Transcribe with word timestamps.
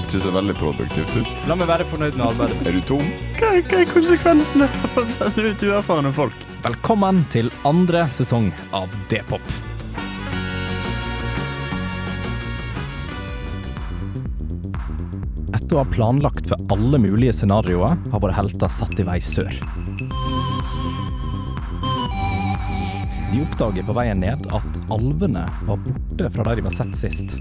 ikke 0.00 0.20
ser 0.20 0.34
veldig 0.34 0.54
produktivt 0.58 1.16
ut. 1.16 1.32
La 1.48 1.56
meg 1.58 1.68
være 1.70 1.86
fornøyd 1.88 2.16
med 2.18 2.26
arbeidet. 2.26 2.60
Er 2.68 2.76
du 2.76 2.84
tom? 2.88 3.08
Hva, 3.38 3.50
hva 3.56 3.80
er 3.80 3.90
konsekvensene 3.90 4.68
av 4.68 5.00
å 5.00 5.04
sende 5.08 5.50
ut 5.50 5.64
uerfarne 5.66 6.12
folk? 6.16 6.46
Velkommen 6.64 7.22
til 7.32 7.50
andre 7.68 8.06
sesong 8.12 8.50
av 8.76 8.92
D-pop. 9.12 9.44
Etter 15.50 15.76
å 15.76 15.82
ha 15.82 15.86
planlagt 15.90 16.50
for 16.50 16.72
alle 16.74 17.00
mulige 17.02 17.34
scenarioer, 17.40 17.96
har 18.12 18.22
våre 18.22 18.36
helter 18.36 18.70
satt 18.72 19.00
i 19.00 19.06
vei 19.06 19.18
sør. 19.24 19.54
De 23.30 23.38
oppdager 23.44 23.86
på 23.86 23.94
veien 23.94 24.18
ned 24.18 24.42
at 24.50 24.78
alvene 24.90 25.44
var 25.68 25.82
borte 25.86 26.30
fra 26.34 26.46
der 26.48 26.58
de 26.58 26.66
var 26.66 26.74
sett 26.74 26.96
sist. 26.98 27.36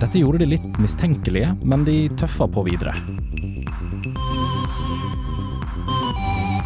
Dette 0.00 0.18
gjorde 0.18 0.38
de 0.42 0.48
litt 0.50 0.78
mistenkelige, 0.82 1.52
men 1.70 1.84
de 1.86 2.08
tøffa 2.18 2.48
på 2.50 2.64
videre. 2.66 2.92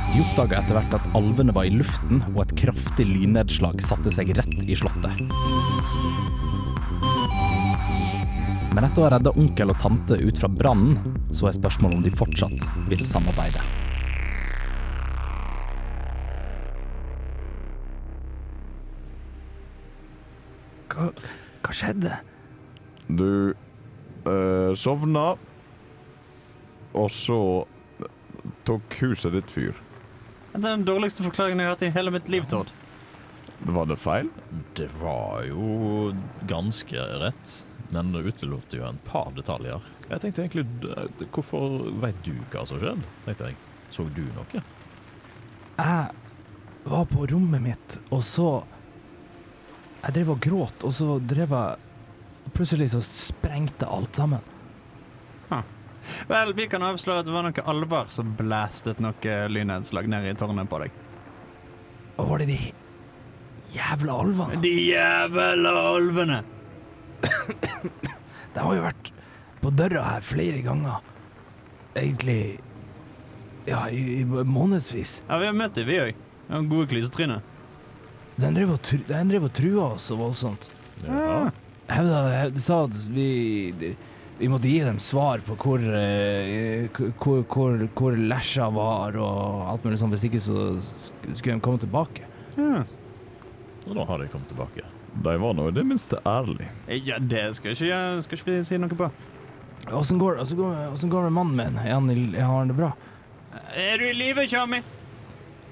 De 0.09 0.23
oppdaga 0.25 0.63
etter 0.63 0.79
hvert 0.79 0.95
at 0.97 1.11
alvene 1.19 1.53
var 1.55 1.69
i 1.69 1.75
luften, 1.77 2.23
og 2.33 2.41
et 2.47 2.55
kraftig 2.59 3.05
lynnedslag 3.07 3.83
satte 3.85 4.11
seg 4.17 4.33
rett 4.39 4.63
i 4.65 4.77
slottet. 4.81 5.21
Men 8.73 8.87
etter 8.87 9.03
å 9.03 9.07
ha 9.07 9.13
redda 9.15 9.35
onkel 9.37 9.75
og 9.75 9.79
tante 9.83 10.19
ut 10.19 10.41
fra 10.41 10.49
brannen, 10.51 10.97
så 11.29 11.51
er 11.51 11.59
spørsmålet 11.59 11.99
om 11.99 12.07
de 12.07 12.15
fortsatt 12.17 12.89
vil 12.89 13.05
samarbeide. 13.07 13.63
Hva, 20.89 21.13
hva 21.63 21.77
skjedde? 21.77 22.17
Du 23.09 23.55
eh, 24.29 24.75
sovna, 24.77 25.31
og 26.99 27.11
så 27.13 27.41
tok 28.69 28.99
huset 29.03 29.33
ditt 29.37 29.53
fyr. 29.53 29.77
Det 30.53 30.61
er 30.65 30.75
den 30.77 30.87
dårligste 30.89 31.25
forklaringen 31.27 31.63
jeg 31.63 31.69
har 31.69 31.77
hatt 31.77 31.87
i 31.87 31.95
hele 31.95 32.13
mitt 32.13 32.29
liv, 32.33 32.47
Tord. 32.51 32.71
Var 33.69 33.89
det 33.91 33.97
feil? 33.99 34.29
Det 34.79 34.89
var 35.01 35.43
jo 35.49 36.13
ganske 36.51 37.05
rett, 37.23 37.55
men 37.91 38.13
det 38.15 38.25
utelot 38.29 38.77
jo 38.77 38.85
en 38.87 39.01
par 39.07 39.33
detaljer. 39.37 39.83
Jeg 40.09 40.23
tenkte 40.23 40.45
egentlig 40.45 41.27
Hvorfor 41.35 41.89
veit 42.01 42.21
du 42.27 42.35
hva 42.53 42.65
som 42.69 42.79
skjedde? 42.81 43.09
tenkte 43.27 43.51
jeg. 43.51 43.59
Så 43.93 44.05
du 44.15 44.23
noe? 44.37 44.63
Jeg 45.79 46.89
var 46.89 47.07
på 47.11 47.27
rommet 47.31 47.65
mitt, 47.65 47.99
og 48.13 48.23
så 48.25 48.49
Jeg 50.05 50.15
drev 50.15 50.35
og 50.37 50.41
gråt, 50.45 50.85
og 50.87 50.93
så 50.95 51.19
drev 51.19 51.55
jeg 51.57 51.88
Plutselig 52.59 52.91
så 52.91 53.01
sprengte 53.07 53.87
alt 53.87 54.19
sammen. 54.19 54.43
Vel, 56.29 56.55
vi 56.57 56.67
kan 56.71 56.83
avsløre 56.83 57.23
at 57.23 57.29
det 57.29 57.35
var 57.35 57.45
noen 57.45 57.69
alver 57.69 58.11
som 58.13 58.31
blæstet 58.39 59.01
noe 59.03 59.35
lynnedslag 59.53 60.09
ned 60.11 60.27
i 60.31 60.35
tårnet 60.39 60.71
på 60.71 60.81
deg. 60.83 60.95
Og 62.19 62.31
var 62.31 62.43
det 62.43 62.49
de 62.51 62.59
jævla 63.75 64.17
alvene? 64.25 64.61
De 64.65 64.73
jævla 64.89 65.75
alvene! 65.93 66.41
De 68.55 68.65
har 68.65 68.75
jo 68.75 68.83
vært 68.83 69.11
på 69.61 69.71
døra 69.77 70.03
her 70.15 70.25
flere 70.25 70.63
ganger. 70.65 71.05
Egentlig 71.99 72.59
Ja, 73.69 73.83
i, 73.93 74.23
i 74.23 74.25
månedsvis. 74.25 75.19
Ja, 75.29 75.37
vi 75.43 75.51
har 75.51 75.57
møtt 75.57 75.77
dem, 75.77 75.87
vi 75.91 75.99
òg. 76.01 76.21
Gode 76.71 76.89
klysetryner. 76.89 77.43
Den 78.41 78.57
driver 78.57 78.81
den 79.11 79.31
drev 79.31 79.45
og 79.51 79.53
trua 79.53 79.91
oss 79.93 80.09
så 80.09 80.17
voldsomt. 80.17 80.71
Ja. 81.05 81.51
Hevda, 81.89 82.51
sa 82.61 82.83
at 82.85 82.97
vi 83.15 83.97
vi 84.39 84.47
måtte 84.47 84.71
gi 84.71 84.85
dem 84.87 85.01
svar 85.03 85.41
på 85.43 85.57
hvor, 85.59 85.83
eh, 85.83 86.85
hvor, 87.19 87.41
hvor, 87.51 87.81
hvor 87.99 88.15
Lesja 88.15 88.69
var 88.71 89.17
og 89.19 89.65
alt 89.73 89.83
mulig 89.83 89.99
sånn. 89.99 90.13
Hvis 90.15 90.23
ikke 90.29 90.39
så 90.45 90.67
skulle 90.79 91.57
de 91.57 91.65
komme 91.65 91.81
tilbake. 91.83 92.23
Ja. 92.55 92.85
Og 93.89 93.97
nå 93.99 94.05
har 94.07 94.23
de 94.23 94.29
kommet 94.31 94.47
tilbake. 94.53 94.85
De 95.25 95.35
var 95.43 95.57
nå 95.59 95.67
i 95.71 95.75
det 95.75 95.83
minste 95.89 96.21
ærlige. 96.29 96.69
ja, 97.03 97.19
det 97.19 97.57
skal 97.59 97.73
ikke, 97.75 97.89
jeg- 97.91 98.23
skal 98.29 98.39
ikke 98.39 98.53
vi 98.53 98.63
si 98.69 98.79
noe 98.79 98.89
på. 98.95 99.11
Åssen 99.91 100.19
går, 100.23 100.39
går, 100.55 101.09
går 101.09 101.23
det 101.25 101.33
med 101.33 101.39
mannen 101.41 101.57
min? 101.57 101.79
Er 101.83 101.95
han, 101.97 102.09
har 102.37 102.59
han 102.61 102.69
det 102.69 102.77
bra? 102.79 102.93
Er 103.75 103.99
du 103.99 104.05
i 104.07 104.13
live, 104.13 104.47
Tjommi? 104.47 104.83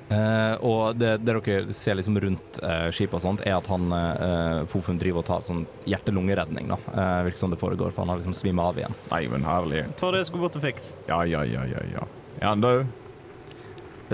Eh, 0.07 0.55
og 0.63 0.95
det, 1.01 1.17
det 1.27 1.33
dere 1.35 1.73
ser 1.75 1.97
liksom 1.99 2.15
rundt 2.23 2.61
uh, 2.63 2.87
skipet 2.95 3.17
og 3.19 3.23
sånt, 3.25 3.41
er 3.43 3.57
at 3.57 3.67
han 3.73 3.89
uh, 3.91 4.61
Fofun 4.71 5.01
driver 5.03 5.25
og 5.25 5.27
tar 5.27 5.43
sånn 5.49 5.65
hjerte-lungeredning. 5.91 6.69
da. 6.71 6.79
uh, 6.95 7.25
virker 7.27 7.43
som 7.43 7.51
det 7.51 7.59
foregår, 7.59 7.91
for 7.91 8.05
han 8.05 8.13
har 8.15 8.21
liksom 8.21 8.37
svima 8.39 8.69
av 8.71 8.79
igjen. 8.79 8.95
Nei, 9.11 9.25
men 9.33 9.43
herlig. 9.49 9.83
Ta 9.99 10.13
det 10.15 10.23
jeg 10.23 10.31
skulle 10.31 10.47
bort 10.47 10.61
og 10.61 10.63
fikse. 10.63 10.95
Ja, 11.11 11.25
ja, 11.27 11.43
ja, 11.49 11.65
ja. 11.73 11.83
ja. 11.97 12.07
Er 12.39 12.53
han 12.53 12.63
død? 12.63 12.87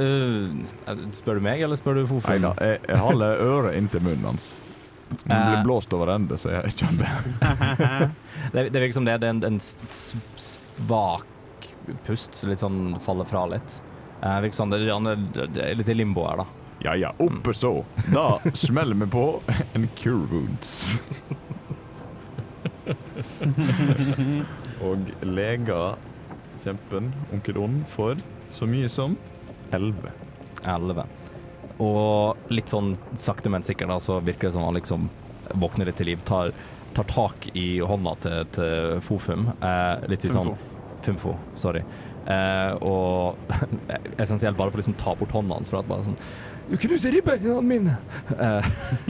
Eh, 0.00 0.72
spør 1.12 1.36
du 1.36 1.44
meg, 1.44 1.60
eller 1.66 1.76
spør 1.76 1.98
du 2.00 2.06
Fofun? 2.08 2.24
Nei 2.30 2.38
da, 2.40 2.54
jeg, 2.64 2.78
jeg 2.88 3.00
holder 3.04 3.42
øret 3.44 3.76
inntil 3.76 4.00
munnen 4.06 4.30
hans. 4.32 4.54
Han 5.26 5.34
Eh. 5.36 5.48
blir 5.50 5.64
blåst 5.66 5.92
over 5.92 6.08
ende, 6.14 6.38
så 6.40 6.54
jeg 6.54 6.72
kjenner 6.72 7.04
det. 8.54 8.62
Det, 8.72 8.80
virker 8.80 8.96
som 8.96 9.04
det, 9.04 9.18
det 9.20 9.28
er 9.28 9.34
en, 9.36 9.44
en 9.44 9.60
svak 10.40 11.26
pust, 12.06 12.40
litt 12.48 12.64
sånn 12.64 12.94
faller 13.04 13.28
fra 13.28 13.44
litt. 13.52 13.76
Det, 14.22 14.92
han 14.92 15.06
er, 15.10 15.74
litt 15.74 15.88
i 15.90 15.94
limbo 15.98 16.26
her, 16.28 16.44
da. 16.44 16.46
Ja 16.82 16.94
ja, 16.98 17.12
oppe 17.22 17.54
så. 17.54 17.84
Da 18.10 18.40
smeller 18.54 18.94
vi 18.98 19.06
på 19.10 19.42
en 19.74 19.88
cure 19.98 20.26
wounds. 20.30 21.02
Og 24.82 24.98
leger 25.22 25.94
kjempen, 26.62 27.12
onkel 27.34 27.58
Ond, 27.58 27.84
får 27.94 28.22
så 28.50 28.66
mye 28.66 28.88
som 28.90 29.16
elleve. 29.74 30.10
11. 30.66 31.06
Og 31.82 32.50
litt 32.52 32.70
sånn 32.70 32.94
sakte, 33.18 33.50
men 33.50 33.64
sikkert 33.66 33.90
da, 33.90 33.98
så 34.02 34.20
virker 34.22 34.48
det 34.48 34.54
som 34.56 34.66
han 34.66 34.78
liksom 34.78 35.08
våkner 35.58 35.88
litt 35.88 35.98
til 35.98 36.12
liv. 36.12 36.22
Tar, 36.26 36.52
tar 36.94 37.08
tak 37.10 37.48
i 37.58 37.80
hånda 37.80 38.14
til, 38.22 38.44
til 38.54 39.00
Fofum. 39.06 39.48
Eh, 39.58 40.06
litt 40.12 40.26
i 40.26 40.32
sånn 40.34 40.54
Fumfo, 41.02 41.34
sorry. 41.58 41.82
Eh, 42.26 42.72
og 42.86 43.36
essensielt 44.22 44.56
bare 44.58 44.70
for 44.70 44.78
å 44.78 44.82
liksom 44.82 44.98
ta 45.00 45.14
bort 45.18 45.34
hånda 45.34 45.58
hans, 45.58 45.70
for 45.72 45.80
at 45.80 45.88
bare 45.90 46.06
sånn 46.06 46.18
Du 46.70 46.76
knuser 46.78 47.10
ribbeina 47.16 47.56
mine! 47.66 47.96
Eh, 48.38 48.62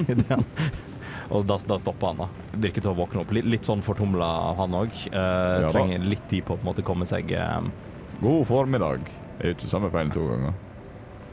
og 1.35 1.47
da, 1.49 1.59
da 1.69 1.77
stopper 1.81 2.07
han, 2.13 2.23
da. 2.25 2.29
Virker 2.65 2.81
til 2.85 2.93
å 2.95 2.99
våkne 2.99 3.23
opp. 3.23 3.31
Litt, 3.37 3.47
litt 3.49 3.69
sånn 3.69 3.85
fortumla 3.85 4.29
han 4.59 4.77
òg. 4.77 4.93
Eh, 5.13 5.59
ja, 5.67 5.69
trenger 5.73 5.99
litt 6.05 6.27
tid 6.33 6.43
på 6.49 6.57
å 6.57 6.59
på 6.59 6.65
en 6.65 6.71
måte 6.73 6.87
komme 6.87 7.07
seg 7.09 7.25
eh, 7.37 7.61
God 8.23 8.47
formiddag. 8.49 9.01
Er 9.41 9.45
jo 9.53 9.57
ikke 9.57 9.71
samme 9.71 9.89
feil 9.93 10.11
to 10.15 10.23
ganger. 10.29 10.55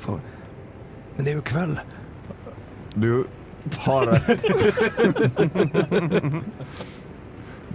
For, 0.00 0.20
men 1.16 1.24
det 1.24 1.30
er 1.32 1.36
jo 1.36 1.44
kveld. 1.46 1.76
Du 2.96 3.10
har 3.86 4.06
rett. 4.06 4.46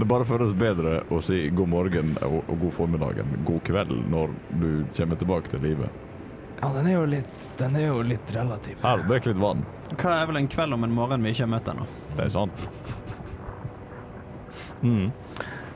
Det 0.02 0.06
bare 0.08 0.26
føles 0.26 0.54
bedre 0.58 1.02
å 1.14 1.20
si 1.22 1.50
god 1.54 1.70
morgen 1.70 2.16
og, 2.26 2.40
og 2.50 2.56
god 2.64 2.72
formiddag 2.74 3.20
enn 3.22 3.44
god 3.46 3.60
kveld 3.68 3.92
når 4.10 4.32
du 4.58 4.70
kommer 4.98 5.16
tilbake 5.20 5.52
til 5.52 5.62
livet. 5.62 5.90
Ja, 6.62 6.70
den 6.74 6.88
er 6.88 6.96
jo 6.96 7.04
litt, 7.10 7.36
den 7.60 7.76
er 7.78 7.86
jo 7.88 8.00
litt 8.06 8.34
relativ. 8.34 8.82
Her, 8.86 9.04
drikk 9.10 9.26
litt 9.30 9.42
vann. 9.42 9.62
Hva 9.98 10.16
er 10.16 10.26
vel 10.30 10.38
en 10.42 10.50
kveld 10.50 10.74
om 10.78 10.84
en 10.88 10.96
morgen 10.96 11.24
vi 11.26 11.30
ikke 11.36 11.46
har 11.46 11.52
møtt 11.54 11.70
ennå? 11.74 11.86
Det 12.18 12.24
er 12.28 12.34
sant. 12.40 12.66
Mm. 14.82 15.12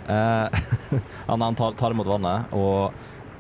Eh, 0.10 0.56
han, 1.28 1.56
tar, 1.56 1.76
tar 1.78 1.94
imot 1.94 2.08
vannet, 2.10 2.50
og 2.58 2.90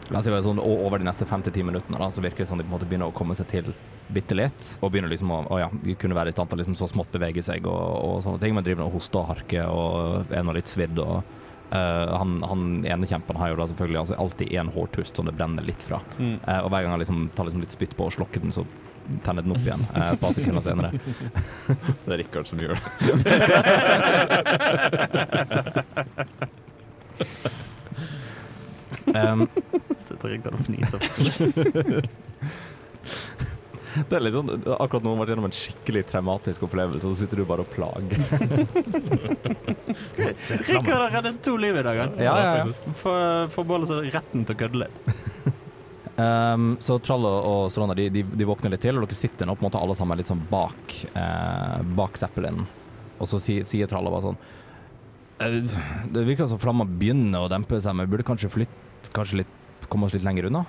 la 0.09 0.19
oss 0.19 0.27
si 0.27 0.33
sånn, 0.45 0.61
over 0.61 1.01
de 1.01 1.07
neste 1.07 1.25
fem 1.29 1.43
til 1.45 1.53
ti 1.55 1.63
minuttene 1.65 1.99
da, 2.01 2.09
så 2.13 2.23
virker 2.23 2.43
det 2.43 2.49
som 2.49 2.59
de 2.59 2.65
på 2.65 2.69
en 2.69 2.75
måte 2.77 2.89
begynner 2.89 3.09
å 3.09 3.15
komme 3.15 3.35
seg 3.37 3.47
til 3.51 3.71
bitte 4.13 4.37
litt. 4.37 4.67
Og 4.81 4.91
begynner 4.93 5.09
liksom 5.11 5.31
å, 5.33 5.39
å 5.49 5.61
ja, 5.63 5.69
kunne 6.01 6.17
være 6.17 6.29
i 6.29 6.35
stand 6.35 6.51
til 6.51 6.61
liksom 6.61 6.77
så 6.77 6.89
smått 6.91 7.13
bevege 7.15 7.41
seg 7.45 7.65
og, 7.69 7.81
og 8.05 8.21
sånne 8.25 8.41
ting. 8.43 8.53
Men 8.57 8.67
driver 8.67 8.85
og 8.85 8.99
hoster 8.99 9.23
og 9.23 9.31
harker 9.33 9.65
og 9.71 10.35
er 10.35 10.45
nå 10.45 10.51
litt 10.57 10.71
svidd. 10.71 11.01
og 11.01 11.41
Uh, 11.65 12.13
han, 12.13 12.43
han 12.45 12.85
ene 12.85 13.07
kjempen 13.09 13.39
har 13.41 13.49
jo 13.49 13.55
da 13.57 13.65
selvfølgelig 13.71 13.97
altså, 13.97 14.15
alltid 14.21 14.51
én 14.53 14.69
hårtust 14.69 15.17
som 15.17 15.25
det 15.25 15.33
brenner 15.35 15.65
litt 15.65 15.81
fra. 15.83 15.97
Mm. 16.21 16.37
Uh, 16.45 16.59
og 16.61 16.69
hver 16.69 16.85
gang 16.85 16.93
han 16.93 17.01
liksom 17.01 17.23
tar 17.35 17.49
liksom 17.49 17.63
litt 17.65 17.73
spytt 17.73 17.95
på 17.97 18.05
og 18.05 18.13
slokker 18.13 18.43
den, 18.43 18.53
så 18.53 18.63
tenne 19.25 19.41
den 19.41 19.53
opp 19.53 19.65
igjen 19.65 19.83
eh, 19.89 20.13
et 20.13 20.21
par 20.21 20.33
sekunder 20.37 20.61
senere. 20.65 20.89
Det 22.05 22.13
er 22.13 22.17
Rikard 22.21 22.47
som 22.49 22.61
gjør 22.61 22.77
det. 22.77 22.81
Um, 29.13 29.45
Sitter 30.05 30.29
Rikard 30.33 30.57
og 30.57 30.65
fniser. 30.65 30.99
det 34.09 34.17
er 34.17 34.23
litt 34.25 34.35
sånn, 34.35 34.49
akkurat 34.75 35.03
nå 35.05 35.11
har 35.11 35.15
man 35.15 35.21
vært 35.23 35.31
gjennom 35.33 35.45
en 35.47 35.55
skikkelig 35.55 36.01
traumatisk 36.09 36.65
opplevelse, 36.67 37.05
og 37.07 37.13
så 37.15 37.19
sitter 37.23 37.39
du 37.41 37.45
bare 37.47 37.63
og 37.63 37.69
plager. 37.71 38.19
Rikard 40.67 40.99
har 40.99 41.11
reddet 41.19 41.39
to 41.45 41.53
liv 41.61 41.77
i 41.79 41.83
dag, 41.85 42.01
han. 42.03 42.17
Ja, 42.19 42.33
ja, 42.39 42.55
ja. 42.63 42.93
For- 42.99 43.47
Forbeholder 43.55 43.87
seg 43.93 44.09
retten 44.15 44.43
til 44.47 44.55
å 44.57 44.59
kødde 44.65 44.81
litt. 44.83 44.97
Um, 46.15 46.67
så 46.79 46.95
Trall 47.03 47.25
og, 47.27 47.65
Solana 47.73 47.95
de, 47.97 48.05
de, 48.13 48.21
de 48.23 48.45
våkner 48.47 48.71
litt 48.71 48.83
til, 48.85 48.95
og 48.95 49.03
dere 49.03 49.17
sitter 49.17 49.47
nå 49.49 49.55
på 49.57 49.63
en 49.65 49.67
måte 49.69 49.81
alle 49.81 49.95
sammen 49.99 50.15
litt 50.19 50.29
sånn 50.31 50.45
bak 50.47 50.93
eh, 51.11 51.81
Bak 51.97 52.15
Zeppelin. 52.19 52.61
Og 53.19 53.27
så 53.31 53.39
sier, 53.43 53.65
sier 53.67 53.87
Trall 53.91 54.07
bare 54.11 54.23
sånn 54.29 54.39
«Eh, 55.43 55.57
Det 56.15 56.23
virker 56.27 56.47
som 56.47 56.59
flamma 56.61 56.85
begynner 56.87 57.43
å 57.43 57.51
dempe 57.51 57.79
seg, 57.83 57.91
men 57.95 58.07
vi 58.07 58.13
burde 58.15 58.27
kanskje 58.27 58.51
flytte 58.53 58.83
Kanskje 59.13 59.37
litt, 59.43 59.53
komme 59.89 60.05
oss 60.07 60.13
litt 60.17 60.23
lenger 60.25 60.45
unna? 60.49 60.65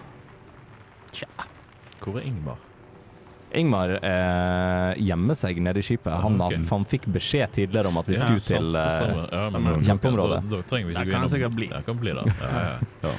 Hvor 2.02 2.18
er 2.20 2.26
Ingmar? 2.28 2.56
Ingmar 3.56 3.92
eh, 4.04 4.92
gjemmer 5.00 5.34
seg 5.38 5.58
nede 5.64 5.80
i 5.80 5.84
skipet. 5.86 6.12
Han, 6.22 6.36
Ah, 6.42 6.46
ok. 6.50 6.56
har- 6.58 6.66
han 6.70 6.84
fikk 6.84 7.06
beskjed 7.14 7.50
tidligere 7.56 7.88
om 7.88 7.96
at 7.98 8.06
vi 8.10 8.14
Ja, 8.14 8.20
skulle 8.26 8.40
sant, 8.40 8.46
til 8.50 8.76
eh, 8.76 8.90
stemmer. 8.90 9.28
Ja, 9.32 9.42
stemmer. 9.50 9.78
Kjempeområdet. 9.86 10.42
Da, 10.50 10.56
da 10.56 10.62
trenger 10.62 10.86
vi 10.86 10.92
ikke 10.92 11.04
det 11.04 11.10
kan 11.14 11.20
han 11.20 11.28
sikkert 11.32 11.54
bli. 11.56 11.68
Det 11.72 11.84
kan 11.86 11.96
bli 11.98 12.12
det. 12.12 12.24
Ja, 12.26 12.50
ja, 12.52 12.76
ja. 13.08 13.14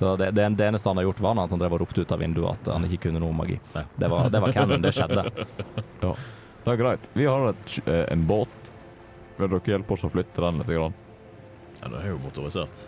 Så 0.00 0.14
det, 0.16 0.30
det, 0.34 0.46
det 0.56 0.64
eneste 0.70 0.88
han 0.88 0.96
har 0.96 1.04
gjort, 1.04 1.20
var 1.20 1.36
at 1.44 1.50
han 1.52 1.60
drev 1.60 1.74
og 1.76 1.80
ropte 1.82 2.00
ut 2.00 2.12
av 2.12 2.18
vinduet 2.22 2.50
at 2.56 2.72
han 2.72 2.84
ikke 2.88 3.02
kunne 3.10 3.20
noe 3.20 3.34
magi. 3.36 3.58
Det 4.00 4.08
var, 4.08 4.30
det 4.32 4.40
var 4.40 4.52
canon, 4.56 4.80
det 4.80 4.94
skjedde. 4.96 5.26
Det 6.60 6.68
er 6.74 6.76
greit. 6.76 7.06
Vi 7.16 7.24
har 7.24 7.46
et, 7.54 7.74
eh, 7.88 8.04
en 8.12 8.24
båt. 8.28 8.72
Vil 9.38 9.48
dere 9.48 9.60
hjelpe 9.64 9.92
oss 9.96 10.02
å 10.04 10.10
flytte 10.12 10.42
den 10.44 10.58
litt? 10.60 10.68
Grann? 10.68 10.92
ja, 11.82 11.88
det 11.88 12.00
er 12.04 12.08
jo 12.10 12.18
motorisert. 12.20 12.82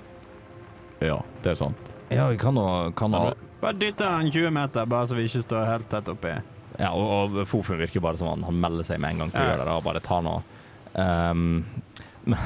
Ja, 1.03 1.19
det 1.43 1.51
er 1.55 1.59
sant. 1.59 1.93
Ja, 2.13 2.29
vi 2.31 2.39
kan 2.41 2.55
nå 2.55 2.67
kan 2.99 3.11
nå- 3.15 3.35
Bare 3.63 3.79
dytte 3.79 4.05
han 4.09 4.31
20 4.31 4.51
meter, 4.51 4.87
bare 4.91 5.07
så 5.07 5.15
vi 5.17 5.25
ikke 5.29 5.43
står 5.45 5.67
helt 5.69 5.89
tett 5.93 6.09
oppi. 6.11 6.33
Ja, 6.81 6.91
og, 6.97 7.37
og 7.39 7.47
Fofun 7.47 7.79
virker 7.79 8.01
bare 8.03 8.17
som 8.19 8.29
han, 8.33 8.43
han 8.49 8.59
melder 8.61 8.85
seg 8.89 8.99
med 9.01 9.13
en 9.15 9.19
gang 9.27 9.31
til 9.35 9.41
å 9.41 9.45
Ja. 9.45 9.53
gjøre 9.57 9.67
det, 9.69 9.77
og 9.79 9.85
bare 9.91 10.01
tar 10.05 10.23
noe 10.27 10.43
Ehm, 10.93 11.65
men 12.29 12.37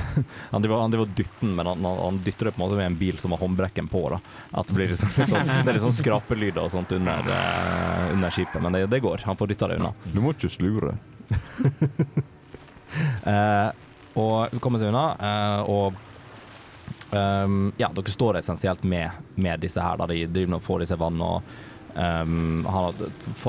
han 0.52 0.62
driver 0.62 0.78
han 0.80 0.92
driver 0.92 1.08
og 1.08 1.14
dytter 1.18 1.40
den, 1.40 1.56
men 1.58 1.66
han, 1.66 1.80
han, 1.84 1.96
han 1.98 2.18
dytter 2.22 2.46
det 2.46 2.52
på 2.54 2.60
en 2.60 2.62
måte 2.68 2.76
med 2.78 2.86
en 2.86 2.98
bil 3.00 3.16
som 3.18 3.32
har 3.34 3.40
håndbrekken 3.42 3.88
på. 3.90 4.04
da 4.12 4.20
At 4.60 4.68
Det 4.70 4.76
blir 4.76 4.88
liksom, 4.92 5.10
litt 5.18 5.32
sånn, 5.32 5.50
det 5.50 5.66
er 5.66 5.74
litt 5.74 5.82
sånn 5.82 5.96
skrapelyder 5.98 6.62
og 6.62 6.70
sånt 6.70 6.92
under, 6.94 7.26
eh, 7.26 8.12
under 8.14 8.30
skipet, 8.30 8.62
men 8.62 8.72
det, 8.78 8.84
det 8.92 9.00
går. 9.02 9.24
Han 9.26 9.36
får 9.40 9.50
dytta 9.50 9.68
det 9.72 9.80
unna. 9.80 9.90
Du 10.14 10.20
må 10.22 10.30
ikke 10.36 10.52
slure. 10.54 10.94
Eh, 13.26 13.70
og 14.16 14.52
vi 14.54 14.60
kommer 14.62 14.78
seg 14.80 14.88
unna, 14.92 15.02
eh, 15.18 15.62
og 15.68 15.96
ehm, 17.16 17.72
ja, 17.80 17.90
dere 17.94 18.12
står 18.12 18.40
essensielt 18.42 18.84
med, 18.84 19.24
med 19.34 19.64
disse 19.64 19.82
her. 19.82 19.98
Da. 20.00 20.08
De 20.10 20.26
driver 20.26 20.60
og 20.60 20.66
får 20.66 20.84
i 20.84 20.90
seg 20.92 21.00
vann 21.02 21.24
og 21.24 21.56
Um, 21.96 22.64
han 22.64 22.84
har 22.84 22.94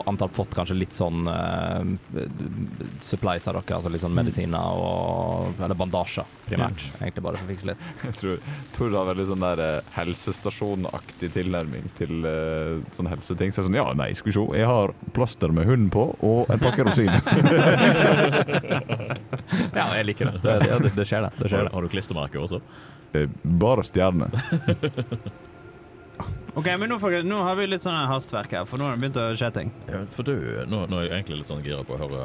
antall 0.05 0.29
fått 0.29 0.53
kanskje 0.55 0.75
litt 0.77 0.93
sånn 0.95 1.27
uh, 1.27 1.81
supplies 3.03 3.47
av 3.51 3.57
dere, 3.57 3.75
altså 3.75 3.91
litt 3.91 4.05
sånn 4.05 4.15
medisiner 4.15 4.79
og 4.79 5.59
Eller 5.59 5.75
bandasjer, 5.75 6.23
primært. 6.45 6.85
Egentlig 7.01 7.25
bare 7.25 7.41
for 7.41 7.43
å 7.43 7.51
fikse 7.51 7.67
litt. 7.67 7.83
Jeg 8.07 8.15
tror, 8.21 8.39
tror 8.77 8.93
det 8.93 9.01
er 9.01 9.11
veldig 9.11 9.27
sånn 9.33 9.43
der 9.43 9.63
uh, 9.65 9.91
helsestasjonaktig 9.97 11.33
tilnærming 11.35 11.91
til 11.99 12.23
uh, 12.23 12.79
sånne 12.95 13.17
helseting. 13.17 13.51
Så 13.51 13.59
jeg 13.59 13.65
er 13.65 13.67
sånn, 13.67 13.79
ja, 13.81 13.87
nei, 13.99 14.09
skal 14.15 14.31
vi 14.31 14.37
se. 14.37 14.47
Jeg 14.61 14.71
har 14.71 14.95
plaster 15.17 15.51
med 15.51 15.67
hunden 15.67 15.91
på 15.91 16.07
og 16.15 16.53
en 16.53 16.63
pakke 16.63 16.87
rosiner. 16.87 17.19
Ja, 19.77 19.85
jeg 19.95 20.07
liker 20.09 20.27
det. 20.27 20.39
Det, 20.43 20.53
det, 20.63 20.77
det, 20.83 20.89
det 20.97 21.05
skjer, 21.07 21.27
det. 21.27 21.29
det, 21.39 21.49
skjer 21.49 21.61
Har, 21.61 21.69
har 21.71 21.85
du 21.85 21.91
klistremerker 21.91 22.41
også? 22.43 22.59
Eh, 23.13 23.29
Bare 23.43 23.83
stjerne. 23.87 24.31
OK, 26.57 26.65
men 26.79 26.89
nå, 26.89 26.95
får, 26.97 27.19
nå 27.21 27.37
har 27.45 27.53
vi 27.59 27.67
litt 27.69 27.83
sånn 27.83 27.93
hastverk 28.09 28.49
her, 28.55 28.63
for 28.65 28.81
nå 28.81 28.87
har 28.87 28.95
det 28.95 29.01
begynt 29.03 29.17
å 29.21 29.25
skje 29.37 29.49
ting. 29.53 29.67
Ja, 29.85 29.99
for 30.09 30.25
du, 30.25 30.33
nå, 30.65 30.79
nå 30.89 30.97
er 30.97 31.05
jeg 31.05 31.13
egentlig 31.19 31.37
litt 31.43 31.49
sånn 31.51 31.61
gira 31.61 31.83
på 31.85 31.93
å 31.93 31.99
høre 32.01 32.21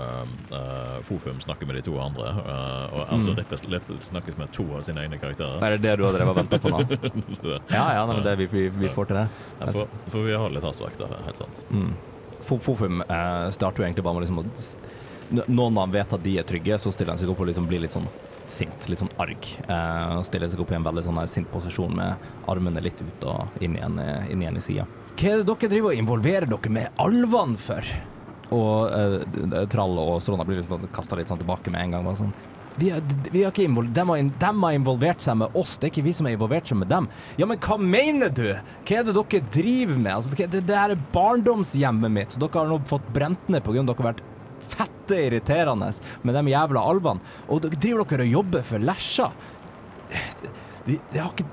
uh, 0.54 0.94
Fofum 1.04 1.42
snakke 1.44 1.68
med 1.68 1.76
de 1.76 1.82
to 1.90 1.98
andre. 2.00 2.30
Uh, 2.38 2.94
og 2.96 3.02
altså 3.12 3.34
Mm. 3.34 3.42
Rippe 3.42 3.58
Rippe 3.74 3.98
snakket 4.00 4.40
med 4.40 4.48
to 4.56 4.64
av 4.72 4.80
sine 4.88 5.04
egne 5.04 5.18
karakterer. 5.20 5.60
Er 5.60 5.76
det 5.76 5.82
det 5.84 5.92
du 6.00 6.06
har 6.06 6.16
drevet 6.16 6.32
og 6.32 6.40
venta 6.40 6.58
på 6.64 6.72
nå? 6.72 6.80
Ja, 7.76 7.84
ja, 7.98 8.06
nei, 8.08 8.16
men 8.16 8.24
det, 8.24 8.34
vi, 8.40 8.48
vi, 8.54 8.64
vi 8.86 8.94
får 8.96 9.10
til 9.12 9.20
det. 9.20 9.26
Ja, 9.60 9.68
for, 9.76 9.92
for 10.08 10.24
vi 10.30 10.32
har 10.40 10.56
litt 10.56 10.64
hastverk 10.64 10.96
der, 11.02 11.12
helt 11.28 11.42
sant. 11.44 11.60
Mm. 11.68 11.92
Fofum 12.48 13.04
uh, 13.04 13.50
starter 13.52 13.84
jo 13.84 13.90
egentlig 13.90 14.06
bare 14.08 14.16
med 14.16 14.24
liksom 14.24 14.40
å 14.40 14.48
s- 15.32 15.58
av 15.58 15.78
han 15.80 15.90
vet 15.94 16.12
at 16.12 16.22
de 16.22 16.38
er 16.38 16.44
trygge, 16.48 16.78
så 16.78 16.92
stiller 16.92 17.12
han 17.12 17.18
seg 17.18 17.30
opp 17.32 17.40
og 17.40 17.46
liksom 17.50 17.66
blir 17.70 17.80
litt 17.80 17.94
sånn 17.94 18.08
sint, 18.46 18.88
litt 18.90 18.98
sånn 18.98 19.12
arg. 19.22 19.46
Eh, 19.68 20.16
og 20.18 20.24
stiller 20.26 20.48
seg 20.52 20.60
opp 20.60 20.72
i 20.72 20.74
en 20.78 20.84
veldig 20.84 21.04
sånn 21.06 21.20
sint 21.28 21.50
posisjon 21.52 21.94
med 21.96 22.14
armene 22.50 22.82
litt 22.82 23.00
ut 23.00 23.24
og 23.30 23.62
inn 23.62 23.76
igjen, 23.78 23.98
inn 24.30 24.42
igjen 24.42 24.56
i 24.56 24.64
sida. 24.64 24.86
Hva 25.16 25.28
er 25.34 25.42
det 25.42 25.46
dere 25.52 25.68
driver 25.70 25.92
og 25.92 26.00
involverer 26.00 26.48
dere 26.50 26.70
med 26.72 26.88
alvene 26.98 27.58
for? 27.60 27.82
Og 28.52 28.92
eh, 28.92 29.66
Trall 29.72 29.94
og 29.98 30.18
Strona 30.24 30.44
blir 30.44 30.60
liksom 30.60 30.88
kasta 30.92 31.16
litt 31.16 31.28
sånn 31.30 31.40
tilbake 31.40 31.70
med 31.72 31.80
en 31.86 31.94
gang. 31.98 32.10
Sånn 32.16 32.32
vi 32.76 32.88
har, 32.88 33.02
vi 33.30 33.42
har 33.44 33.50
ikke 33.52 33.66
de, 33.92 34.00
har, 34.08 34.22
de 34.40 34.50
har 34.62 34.72
involvert 34.72 35.20
seg 35.20 35.36
med 35.36 35.54
oss, 35.60 35.74
det 35.76 35.90
er 35.90 35.92
ikke 35.92 36.04
vi 36.06 36.12
som 36.16 36.24
har 36.24 36.32
involvert 36.38 36.70
seg 36.70 36.78
med 36.80 36.88
dem. 36.88 37.08
Ja, 37.36 37.44
men 37.44 37.58
hva 37.60 37.76
mener 37.78 38.30
du? 38.32 38.46
Hva 38.88 38.96
er 38.96 39.04
det 39.04 39.12
dere 39.18 39.42
driver 39.52 39.98
med? 40.00 40.12
Altså, 40.14 40.32
det, 40.32 40.62
det, 40.66 40.76
her 40.78 40.94
er 40.94 41.02
barndomshjemmet 41.12 42.10
mitt, 42.14 42.32
så 42.32 42.40
dere 42.40 42.62
har 42.62 42.70
nå 42.72 42.78
fått 42.88 43.10
brent 43.12 43.48
ned 43.52 43.60
pga. 43.66 43.82
dere 43.84 43.96
har 44.00 44.08
vært 44.14 44.22
fette 44.72 45.18
irriterende 45.28 45.90
med 46.22 46.38
de 46.38 46.54
jævla 46.54 46.84
alvene. 46.92 47.34
Og 47.48 47.62
dere 47.64 47.80
driver 47.80 48.08
dere 48.12 48.28
og 48.28 48.36
jobber 48.38 48.66
for 48.66 48.84
Lesja. 48.90 49.30
Det, 50.84 50.98
det 51.12 51.20
har 51.20 51.32
ikke 51.32 51.48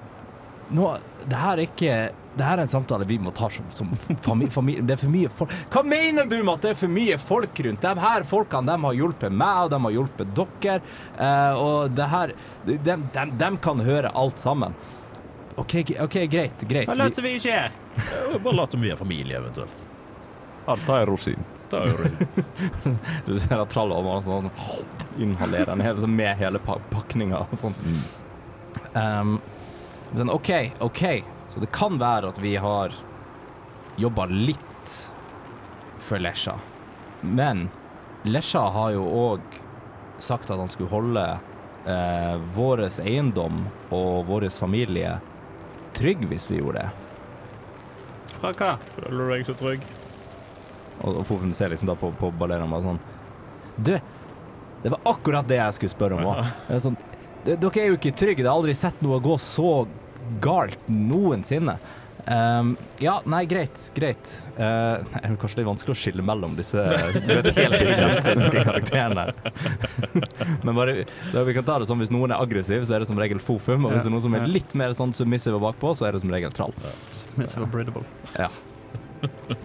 noe 0.75 0.97
det 1.29 1.37
her 1.39 1.57
er 1.57 1.63
ikke 1.65 1.93
Det 2.37 2.45
her 2.45 2.59
er 2.59 2.63
en 2.63 2.71
samtale 2.71 3.05
vi 3.07 3.17
må 3.19 3.31
ta 3.35 3.49
som, 3.51 3.65
som 3.75 3.89
familie, 4.23 4.51
familie. 4.53 4.83
Det 4.85 4.95
er 4.95 5.01
for 5.01 5.11
mye 5.11 5.31
folk 5.33 5.55
Hva 5.73 5.83
mener 5.83 6.29
du 6.29 6.37
med 6.37 6.53
at 6.53 6.65
det 6.65 6.71
er 6.73 6.79
for 6.79 6.93
mye 6.93 7.17
folk 7.19 7.61
rundt? 7.65 7.83
De 7.83 8.05
her 8.05 8.27
folkene 8.29 8.69
de 8.69 8.85
har 8.85 8.99
hjulpet 8.99 9.35
meg, 9.41 9.65
og 9.65 9.73
de 9.73 9.81
har 9.85 9.95
hjulpet 9.97 10.31
dere. 10.37 10.79
Eh, 11.17 11.59
og 11.59 11.91
det 11.97 12.07
her 12.13 12.33
de, 12.65 12.77
de, 12.77 12.97
de, 13.17 13.27
de 13.41 13.51
kan 13.65 13.83
høre 13.83 14.13
alt 14.23 14.41
sammen. 14.41 14.77
OK, 15.59 15.75
ok, 15.99 16.17
greit. 16.31 16.67
greit. 16.69 16.87
Bare 16.93 17.01
lat 17.01 17.19
som 17.19 17.25
vi 17.27 17.35
ikke 17.35 17.55
er. 17.65 17.79
Bare 18.45 18.55
lat 18.55 18.75
som 18.75 18.83
vi 18.85 18.93
er 18.93 18.99
familie, 18.99 19.41
eventuelt. 19.41 19.83
Alt 20.69 20.91
er 20.95 21.09
rosin. 21.09 21.49
Er 21.77 21.91
jo 21.91 21.97
det 22.03 22.95
Du 23.27 23.33
ser 23.39 23.59
at 23.61 23.71
trallet 23.73 24.05
bare 24.05 24.23
sånn 24.25 24.49
inhalerer 25.19 25.73
den 25.73 25.83
hele, 25.83 26.01
sånn 26.01 26.15
med 26.15 26.37
hele 26.39 26.61
pa 26.63 26.77
pakninga 26.93 27.43
og 27.45 27.55
sånn. 27.59 27.75
Um, 28.93 29.37
sånn, 30.13 30.31
OK, 30.31 30.51
OK. 30.85 31.03
Så 31.49 31.61
det 31.63 31.71
kan 31.75 31.97
være 32.01 32.29
at 32.31 32.39
vi 32.41 32.55
har 32.61 32.93
jobba 33.99 34.29
litt 34.31 34.95
for 35.99 36.21
Lesja. 36.21 36.55
Men 37.21 37.67
Lesja 38.23 38.61
har 38.73 38.93
jo 38.95 39.03
òg 39.03 39.59
sagt 40.21 40.49
at 40.51 40.59
han 40.59 40.71
skulle 40.71 40.91
holde 40.91 41.25
eh, 41.87 42.35
vår 42.55 42.85
eiendom 43.01 43.65
og 43.95 44.27
vår 44.29 44.49
familie 44.53 45.17
trygg 45.97 46.25
hvis 46.29 46.47
vi 46.51 46.59
gjorde 46.59 46.83
det. 46.83 46.89
Fra 48.39 48.53
hva? 48.55 48.73
Føler 48.95 49.19
du 49.19 49.33
deg 49.33 49.47
så 49.47 49.55
trygg? 49.59 49.87
Og, 50.99 51.21
og 51.21 51.27
Fofun 51.27 51.53
ser 51.55 51.71
liksom 51.73 51.89
da 51.89 51.95
på, 51.99 52.11
på 52.19 52.31
og 52.31 52.39
bare 52.39 52.59
sånn 52.83 52.99
Du, 53.77 53.93
det 54.83 54.91
var 54.95 54.99
akkurat 55.13 55.47
det 55.47 55.59
jeg 55.59 55.77
skulle 55.77 55.93
spørre 55.93 56.19
om 56.19 56.29
òg. 56.33 56.43
Sånn, 56.83 56.99
dere 57.47 57.71
er 57.81 57.89
jo 57.91 57.97
ikke 57.99 58.15
trygge. 58.15 58.43
Jeg 58.43 58.49
har 58.49 58.55
aldri 58.55 58.75
sett 58.77 59.01
noe 59.03 59.19
gå 59.23 59.35
så 59.41 59.71
galt 60.43 60.87
noensinne. 60.91 61.79
Um, 62.29 62.75
ja, 63.01 63.15
nei, 63.25 63.45
greit. 63.49 63.91
Greit. 63.95 64.31
Eh, 64.53 65.01
det 65.01 65.21
er 65.23 65.35
kanskje 65.39 65.61
litt 65.61 65.69
vanskelig 65.69 65.95
å 65.95 65.97
skille 65.97 66.25
mellom 66.25 66.53
disse 66.59 66.83
helt 67.15 67.47
identiske 67.49 68.63
karakterene. 68.67 69.29
Men 70.67 70.77
bare, 70.77 71.07
vi 71.33 71.55
kan 71.57 71.65
ta 71.65 71.79
det 71.81 71.89
sånn, 71.89 72.03
hvis 72.03 72.13
noen 72.13 72.35
er 72.35 72.43
aggressiv, 72.43 72.85
så 72.85 72.97
er 72.97 73.03
det 73.03 73.09
som 73.09 73.19
regel 73.19 73.41
Fofum. 73.41 73.87
Og 73.87 73.95
hvis 73.95 74.05
det 74.05 74.11
er 74.11 74.15
noen 74.15 74.27
som 74.27 74.37
er 74.37 74.49
litt 74.51 74.75
mer 74.77 74.93
sånn 74.97 75.15
submissive 75.15 75.61
bakpå, 75.63 75.95
så 75.97 76.09
er 76.09 76.15
det 76.17 76.23
som 76.25 76.35
regel 76.35 76.53
Trall. 76.53 76.75
og 77.39 77.69
Breedable. 77.73 78.05
Ja. 78.37 78.51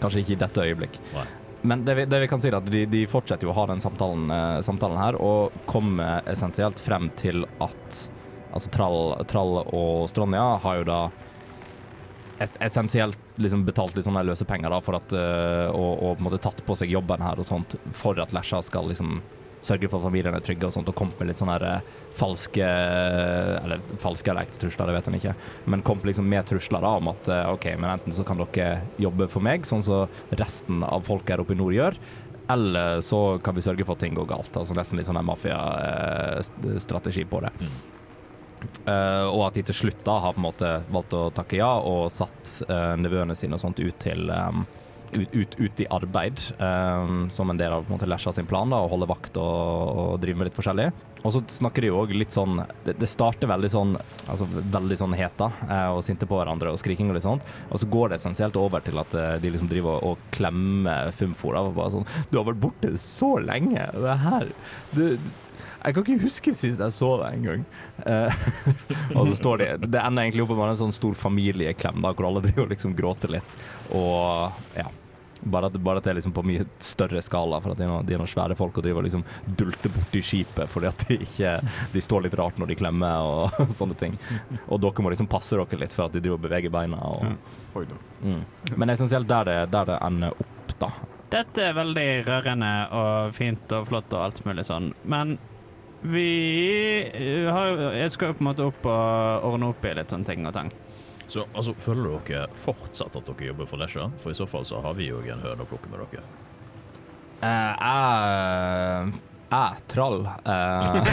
Kanskje 0.02 0.22
ikke 0.22 0.36
i 0.36 0.42
dette 0.44 0.68
øyeblikk. 0.68 1.00
Nei. 1.14 1.26
Men 1.64 1.84
det 1.86 1.94
vi, 1.96 2.04
det 2.04 2.18
vi 2.20 2.28
kan 2.28 2.40
si 2.42 2.50
er 2.50 2.58
at 2.58 2.66
de, 2.68 2.82
de 2.92 3.06
fortsetter 3.08 3.48
jo 3.48 3.52
å 3.54 3.56
ha 3.56 3.64
den 3.70 3.80
samtalen, 3.80 4.26
eh, 4.30 4.58
samtalen 4.66 5.00
her, 5.00 5.16
og 5.16 5.54
kommer 5.70 6.26
essensielt 6.28 6.80
frem 6.82 7.08
til 7.16 7.46
at 7.64 8.00
altså 8.54 8.72
Trall, 8.74 9.14
Trall 9.30 9.62
og 9.64 10.04
Stronja 10.12 10.42
har 10.62 10.82
jo 10.82 10.88
da 10.90 10.98
es 12.42 12.52
essensielt 12.66 13.18
liksom 13.40 13.64
betalt 13.64 13.96
litt 13.96 14.06
sånne 14.06 14.26
løse 14.26 14.44
penger 14.44 14.74
da, 14.74 14.82
for 14.84 14.98
at, 14.98 15.14
eh, 15.16 15.70
og, 15.70 15.92
og 15.94 16.18
på 16.18 16.20
en 16.20 16.28
måte 16.28 16.42
tatt 16.44 16.60
på 16.66 16.76
seg 16.76 16.92
jobben 16.92 17.24
her 17.24 17.40
og 17.40 17.48
sånt, 17.48 17.78
for 17.96 18.18
at 18.20 18.34
Lesja 18.36 18.60
skal 18.66 18.90
liksom 18.90 19.22
sørge 19.64 19.88
for 19.90 19.98
at 19.98 20.06
familien 20.08 20.36
er 20.36 20.44
trygge 20.44 20.68
og 20.68 20.74
sånt, 20.74 20.90
og 20.90 20.96
kommet 20.98 21.18
med 21.20 21.28
litt 21.30 21.40
sånne 21.40 21.56
her, 21.56 21.64
eh, 21.68 21.86
falske 22.14 22.64
Eller 22.64 23.78
falske 24.02 24.30
eller 24.30 24.44
ekte 24.44 24.60
trusler, 24.62 24.86
det 24.90 24.96
vet 24.98 25.08
han 25.10 25.18
ikke, 25.20 25.34
men 25.72 25.86
kommet 25.86 26.04
liksom 26.08 26.28
med 26.28 26.46
trusler 26.48 26.80
da, 26.84 26.92
om 27.00 27.08
at 27.12 27.22
eh, 27.32 27.52
OK, 27.54 27.66
men 27.78 27.92
enten 27.94 28.12
så 28.14 28.22
kan 28.26 28.40
dere 28.40 28.68
jobbe 29.00 29.28
for 29.32 29.40
meg, 29.44 29.66
sånn 29.68 29.84
som 29.86 30.08
resten 30.38 30.84
av 30.84 31.00
folk 31.06 31.24
her 31.30 31.40
oppe 31.42 31.54
i 31.56 31.58
nord 31.58 31.74
gjør, 31.76 31.94
eller 32.54 33.00
så 33.00 33.38
kan 33.44 33.54
vi 33.56 33.62
sørge 33.64 33.84
for 33.86 33.94
at 33.96 34.02
ting 34.04 34.14
går 34.16 34.26
galt. 34.28 34.56
Altså 34.60 34.74
nesten 34.76 34.98
litt 35.00 35.08
sånn 35.08 35.16
en 35.16 35.30
mafiastrategi 35.30 37.24
på 37.28 37.40
det. 37.40 37.52
Eh, 38.86 39.26
og 39.28 39.46
at 39.46 39.56
de 39.58 39.62
til 39.68 39.76
slutt 39.76 40.04
da 40.06 40.18
har 40.24 40.32
på 40.36 40.40
en 40.42 40.48
måte 40.48 40.70
valgt 40.92 41.12
å 41.16 41.30
takke 41.34 41.56
ja, 41.60 41.72
og 41.80 42.12
satt 42.12 42.62
uh, 42.68 42.94
nevøene 43.00 43.36
sine 43.36 43.56
og 43.56 43.62
sånt 43.62 43.80
ut 43.80 43.96
til 44.02 44.30
um, 44.30 44.64
ut, 45.14 45.56
ut, 45.58 45.80
i 45.80 45.86
arbeid 45.90 46.40
um, 46.58 47.30
som 47.30 47.50
en 47.50 47.58
del 47.58 47.72
av 47.72 47.84
på 47.84 47.92
en 47.92 47.96
måte 47.96 48.08
Lesja 48.08 48.32
sin 48.32 48.48
plan, 48.48 48.70
da, 48.70 48.82
å 48.82 48.90
holde 48.92 49.08
vakt 49.10 49.38
og, 49.40 50.00
og 50.04 50.22
drive 50.22 50.40
med 50.40 50.50
litt 50.50 50.58
forskjellig. 50.58 50.88
Og 51.24 51.32
så 51.32 51.40
snakker 51.48 51.84
de 51.84 51.88
jo 51.88 52.00
òg 52.02 52.10
litt 52.12 52.34
sånn 52.34 52.58
Det, 52.84 52.92
det 53.00 53.08
starter 53.08 53.48
veldig 53.48 53.70
sånn 53.72 53.94
altså 54.28 54.44
veldig 54.44 54.98
sånn 55.00 55.14
heta 55.16 55.48
eh, 55.64 55.90
og 55.94 56.02
sinte 56.04 56.28
på 56.28 56.36
hverandre 56.36 56.74
og 56.74 56.80
skriking 56.80 57.08
og 57.08 57.18
litt 57.18 57.26
sånt, 57.26 57.46
og 57.70 57.80
så 57.80 57.88
går 57.90 58.12
det 58.12 58.18
essensielt 58.20 58.58
over 58.60 58.84
til 58.84 59.00
at 59.00 59.16
eh, 59.16 59.36
de 59.40 59.54
liksom 59.54 59.70
driver 59.70 59.96
og, 59.96 60.14
og 60.18 60.34
klemmer 60.34 61.12
Fumfor. 61.16 61.56
da, 61.56 61.64
og 61.64 61.78
Bare 61.78 61.94
sånn 61.96 62.10
'Du 62.28 62.38
har 62.38 62.48
vært 62.50 62.62
borte 62.66 62.92
så 63.00 63.34
lenge. 63.40 63.88
Det 63.94 64.18
her 64.24 64.52
du, 64.94 65.04
jeg 65.84 65.92
kan 65.92 66.04
ikke 66.04 66.24
huske 66.24 66.52
sist 66.56 66.80
jeg 66.80 66.96
så 66.96 67.10
deg 67.20 67.34
en 67.36 67.46
gang. 67.48 67.64
Eh, 68.08 68.44
og 69.18 69.28
så 69.28 69.36
står 69.36 69.60
de 69.60 69.66
Det 69.92 70.00
ender 70.00 70.24
egentlig 70.24 70.46
opp 70.46 70.54
med 70.56 70.70
en 70.70 70.82
sånn 70.86 70.96
stor 70.96 71.16
familieklem 71.18 72.00
da, 72.04 72.14
hvor 72.16 72.30
alle 72.30 72.44
driver 72.46 72.64
og 72.64 72.72
liksom 72.72 72.94
gråter 72.96 73.34
litt. 73.36 73.56
Og 73.92 74.78
ja. 74.78 74.88
Bare 75.44 75.68
at, 75.70 75.78
bare 75.84 76.00
at 76.00 76.06
det 76.06 76.12
er 76.14 76.18
liksom 76.18 76.34
på 76.36 76.44
mye 76.46 76.64
større 76.82 77.22
skala, 77.24 77.60
for 77.64 77.74
at 77.74 77.80
de 77.80 77.86
er 77.86 77.90
noen, 77.92 78.06
de 78.06 78.16
er 78.16 78.22
noen 78.22 78.30
svære 78.30 78.56
folk 78.58 78.78
og 78.80 78.86
driver 78.86 79.02
og 79.02 79.08
liksom 79.08 79.24
dulter 79.58 79.92
borti 79.94 80.22
skipet 80.24 80.70
fordi 80.72 80.88
at 80.88 81.04
de 81.08 81.18
ikke 81.26 81.52
De 81.92 82.02
står 82.02 82.24
litt 82.24 82.36
rart 82.38 82.58
når 82.60 82.72
de 82.72 82.78
klemmer 82.78 83.28
og 83.34 83.74
sånne 83.76 83.96
ting. 84.00 84.18
Og 84.68 84.80
dere 84.82 85.04
må 85.04 85.12
liksom 85.12 85.30
passe 85.30 85.56
dere 85.56 85.80
litt 85.80 85.94
for 85.96 86.08
at 86.08 86.16
de 86.16 86.22
driver 86.24 86.40
og 86.40 86.46
beveger 86.46 86.72
beina. 86.74 87.00
Og, 87.00 87.34
Oi 87.78 87.86
da. 87.90 87.98
mm. 88.24 88.44
Men 88.76 88.94
essensielt 88.94 89.28
der 89.30 89.50
det, 89.50 89.58
der 89.74 89.90
det 89.92 89.98
ender 90.06 90.36
opp, 90.36 90.76
da. 90.80 90.92
Dette 91.34 91.64
er 91.70 91.74
veldig 91.76 92.08
rørende 92.28 92.70
og 92.94 93.34
fint 93.34 93.72
og 93.74 93.88
flott 93.90 94.12
og 94.14 94.26
alt 94.28 94.44
mulig 94.46 94.64
sånn, 94.68 94.92
men 95.10 95.36
vi 96.04 96.28
eh, 97.14 97.46
har 97.48 97.78
Jeg 97.96 98.12
skal 98.12 98.30
jo 98.30 98.36
på 98.36 98.44
en 98.44 98.48
måte 98.50 98.66
opp 98.68 98.84
og 98.84 99.46
ordne 99.48 99.70
opp 99.72 99.86
i 99.88 99.94
litt 99.96 100.12
sånne 100.12 100.28
ting 100.28 100.44
og 100.44 100.52
tang. 100.56 100.68
Så 101.28 101.46
altså, 101.52 101.74
føler 101.80 102.18
dere 102.28 102.48
fortsatt 102.64 103.16
at 103.16 103.30
dere 103.30 103.50
jobber 103.50 103.68
for 103.68 103.80
Lesja? 103.80 104.10
For 104.22 104.34
i 104.34 104.38
så 104.38 104.46
fall 104.48 104.66
så 104.68 104.82
har 104.84 104.96
vi 104.98 105.08
jo 105.08 105.22
en 105.24 105.44
høne 105.44 105.64
å 105.64 105.68
plukke 105.68 105.92
med 105.92 106.04
dere. 106.04 106.24
Jeg 107.44 107.72
jeg 107.84 109.22
jeg, 109.54 109.82
trall 109.92 110.24
eh, 110.50 111.04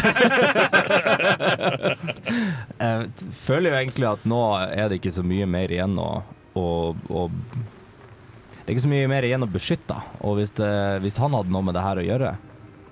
Jeg 2.81 3.09
føler 3.37 3.67
jo 3.69 3.79
egentlig 3.81 4.07
at 4.09 4.23
nå 4.29 4.39
er 4.63 4.85
det 4.89 4.97
ikke 5.01 5.13
så 5.13 5.23
mye 5.25 5.47
mer 5.49 5.69
igjen 5.73 5.95
å, 6.01 6.23
å, 6.57 6.65
å 6.95 7.25
Det 7.35 8.65
er 8.65 8.71
ikke 8.73 8.85
så 8.87 8.93
mye 8.93 9.11
mer 9.11 9.23
igjen 9.27 9.45
å 9.45 9.49
beskytte. 9.51 9.97
Og 10.25 10.31
hvis, 10.39 10.51
det, 10.57 10.73
hvis 11.03 11.19
han 11.21 11.35
hadde 11.37 11.53
noe 11.53 11.65
med 11.67 11.75
det 11.77 11.85
her 11.85 11.97
å 12.01 12.07
gjøre 12.07 12.31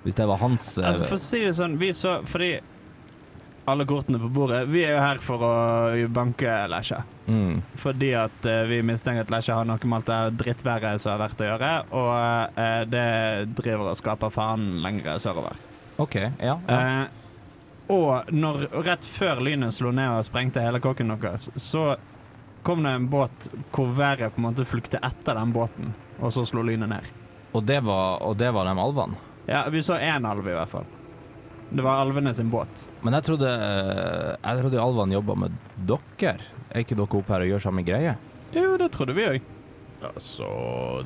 Hvis 0.04 0.18
det 0.20 0.28
var 0.30 0.38
hans 0.44 0.66
eh, 0.78 0.86
Altså, 0.92 1.04
for 1.08 1.18
å 1.18 1.24
si 1.24 1.40
det 1.46 1.56
sånn, 1.58 1.76
vi 1.82 1.90
så 1.98 2.12
Fordi 2.30 2.52
alle 3.72 3.86
kortene 3.90 4.20
på 4.22 4.30
bordet 4.34 4.64
Vi 4.70 4.82
er 4.86 4.96
jo 4.96 5.04
her 5.04 5.22
for 5.24 5.44
å 5.46 5.54
banke 6.14 6.56
Lesje. 6.72 7.00
mm, 7.28 7.62
Fordi 7.82 8.12
at 8.18 8.50
uh, 8.50 8.64
vi 8.70 8.82
mistenker 8.86 9.26
at 9.26 9.32
Lesje 9.34 9.56
har 9.56 9.68
noe 9.68 9.80
med 9.84 10.00
alt 10.00 10.10
det 10.10 10.42
drittværet 10.44 11.02
som 11.02 11.14
har 11.14 11.24
vært 11.24 11.42
å 11.42 11.50
gjøre, 11.52 11.72
og 11.92 12.12
uh, 12.60 12.82
det 12.90 13.08
driver 13.60 13.94
og 13.94 14.00
skaper 14.00 14.34
faen 14.34 14.68
lengre 14.84 15.18
sørover. 15.22 15.58
OK, 16.00 16.16
ja. 16.20 16.58
ja. 16.58 16.80
Uh, 16.80 17.08
og 17.90 18.30
når, 18.30 18.68
rett 18.86 19.06
før 19.06 19.42
lynet 19.42 19.74
slo 19.74 19.90
ned 19.96 20.12
og 20.14 20.28
sprengte 20.28 20.62
hele 20.62 20.82
kåken 20.84 21.10
deres, 21.16 21.50
så 21.58 21.96
kom 22.64 22.84
det 22.86 22.92
en 22.94 23.08
båt 23.10 23.50
hvor 23.74 23.96
været 23.98 24.36
på 24.36 24.42
en 24.42 24.46
måte 24.52 24.68
flykte 24.68 25.02
etter 25.02 25.40
den 25.40 25.56
båten, 25.56 25.96
og 26.20 26.36
så 26.36 26.46
slo 26.46 26.62
lynet 26.66 26.92
ned. 26.92 27.10
Og, 27.52 27.64
det 27.66 27.80
var, 27.82 28.22
og 28.22 28.38
det 28.38 28.52
var 28.54 28.70
de 28.70 28.78
alvene. 28.78 29.18
Ja, 29.50 29.64
vi 29.74 29.82
så 29.84 29.98
én 29.98 30.28
alv 30.30 30.46
i 30.46 30.54
hvert 30.54 30.70
fall. 30.70 30.86
Det 31.72 31.84
var 31.86 32.00
alvene 32.02 32.34
sin 32.34 32.50
båt. 32.50 32.86
Men 33.06 33.14
jeg 33.14 33.24
trodde, 33.28 33.46
eh, 33.50 34.36
jeg 34.42 34.62
trodde 34.64 34.82
alvene 34.82 35.14
jobba 35.20 35.36
med 35.36 35.52
dere. 35.86 36.38
Er 36.74 36.82
ikke 36.84 36.96
dere 36.98 37.20
oppe 37.20 37.34
her 37.36 37.42
og 37.46 37.52
gjør 37.54 37.62
samme 37.68 37.84
greie? 37.86 38.16
Jo, 38.56 38.76
det 38.82 38.92
trodde 38.96 39.14
vi 39.14 39.28
òg. 39.30 39.42
Altså, 40.02 40.48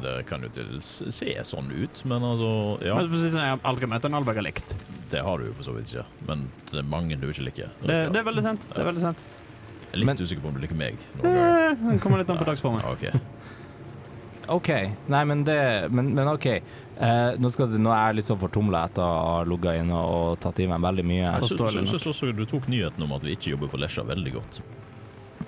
det 0.04 0.26
kan 0.30 0.44
jo 0.46 0.50
til 0.54 0.76
se 0.86 1.34
sånn 1.50 1.72
ut, 1.74 2.04
men 2.06 2.22
altså 2.22 2.78
Ja, 2.86 2.94
Men 3.00 3.08
precis, 3.10 3.34
jeg 3.34 3.42
har 3.42 3.60
aldri 3.66 3.88
møtt 3.90 4.06
en 4.06 4.14
alv 4.14 4.28
jeg 4.30 4.36
har 4.36 4.44
likt. 4.46 4.76
det 5.10 5.24
har 5.26 5.38
du 5.42 5.46
jo 5.48 5.54
for 5.58 5.64
så 5.64 5.74
vidt 5.76 5.90
ikke. 5.90 6.06
Men 6.28 6.44
det 6.70 6.78
er 6.80 6.84
mange 6.84 7.18
du 7.20 7.28
ikke 7.28 7.44
liker. 7.48 7.72
Det, 7.82 8.14
det 8.14 8.20
er 8.22 8.24
veldig 8.30 8.44
sant. 8.44 8.68
Det 8.70 8.78
er 8.78 8.86
veldig 8.86 9.02
sant. 9.02 9.18
Jeg 9.90 9.94
er 9.94 9.98
litt 9.98 10.08
Men- 10.08 10.18
usikker 10.18 10.42
på 10.44 10.48
om 10.48 10.54
du 10.54 10.62
liker 10.62 10.76
meg. 10.78 10.94
Eh, 11.24 11.74
Det 11.74 12.02
kommer 12.02 12.18
litt 12.22 12.30
an 12.30 12.38
på 12.38 12.46
dagsformen. 12.46 12.82
Ok. 12.94 13.10
OK. 14.50 14.70
Nei, 15.08 15.24
men 15.24 15.44
det 15.44 15.90
Men, 15.92 16.14
men 16.14 16.28
OK. 16.28 16.48
Eh, 16.94 17.32
nå, 17.42 17.50
skal, 17.50 17.72
nå 17.82 17.90
er 17.90 18.12
jeg 18.12 18.20
litt 18.20 18.28
sånn 18.30 18.40
fortumla 18.42 18.84
etter 18.86 19.02
å 19.02 19.24
ha 19.26 19.38
ligget 19.50 19.82
inne 19.82 19.98
og 19.98 20.38
tatt 20.44 20.60
i 20.62 20.68
meg 20.70 20.84
veldig 20.84 21.06
mye. 21.10 21.24
Jeg 21.26 21.50
syns 21.50 21.94
også- 21.94 22.12
også 22.14 22.36
du 22.36 22.46
tok 22.46 22.68
nyheten 22.70 23.02
om 23.04 23.14
at 23.14 23.22
vi 23.24 23.36
ikke 23.36 23.52
jobber 23.56 23.68
for 23.70 23.78
Lesja 23.82 24.04
veldig 24.06 24.34
godt. 24.34 24.62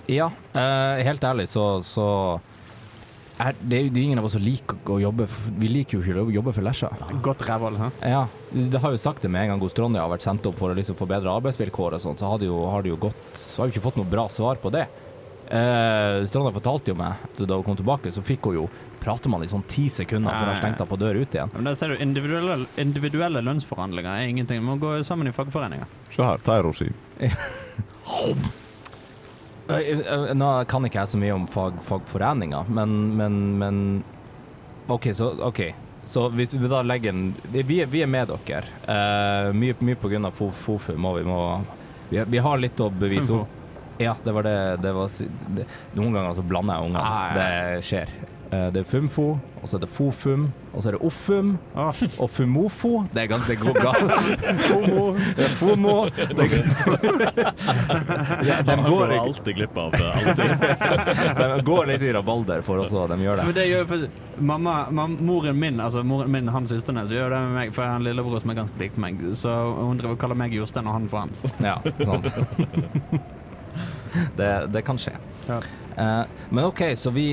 Ja, 0.07 0.31
eh, 0.53 1.03
helt 1.03 1.21
ærlig 1.21 1.47
så, 1.47 1.79
så 1.81 2.39
er, 3.39 3.53
det 3.61 3.77
er 3.77 3.85
er 3.91 4.03
ingen 4.03 4.19
av 4.19 4.25
oss 4.25 4.33
som 4.33 4.41
liker 4.41 4.77
å 4.85 4.99
jobbe 5.01 5.27
Vi 5.59 5.67
liker 5.67 5.97
jo 5.97 6.01
ikke 6.01 6.25
å 6.25 6.33
jobbe 6.33 6.53
for 6.53 6.61
Lesja. 6.61 6.89
Godt 7.21 7.39
rævhold, 7.45 7.77
sant? 7.77 7.93
Ja, 8.01 8.27
det 8.53 8.79
har 8.81 8.91
jo 8.91 8.97
sagt 8.97 9.21
det 9.21 9.29
med 9.29 9.43
en 9.43 9.49
gang 9.49 9.59
Gus 9.59 9.73
Tronny 9.73 9.99
har 9.99 10.09
vært 10.09 10.21
sendt 10.23 10.45
opp 10.45 10.57
for 10.57 10.69
å 10.73 10.75
liksom 10.75 10.95
få 10.95 11.07
bedre 11.07 11.29
arbeidsvilkår 11.29 11.93
og 11.93 12.01
sånn, 12.01 12.17
så 12.17 12.29
har 12.29 12.39
det 12.39 12.47
jo, 12.47 12.65
har 12.69 12.81
det 12.81 12.89
jo 12.89 12.97
gått 12.97 13.15
Så 13.33 13.61
har 13.63 13.67
vi 13.69 13.73
ikke 13.77 13.83
fått 13.91 13.97
noe 13.97 14.05
bra 14.09 14.27
svar 14.27 14.55
på 14.57 14.71
det. 14.71 14.87
Eh, 15.45 16.23
Stranda 16.25 16.49
fortalte 16.51 16.89
jo 16.89 16.95
meg 16.97 17.17
at 17.23 17.43
da 17.47 17.53
hun 17.59 17.63
kom 17.63 17.75
tilbake, 17.77 18.09
så 18.13 18.23
fikk 18.25 18.47
hun 18.49 18.55
jo 18.55 18.69
Prater 19.01 19.29
man 19.29 19.43
i 19.43 19.47
sånn 19.51 19.63
ti 19.69 19.87
sekunder 19.91 20.31
før 20.33 20.51
hun 20.51 20.59
stengte 20.59 20.85
på 20.89 20.97
dør 21.01 21.19
ut 21.21 21.35
igjen. 21.37 21.51
Men 21.53 21.67
der 21.69 21.75
ser 21.77 21.93
du, 21.93 21.97
individuelle, 22.01 22.65
individuelle 22.81 23.41
lønnsforhandlinger 23.45 24.11
er 24.23 24.29
ingenting. 24.31 24.63
Man 24.63 24.79
må 24.79 24.87
gå 24.87 25.03
sammen 25.05 25.27
i 25.29 25.33
fagforeninger. 25.35 25.85
Se 26.15 26.23
her, 26.25 26.37
ta 26.45 26.57
en 26.57 26.63
rosin. 26.69 26.93
Eh, 29.67 29.75
eh, 29.77 30.33
Nå 30.37 30.49
kan 30.69 30.85
ikke 30.85 31.01
jeg 31.01 31.09
så 31.15 31.17
mye 31.21 31.33
om 31.35 31.47
fag, 31.49 31.79
fagforeninger, 31.85 32.67
men, 32.69 32.91
men, 33.17 33.39
men 33.61 33.79
OK, 34.93 35.09
så 35.17 35.31
OK. 35.47 35.63
Så 36.05 36.27
hvis 36.37 36.53
vi 36.53 36.67
da 36.69 36.83
legger 36.85 37.09
en 37.15 37.31
Vi, 37.49 37.79
er- 37.81 37.87
vi 37.89 38.03
er 38.05 38.09
med 38.11 38.29
dere. 38.29 38.67
Uh, 38.85 39.49
mye, 39.57 39.73
mye 39.81 39.97
på 39.97 40.11
grunn 40.11 40.27
av 40.29 40.35
Fo- 40.37 40.51
Fofu 40.53 40.93
må 41.01 41.15
vi 41.17 41.23
må 41.25 41.39
vi, 42.11 42.19
vi 42.29 42.37
har 42.45 42.59
litt 42.61 42.77
å 42.85 42.91
bevise. 42.93 43.39
Ja, 43.97 44.13
det 44.21 44.33
var 44.35 44.43
det, 44.45 44.53
det, 44.83 44.91
var, 44.93 45.09
det 45.55 45.65
Noen 45.97 46.13
ganger 46.13 46.35
så 46.37 46.43
blander 46.45 46.77
jeg 46.77 46.91
unger. 46.91 47.01
Ah, 47.01 47.25
ja. 47.25 47.33
Det 47.39 47.83
skjer. 47.87 48.11
Eh, 48.55 48.73
det 48.73 48.79
er 48.79 48.83
Fumfo, 48.83 49.39
og 49.61 49.67
så 49.67 49.77
er 49.77 49.81
det 49.83 49.89
Fofum, 49.89 50.53
og 50.73 50.83
så 50.83 50.89
er 50.89 50.91
det 50.95 51.01
Offum, 51.07 51.57
ah. 51.73 52.03
og 52.21 52.29
Fumofo. 52.29 53.03
Det 53.13 53.21
er 53.23 53.27
ganske 53.31 53.55
godt 53.59 53.77
galt. 53.81 54.11
Fomo. 54.69 55.05
Det 55.17 55.45
er 55.45 55.49
Fomo. 55.59 55.95
Det 56.05 56.45
ja, 58.47 58.61
de 58.61 58.71
Han 58.71 58.83
går 58.83 59.07
går 59.07 59.17
alltid 59.17 59.55
glipp 59.55 59.77
av 59.77 59.91
det. 59.91 60.11
Alltid. 60.11 60.45
de 61.41 61.61
går 61.65 61.85
litt 61.91 62.03
i 62.05 62.13
rabalder 62.13 62.61
for 62.67 62.75
oss, 62.83 62.93
og 62.93 63.09
de 63.11 63.17
gjør 63.23 63.35
det. 63.41 63.45
Men 63.49 63.55
det. 63.57 63.65
gjør 63.71 63.85
for 63.89 63.97
mamma, 64.51 64.75
mam, 64.91 65.11
Moren 65.25 65.59
min, 65.59 65.79
altså 65.81 66.03
moren 66.03 66.31
min, 66.31 66.47
hans 66.53 66.69
søstrene, 66.69 67.07
så 67.07 67.13
gjør 67.17 67.29
det 67.33 67.39
med 67.47 67.53
meg, 67.59 67.67
for 67.75 67.81
jeg 67.83 67.89
har 67.95 67.99
en 67.99 68.07
lillebror 68.07 68.39
som 68.43 68.49
er 68.53 68.57
ganske 68.61 68.77
lik 68.83 68.95
meg. 69.01 69.13
Så 69.35 69.49
hun 69.79 69.97
driver 69.99 70.15
og 70.15 70.21
kaller 70.21 70.37
meg 70.39 70.49
Jostein 70.55 70.87
og 70.87 70.93
han 70.99 71.09
for 71.11 71.19
hans. 71.25 71.37
Ja, 71.63 71.75
sant. 72.05 72.25
Det, 74.37 74.51
det 74.71 74.81
kan 74.87 74.97
skje. 75.01 75.13
Ja. 75.49 75.57
Uh, 75.95 76.23
men 76.49 76.65
OK, 76.69 76.81
så 76.99 77.09
vi 77.15 77.27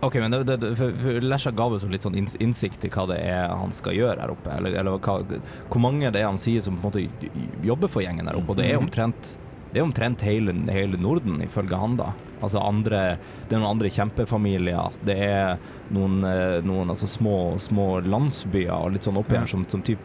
Ok, 0.00 0.14
men 0.22 0.30
det, 0.30 0.56
det, 0.62 0.70
for, 0.78 1.18
Lesja 1.24 1.50
ga 1.50 1.66
oss 1.74 1.86
litt 1.90 2.04
sånn 2.06 2.14
innsikt 2.14 2.84
i 2.86 2.90
hva 2.94 3.08
det 3.10 3.18
er 3.18 3.50
han 3.50 3.74
skal 3.74 3.96
gjøre 3.96 4.20
her 4.22 4.30
oppe. 4.30 4.52
Eller, 4.54 4.76
eller 4.78 5.00
hva, 5.02 5.40
hvor 5.66 5.82
mange 5.82 6.12
det 6.14 6.22
er 6.22 6.28
han 6.28 6.38
sier 6.38 6.62
som 6.62 6.78
på 6.78 6.92
en 6.92 7.08
måte 7.08 7.34
jobber 7.66 7.90
for 7.90 8.04
gjengen 8.04 8.30
her 8.30 8.38
oppe. 8.38 8.54
Og 8.54 8.60
det 8.60 8.70
er 8.70 8.78
omtrent 8.78 9.36
det 9.68 9.82
er 9.82 9.84
omtrent 9.84 10.22
hele, 10.24 10.54
hele 10.72 10.96
Norden, 10.96 11.42
ifølge 11.44 11.76
han, 11.76 11.98
da. 11.98 12.12
Altså 12.40 12.60
andre, 12.62 13.18
det 13.48 13.52
er 13.52 13.60
noen 13.60 13.74
andre 13.74 13.90
kjempefamilier. 13.92 14.94
Det 15.04 15.16
er 15.26 15.58
noen, 15.92 16.22
eh, 16.24 16.60
noen 16.64 16.94
altså 16.94 17.08
små, 17.10 17.34
små 17.60 17.98
landsbyer 18.00 18.72
og 18.72 18.94
litt 18.94 19.04
sånn 19.04 19.18
oppi 19.20 19.36
her 19.36 19.50
som, 19.50 19.66
som 19.68 19.84
typ 19.84 20.00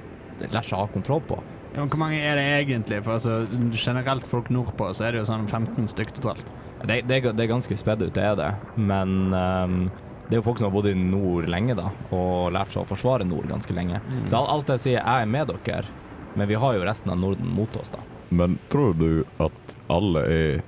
Lesja 0.52 0.82
har 0.82 0.90
kontroll 0.92 1.22
på. 1.30 1.38
Ja, 1.74 1.86
hvor 1.86 2.02
mange 2.02 2.20
er 2.20 2.36
det 2.36 2.44
egentlig? 2.58 3.00
For 3.06 3.16
altså, 3.16 3.46
generelt 3.72 4.28
folk 4.28 4.52
nordpå, 4.52 4.90
så 4.98 5.08
er 5.08 5.16
det 5.16 5.24
jo 5.24 5.30
sånn 5.32 5.48
15 5.48 5.88
stykk 5.94 6.12
totalt. 6.18 6.52
Det, 6.88 7.02
det, 7.08 7.22
det 7.36 7.44
er 7.46 7.52
ganske 7.54 7.78
spedd 7.80 8.02
ut, 8.04 8.14
det 8.14 8.24
er 8.24 8.36
det. 8.36 8.50
Men 8.76 9.14
um, 9.34 9.78
det 10.28 10.36
er 10.36 10.42
jo 10.42 10.46
folk 10.50 10.60
som 10.60 10.68
har 10.70 10.74
bodd 10.76 10.90
i 10.92 10.96
nord 10.98 11.48
lenge, 11.52 11.76
da, 11.80 11.90
og 12.16 12.52
lært 12.56 12.74
seg 12.76 12.84
å 12.84 12.90
forsvare 12.90 13.24
nord 13.28 13.48
ganske 13.52 13.76
lenge. 13.76 14.02
Så 14.28 14.36
alt- 14.40 14.50
alt 14.58 14.74
jeg 14.76 14.80
sier, 14.84 15.00
jeg 15.00 15.24
er 15.28 15.32
med 15.32 15.48
dere, 15.54 15.86
men 16.36 16.48
vi 16.50 16.58
har 16.60 16.74
jo 16.76 16.84
resten 16.88 17.12
av 17.14 17.20
Norden 17.22 17.48
mot 17.56 17.76
oss, 17.80 17.92
da. 17.94 18.00
Men 18.34 18.58
tror 18.74 18.96
du 18.98 19.24
at 19.44 19.76
alle 19.94 20.24
er 20.34 20.62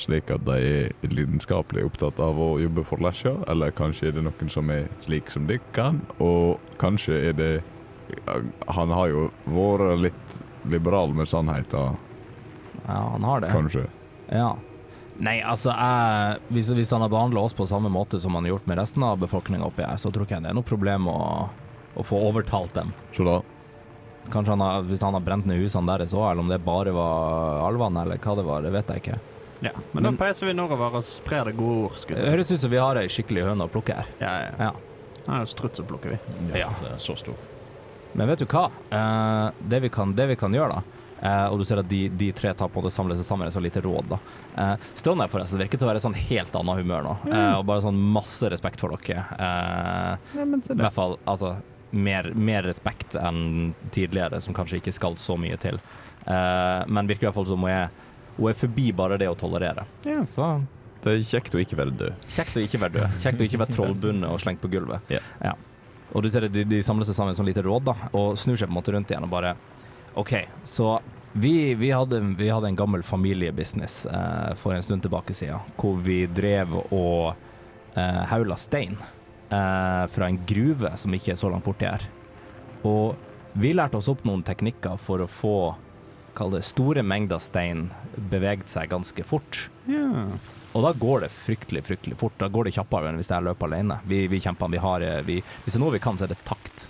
slik 0.00 0.30
at 0.32 0.44
de 0.46 0.54
er 0.56 1.10
lidenskapelig 1.10 1.82
opptatt 1.84 2.18
av 2.24 2.38
å 2.40 2.54
jobbe 2.62 2.84
for 2.86 3.02
Lesja, 3.04 3.34
eller 3.50 3.74
kanskje 3.76 4.08
er 4.08 4.14
det 4.16 4.22
noen 4.24 4.48
som 4.50 4.70
er 4.72 4.86
slik 5.04 5.28
som 5.34 5.46
de 5.50 5.58
kan, 5.76 5.98
og 6.22 6.58
kanskje 6.80 7.18
er 7.28 7.36
det 7.36 7.52
Han 8.74 8.90
har 8.90 9.06
jo 9.12 9.26
vært 9.46 10.00
litt 10.02 10.38
liberal 10.66 11.12
med 11.14 11.28
sannheten, 11.30 11.96
Ja, 12.88 13.02
han 13.12 13.22
har 13.22 13.40
det. 13.44 13.50
kanskje. 13.52 13.84
Ja. 14.32 14.54
Nei, 15.20 15.36
altså, 15.44 15.68
jeg, 15.76 16.40
hvis, 16.48 16.70
hvis 16.72 16.90
han 16.96 17.02
har 17.04 17.10
behandla 17.12 17.42
oss 17.44 17.52
på 17.56 17.66
samme 17.68 17.90
måte 17.92 18.20
som 18.22 18.34
han 18.38 18.46
har 18.46 18.54
gjort 18.54 18.68
med 18.70 18.78
resten 18.80 19.04
av 19.04 19.18
befolkninga 19.20 19.66
oppi 19.68 19.84
her, 19.84 19.98
så 20.00 20.08
tror 20.12 20.24
ikke 20.24 20.38
jeg 20.38 20.46
det 20.46 20.52
er 20.54 20.56
noe 20.56 20.64
problem 20.66 21.10
å, 21.12 21.18
å 22.00 22.04
få 22.06 22.20
overtalt 22.30 22.72
dem. 22.78 22.94
Så 23.16 23.26
da 23.28 23.40
Kanskje 24.30 24.52
han 24.52 24.60
har, 24.62 24.82
hvis 24.86 25.00
han 25.02 25.16
har 25.16 25.22
brent 25.24 25.46
ned 25.48 25.58
husene 25.58 25.88
deres 25.90 26.12
òg, 26.14 26.26
eller 26.28 26.44
om 26.44 26.50
det 26.52 26.58
bare 26.62 26.92
var 26.94 27.62
alvene, 27.66 28.02
eller 28.04 28.20
hva 28.20 28.34
det 28.36 28.44
var, 28.46 28.60
det 28.62 28.70
vet 28.74 28.90
jeg 28.92 29.00
ikke. 29.02 29.16
Ja, 29.64 29.72
men 29.96 30.06
da 30.06 30.12
peiser 30.16 30.46
vi 30.46 30.52
nordover 30.54 30.98
og 31.00 31.06
sprer 31.08 31.48
det 31.50 31.54
gode 31.58 31.88
ord. 31.88 31.96
Det 32.12 32.28
høres 32.28 32.52
ut 32.52 32.60
som 32.62 32.70
vi 32.72 32.78
har 32.80 33.00
ei 33.00 33.08
skikkelig 33.10 33.46
høne 33.48 33.66
å 33.66 33.72
plukke 33.72 33.96
her. 33.96 34.12
Ja, 34.20 34.34
ja. 34.44 34.68
Ja. 34.68 35.24
Ja, 35.24 35.40
struts 35.48 35.80
så 35.80 35.86
plukker 35.88 36.14
vi. 36.14 36.20
Ja, 36.52 36.66
Ja. 36.66 36.70
det 36.84 36.92
er 36.94 37.02
så 37.02 37.16
stor. 37.18 37.40
Men 38.12 38.28
vet 38.30 38.44
du 38.44 38.46
hva? 38.52 38.68
Eh, 38.92 39.50
det, 39.72 39.82
vi 39.88 39.90
kan, 39.92 40.14
det 40.14 40.28
vi 40.32 40.36
kan 40.38 40.54
gjøre, 40.54 40.78
da 40.78 40.99
Og 41.20 41.58
du 41.60 41.64
ser 41.68 41.82
at 41.82 41.88
de, 41.90 42.04
de 42.08 42.30
tre 42.32 42.52
tar 42.56 42.70
på 42.72 42.80
en 42.80 42.84
måte 42.86 42.94
samler 42.94 43.18
seg 43.18 43.26
sammen 43.28 43.48
i 43.48 43.52
så 43.52 43.60
lite 43.60 43.82
råd, 43.84 44.06
da. 44.08 44.18
Eh, 44.56 44.86
Strånær 44.96 45.28
forresten 45.28 45.60
virker 45.60 45.76
til 45.80 45.84
å 45.84 45.90
være 45.90 46.00
i 46.00 46.04
sånn 46.06 46.16
helt 46.16 46.54
annet 46.56 46.78
humør 46.80 47.04
nå, 47.04 47.12
eh, 47.28 47.54
og 47.58 47.66
bare 47.68 47.82
sånn 47.84 47.98
masse 48.14 48.48
respekt 48.52 48.80
for 48.80 48.94
dere. 48.96 49.26
Eh, 49.36 50.36
Ja, 50.38 50.46
men 50.48 50.62
se 50.64 50.72
I 50.72 50.80
hvert 50.80 50.96
fall 50.96 51.18
altså 51.28 51.56
mer, 51.92 52.30
mer 52.34 52.62
respekt 52.64 53.16
enn 53.20 53.74
tidligere, 53.92 54.40
som 54.40 54.54
kanskje 54.56 54.78
ikke 54.80 54.94
skal 54.96 55.16
så 55.20 55.36
mye 55.40 55.56
til. 55.60 55.80
Uh, 56.24 56.84
men 56.86 57.08
virker 57.08 57.24
i 57.24 57.28
hvert 57.30 57.34
fall 57.40 57.48
som 57.48 57.64
hun 57.64 57.70
er, 57.72 57.88
hun 58.36 58.50
er 58.52 58.58
forbi 58.60 58.90
bare 58.94 59.16
det 59.18 59.26
å 59.28 59.34
tolerere. 59.40 59.86
Ja. 60.06 60.20
Så 60.30 60.46
Det 61.02 61.14
er 61.16 61.24
kjekt 61.26 61.56
å 61.56 61.60
ikke 61.62 61.78
være 61.80 61.94
død. 61.96 62.28
kjekt 62.36 62.56
å 62.60 62.62
ikke 62.62 62.78
være 62.82 62.94
død. 62.98 63.16
Kjekt 63.24 63.40
å 63.40 63.46
ikke 63.48 63.58
være 63.64 63.74
trollbundet 63.76 64.30
og 64.30 64.38
slengt 64.44 64.60
på 64.62 64.70
gulvet. 64.70 65.00
Ja. 65.10 65.54
Og 66.14 66.22
du 66.22 66.30
ser 66.30 66.46
at 66.46 66.52
de, 66.54 66.62
de 66.68 66.80
samler 66.86 67.08
seg 67.08 67.16
sammen 67.18 67.34
i 67.34 67.38
sånn 67.38 67.48
lite 67.48 67.64
råd 67.66 67.88
da, 67.90 67.94
og 68.12 68.38
snur 68.38 68.56
seg 68.60 68.68
på 68.68 68.74
en 68.74 68.78
måte 68.78 68.94
rundt 68.94 69.10
igjen 69.10 69.26
og 69.26 69.32
bare 69.32 69.54
OK, 70.14 70.34
så 70.64 71.00
vi, 71.32 71.74
vi, 71.74 71.92
hadde, 71.94 72.20
vi 72.38 72.48
hadde 72.50 72.66
en 72.66 72.76
gammel 72.76 73.02
familiebusiness 73.06 74.06
eh, 74.06 74.54
for 74.58 74.74
en 74.74 74.82
stund 74.82 75.02
tilbake 75.02 75.34
siden, 75.34 75.62
hvor 75.78 76.00
vi 76.02 76.24
drev 76.26 76.74
og 76.80 77.34
eh, 77.94 78.22
haula 78.32 78.56
stein 78.58 78.96
eh, 78.98 80.04
fra 80.10 80.26
en 80.26 80.40
gruve 80.46 80.90
som 80.98 81.14
ikke 81.14 81.34
er 81.34 81.38
så 81.38 81.52
langt 81.52 81.66
borti 81.68 81.86
her. 81.86 82.08
Og 82.82 83.14
vi 83.52 83.74
lærte 83.74 84.00
oss 84.00 84.10
opp 84.10 84.24
noen 84.26 84.42
teknikker 84.46 84.98
for 84.98 85.22
å 85.22 85.30
få 85.30 85.60
det 86.40 86.62
store 86.64 87.02
mengder 87.04 87.38
stein 87.42 87.90
beveget 88.30 88.70
seg 88.72 88.88
ganske 88.88 89.24
fort. 89.28 89.66
Yeah. 89.90 90.38
Og 90.72 90.84
da 90.86 90.92
går 90.96 91.26
det 91.26 91.32
fryktelig, 91.34 91.82
fryktelig 91.84 92.16
fort. 92.20 92.36
Da 92.38 92.48
går 92.48 92.68
det 92.68 92.76
kjappere 92.78 93.10
enn 93.10 93.18
hvis 93.20 93.30
jeg 93.32 93.44
løper 93.44 93.68
alene. 93.68 93.98
Vi, 94.08 94.22
vi 94.30 94.40
kjemper, 94.40 94.70
vi 94.72 94.80
har 94.80 95.04
eh, 95.04 95.20
vi, 95.26 95.40
Hvis 95.64 95.74
det 95.74 95.80
er 95.80 95.84
noe 95.84 95.94
vi 95.96 96.02
kan, 96.02 96.18
så 96.18 96.26
er 96.26 96.32
det 96.32 96.40
takt. 96.48 96.86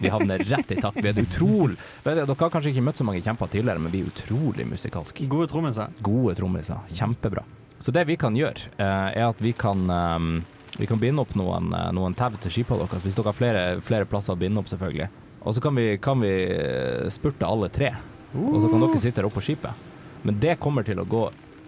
Vi 0.00 0.12
havner 0.12 0.44
rett 0.50 0.72
i 0.72 0.78
takt. 0.80 1.00
Vi 1.02 1.10
er 1.10 1.18
utrolig 1.20 1.78
Dere 2.04 2.26
har 2.26 2.52
kanskje 2.52 2.72
ikke 2.74 2.84
møtt 2.84 3.00
så 3.00 3.06
mange 3.06 3.22
kjemper 3.24 3.50
tidligere, 3.52 3.82
men 3.82 3.92
vi 3.92 4.02
er 4.04 4.10
utrolig 4.10 4.66
musikalske. 4.68 5.26
Gode 5.30 5.50
trommiser. 5.52 5.92
Gode 6.04 6.36
trommiser. 6.38 6.80
Kjempebra. 6.94 7.44
Så 7.80 7.92
det 7.96 8.04
vi 8.08 8.16
kan 8.20 8.36
gjøre, 8.36 8.68
eh, 8.76 9.06
er 9.16 9.28
at 9.30 9.38
vi 9.40 9.54
kan 9.56 9.86
ehm, 9.88 10.32
vi 10.80 10.86
kan 10.86 10.98
binde 10.98 11.22
opp 11.22 11.34
noen, 11.34 11.72
eh, 11.74 11.90
noen 11.96 12.14
tau 12.16 12.30
til 12.40 12.52
skipene 12.52 12.84
deres, 12.84 13.04
hvis 13.04 13.16
dere 13.18 13.32
har 13.32 13.36
flere, 13.36 13.64
flere 13.84 14.08
plasser 14.08 14.36
å 14.36 14.40
binde 14.40 14.62
opp, 14.62 14.68
selvfølgelig. 14.70 15.08
Og 15.40 15.56
så 15.56 15.62
kan 15.64 15.76
vi, 15.76 15.86
kan 16.02 16.20
vi 16.20 16.34
eh, 16.54 17.08
spurte 17.12 17.48
alle 17.48 17.70
tre, 17.72 17.94
og 18.36 18.60
så 18.62 18.70
kan 18.70 18.84
dere 18.84 19.00
sitte 19.00 19.20
der 19.20 19.28
oppe 19.28 19.40
på 19.40 19.48
skipet. 19.48 19.88
Men 20.24 20.38
det 20.40 20.58
kommer 20.60 20.86
til 20.86 21.00
å 21.00 21.08
gå 21.08 21.24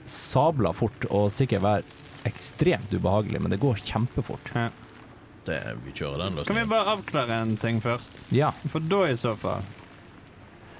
sabla 0.08 0.72
fort 0.76 1.06
og 1.10 1.30
sikkert 1.32 1.64
være 1.64 2.00
ekstremt 2.28 2.92
ubehagelig, 2.92 3.40
men 3.42 3.52
det 3.52 3.60
går 3.62 3.80
kjempefort. 3.82 4.52
Det, 5.46 5.58
vi 5.84 5.94
kjører 5.98 6.22
den 6.22 6.44
Kan 6.46 6.58
vi 6.60 6.64
bare 6.70 6.96
avklare 6.96 7.40
en 7.42 7.56
ting 7.58 7.80
først? 7.82 8.20
Ja. 8.30 8.52
For 8.70 8.84
da 8.84 9.00
i 9.10 9.16
så 9.18 9.32
fall 9.38 9.64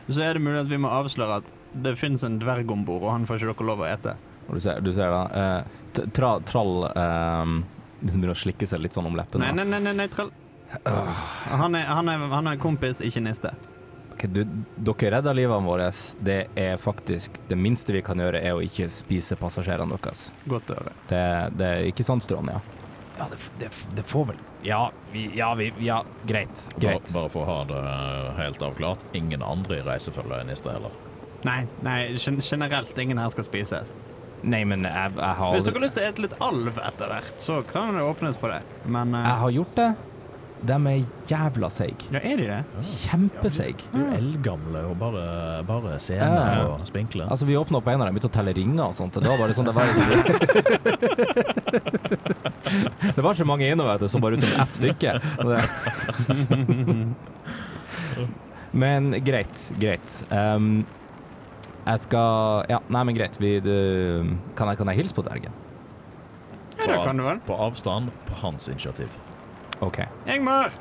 Så 0.07 0.23
er 0.23 0.39
det 0.39 0.45
mulig 0.45 0.61
at 0.61 0.71
vi 0.71 0.79
må 0.83 0.93
avsløre 0.93 1.41
at 1.43 1.51
det 1.73 1.97
fins 1.97 2.23
en 2.27 2.37
dverg 2.39 2.69
om 2.71 2.83
bord, 2.85 3.01
og 3.07 3.15
han 3.15 3.23
får 3.27 3.41
ikke 3.41 3.55
dere 3.55 3.67
lov 3.71 3.81
å 3.81 3.87
ete. 3.89 4.13
Og 4.45 4.59
du 4.59 4.61
ser, 4.61 4.83
du 4.85 4.91
ser 4.93 5.09
da 5.09 5.23
eh, 5.41 6.03
tra, 6.13 6.35
Trall 6.45 6.85
eh, 6.91 7.55
liksom 8.03 8.21
begynner 8.21 8.35
å 8.35 8.43
slikke 8.43 8.69
seg 8.69 8.83
litt 8.85 8.93
sånn 8.93 9.09
om 9.09 9.17
leppene. 9.17 9.49
Nei, 9.57 9.65
nei, 9.65 9.81
nei, 9.81 9.95
nei, 10.03 10.09
Trall. 10.13 10.33
Han 10.85 11.79
er, 11.79 11.87
han, 11.89 12.11
er, 12.13 12.27
han 12.33 12.51
er 12.53 12.61
kompis, 12.61 13.01
ikke 13.05 13.23
niste. 13.25 13.55
Ok, 14.13 14.27
du, 14.29 14.43
dere 14.77 15.15
redder 15.17 15.37
livene 15.37 15.67
våre. 15.67 15.89
Det 16.21 16.39
er 16.59 16.77
faktisk 16.81 17.41
Det 17.49 17.57
minste 17.57 17.97
vi 17.97 18.05
kan 18.05 18.21
gjøre, 18.21 18.41
er 18.41 18.57
å 18.57 18.63
ikke 18.65 18.91
spise 18.93 19.37
passasjerene 19.41 19.97
deres. 19.97 20.29
Godt 20.45 20.73
å 20.73 20.79
høre. 20.81 20.95
Det, 21.09 21.25
det 21.57 21.73
er 21.73 21.89
ikke 21.89 22.07
sant, 22.07 22.25
Strån? 22.25 22.53
Ja, 22.53 22.61
ja 23.19 23.27
det, 23.31 23.39
det, 23.61 23.71
det 23.97 24.03
får 24.09 24.25
vel 24.33 24.39
Ja, 24.63 24.93
vi, 25.13 25.27
ja, 25.37 25.55
vi, 25.59 25.73
ja 25.85 26.05
greit. 26.29 26.69
Greit. 26.77 27.13
bare 27.13 27.29
for 27.33 27.43
å 27.43 27.49
ha 27.49 27.65
det 27.67 27.83
helt 28.39 28.63
avklart. 28.63 29.03
Ingen 29.19 29.43
andre 29.43 29.81
i 29.81 29.83
reisefølget 29.87 30.39
er 30.39 30.49
niste 30.49 30.71
heller. 30.73 30.95
Nei, 31.43 31.65
nei, 31.83 32.15
generelt 32.39 32.99
ingen 33.03 33.19
her 33.19 33.33
skal 33.35 33.49
spises. 33.49 33.91
Nei, 34.43 34.63
men 34.67 34.87
jeg, 34.87 35.15
jeg 35.19 35.39
har 35.39 35.53
Hvis 35.55 35.67
dere 35.67 35.79
har 35.79 35.85
lyst 35.85 35.99
til 35.99 36.05
å 36.05 36.13
ete 36.13 36.25
litt 36.25 36.39
alv 36.43 36.79
etter 36.83 37.11
hvert, 37.11 37.35
så 37.43 37.61
kan 37.67 37.99
det 37.99 38.07
åpnes 38.07 38.39
for 38.39 38.55
det. 38.55 38.63
Men 38.87 39.15
uh... 39.15 39.23
Jeg 39.23 39.43
har 39.43 39.55
gjort 39.59 39.77
det. 39.79 39.91
De 40.63 40.73
er 40.73 41.03
jævla 41.27 41.67
seige. 41.75 42.07
Ja, 42.15 42.21
er 42.23 42.37
de 42.39 42.45
det? 42.47 42.63
Kjempeseige. 42.87 43.83
Du 43.93 43.99
er 44.05 44.13
eldgamle 44.21 44.79
og 44.93 44.99
bare, 45.01 45.25
bare 45.67 45.97
sene 46.01 46.23
Ja. 46.23 46.67
og 46.71 46.87
spinkle. 46.87 47.25
Altså, 47.27 47.47
vi 47.49 47.57
åpna 47.59 47.77
opp 47.81 47.89
en 47.91 48.01
av 48.01 48.07
dem, 48.07 48.15
begynte 48.15 48.31
å 48.31 48.37
telle 48.37 48.53
ringer 48.55 48.85
og 48.87 48.95
sånt. 48.95 49.17
Og 49.17 49.23
det 49.23 49.29
var 49.33 49.39
bare 49.43 49.55
sånn 49.59 49.67
Det 49.67 49.75
var, 49.75 49.87
det 53.17 53.23
var 53.27 53.35
så 53.35 53.45
mange 53.49 53.75
vet 53.75 54.01
du, 54.01 54.09
som 54.09 54.21
bare 54.23 54.35
ut 54.39 54.45
som 54.45 54.61
ett 54.63 54.75
stykke. 54.75 55.13
Men 58.73 59.25
greit, 59.25 59.73
greit. 59.79 60.25
Um, 60.31 60.87
jeg 61.83 61.99
skal 62.07 62.65
Ja, 62.71 62.79
nei, 62.89 63.03
men 63.05 63.15
greit. 63.17 63.41
Vi, 63.41 63.61
du, 63.61 64.37
kan, 64.57 64.69
jeg, 64.71 64.79
kan 64.79 64.89
jeg 64.93 64.97
hilse 65.03 65.15
på 65.17 65.25
dvergen? 65.27 65.53
Ja, 66.79 66.87
det 66.87 67.01
kan 67.05 67.17
du 67.19 67.23
vel. 67.27 67.39
På 67.47 67.55
avstand, 67.67 68.11
på 68.29 68.35
hans 68.41 68.69
initiativ. 68.71 69.09
OK. 69.83 69.99
Engmar! 70.31 70.75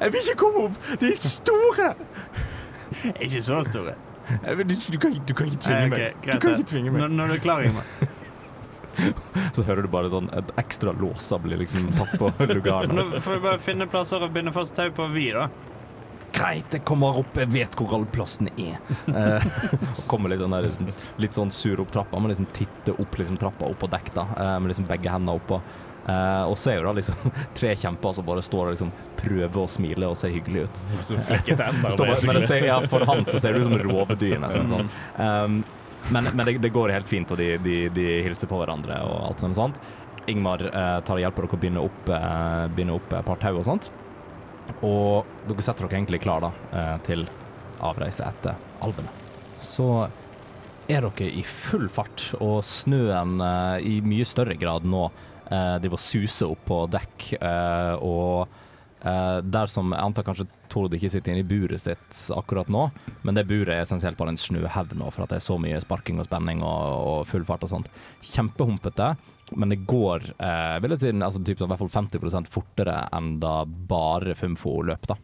Jeg 0.00 0.12
vil 0.12 0.20
ikke 0.24 0.38
komme 0.40 0.68
opp! 0.68 0.92
De 1.00 1.12
er 1.12 1.18
store! 1.20 1.94
Ikke 3.24 3.42
så 3.42 3.62
store. 3.66 3.96
Du, 4.26 4.98
kan, 4.98 5.12
ikke 5.14 5.46
Nei, 5.70 5.80
ok, 5.86 6.22
greit 6.22 6.72
meg. 6.72 6.94
Når, 6.96 7.12
når 7.14 7.28
du 7.30 7.34
er 7.36 7.42
klar, 7.42 7.66
Ingmar. 7.66 7.86
Så 9.54 9.62
hører 9.66 9.84
du 9.84 9.90
bare 9.92 10.10
sånn 10.10 10.28
et 10.34 10.50
ekstra 10.60 10.94
låser 10.96 11.40
blir 11.44 11.60
liksom 11.60 11.90
tatt 11.94 12.16
på 12.18 12.30
lugaren. 12.54 12.94
Nå 12.96 13.20
får 13.20 13.38
vi 13.38 13.42
bare 13.44 13.62
finne 13.62 13.88
plasser 13.90 14.24
og 14.24 14.32
binde 14.34 14.54
fast 14.56 14.76
tau 14.78 14.88
på 14.96 15.08
vi, 15.12 15.28
da. 15.36 15.48
Greit, 16.36 16.72
jeg 16.72 16.82
kommer 16.88 17.16
opp, 17.20 17.36
jeg 17.38 17.48
vet 17.52 17.76
hvor 17.78 17.94
alle 17.96 18.08
plassene 18.12 18.50
er. 18.60 18.80
Eh, 19.08 19.46
og 19.96 20.02
kommer 20.10 20.32
litt, 20.32 20.42
sånn 20.42 20.52
der, 20.52 20.66
liksom, 20.68 20.90
litt 21.22 21.36
sånn 21.36 21.52
sur 21.54 21.80
opp 21.84 21.92
trappa. 21.94 22.20
men 22.20 22.32
liksom 22.32 22.48
titter 22.56 22.98
opp 23.00 23.16
liksom, 23.16 23.38
trappa 23.40 23.68
opp 23.70 23.78
på 23.80 23.88
dekk, 23.92 24.10
da, 24.16 24.26
eh, 24.34 24.56
med 24.60 24.72
liksom 24.72 24.88
begge 24.90 25.12
hendene 25.12 25.38
oppå. 25.38 25.60
Eh, 26.06 26.42
og 26.46 26.54
er 26.70 26.76
jo 26.78 26.84
da 26.86 26.92
liksom 26.94 27.32
tre 27.58 27.72
kjemper 27.74 28.12
som 28.14 28.26
bare 28.26 28.42
står 28.46 28.68
og 28.68 28.76
liksom 28.76 28.92
prøver 29.18 29.58
å 29.58 29.66
smile 29.70 30.10
og 30.12 30.18
se 30.18 30.30
hyggelig 30.30 30.66
ut. 30.66 30.82
Bare, 31.98 32.42
ser, 32.46 32.66
ja, 32.68 32.78
for 32.86 33.06
han 33.08 33.24
så 33.26 33.40
ser 33.42 33.56
det 33.56 33.64
ut 33.64 33.70
som 33.72 33.78
rovdyr, 33.88 34.38
nesten. 34.42 34.70
Sånn. 34.70 34.90
Um, 35.18 35.60
men 36.14 36.30
men 36.30 36.46
det, 36.46 36.58
det 36.62 36.70
går 36.70 36.94
helt 36.94 37.10
fint, 37.10 37.30
og 37.34 37.40
de, 37.40 37.56
de, 37.58 37.76
de 37.90 38.06
hilser 38.22 38.50
på 38.50 38.60
hverandre 38.60 39.00
og 39.02 39.16
alt 39.32 39.42
sånt. 39.42 39.58
sånt. 39.58 39.80
Ingmar 40.30 40.62
uh, 40.68 41.00
tar 41.06 41.18
og 41.18 41.24
hjelper 41.24 41.46
dere 41.46 41.58
å 41.58 41.64
binde 41.64 41.86
opp, 41.88 42.10
uh, 42.12 42.66
binde 42.76 42.94
opp 42.94 43.16
et 43.18 43.26
par 43.26 43.42
tau 43.42 43.56
og 43.56 43.66
sånt. 43.66 43.90
Og 44.86 45.26
dere 45.48 45.64
setter 45.64 45.86
dere 45.86 45.98
egentlig 45.98 46.22
klar 46.22 46.42
da, 46.42 46.50
til 47.06 47.20
avreise 47.86 48.24
etter 48.26 48.56
albene 48.82 49.12
Så 49.62 49.86
er 50.90 51.06
dere 51.06 51.28
i 51.30 51.44
full 51.46 51.86
fart, 51.90 52.32
og 52.42 52.64
snøen 52.66 53.38
i 53.78 54.00
mye 54.02 54.26
større 54.26 54.58
grad 54.58 54.86
nå 54.86 55.04
eh, 55.50 55.74
driver 55.82 55.98
og 55.98 56.04
suser 56.04 56.52
opp 56.52 56.64
på 56.68 56.82
dekk. 56.92 57.26
Eh, 57.40 57.94
og 58.04 58.46
eh, 59.06 59.38
der 59.44 59.72
som 59.72 59.92
jeg 59.94 60.02
antar 60.02 60.26
kanskje 60.26 60.48
Tord 60.72 60.94
ikke 60.96 61.08
sitter 61.12 61.32
inne 61.32 61.44
i 61.44 61.46
buret 61.46 61.80
sitt 61.80 62.18
akkurat 62.34 62.68
nå, 62.72 62.88
men 63.24 63.36
det 63.36 63.46
buret 63.48 63.72
er 63.76 63.84
essensielt 63.84 64.18
bare 64.18 64.34
en 64.34 64.40
snøhaug 64.40 64.96
nå, 64.98 65.08
for 65.14 65.24
at 65.24 65.32
det 65.32 65.38
er 65.38 65.46
så 65.46 65.56
mye 65.62 65.78
sparking 65.80 66.18
og 66.20 66.26
spenning 66.28 66.60
og, 66.66 67.06
og 67.06 67.20
full 67.30 67.46
fart 67.48 67.64
og 67.64 67.70
sånt. 67.72 67.90
Kjempehumpete, 68.26 69.12
men 69.54 69.72
det 69.72 69.78
går 69.86 70.26
eh, 70.34 70.76
vil 70.82 70.96
jeg 70.96 71.02
si, 71.04 71.12
altså, 71.14 71.42
typ, 71.46 71.60
sånn, 71.60 71.70
i 71.70 71.74
hvert 71.74 71.84
fall 71.84 71.94
50 71.94 72.50
fortere 72.52 72.98
enn 73.14 73.36
da 73.42 73.60
bare 73.64 74.34
Fumfo 74.38 74.80
løp. 74.86 75.06
da. 75.08 75.18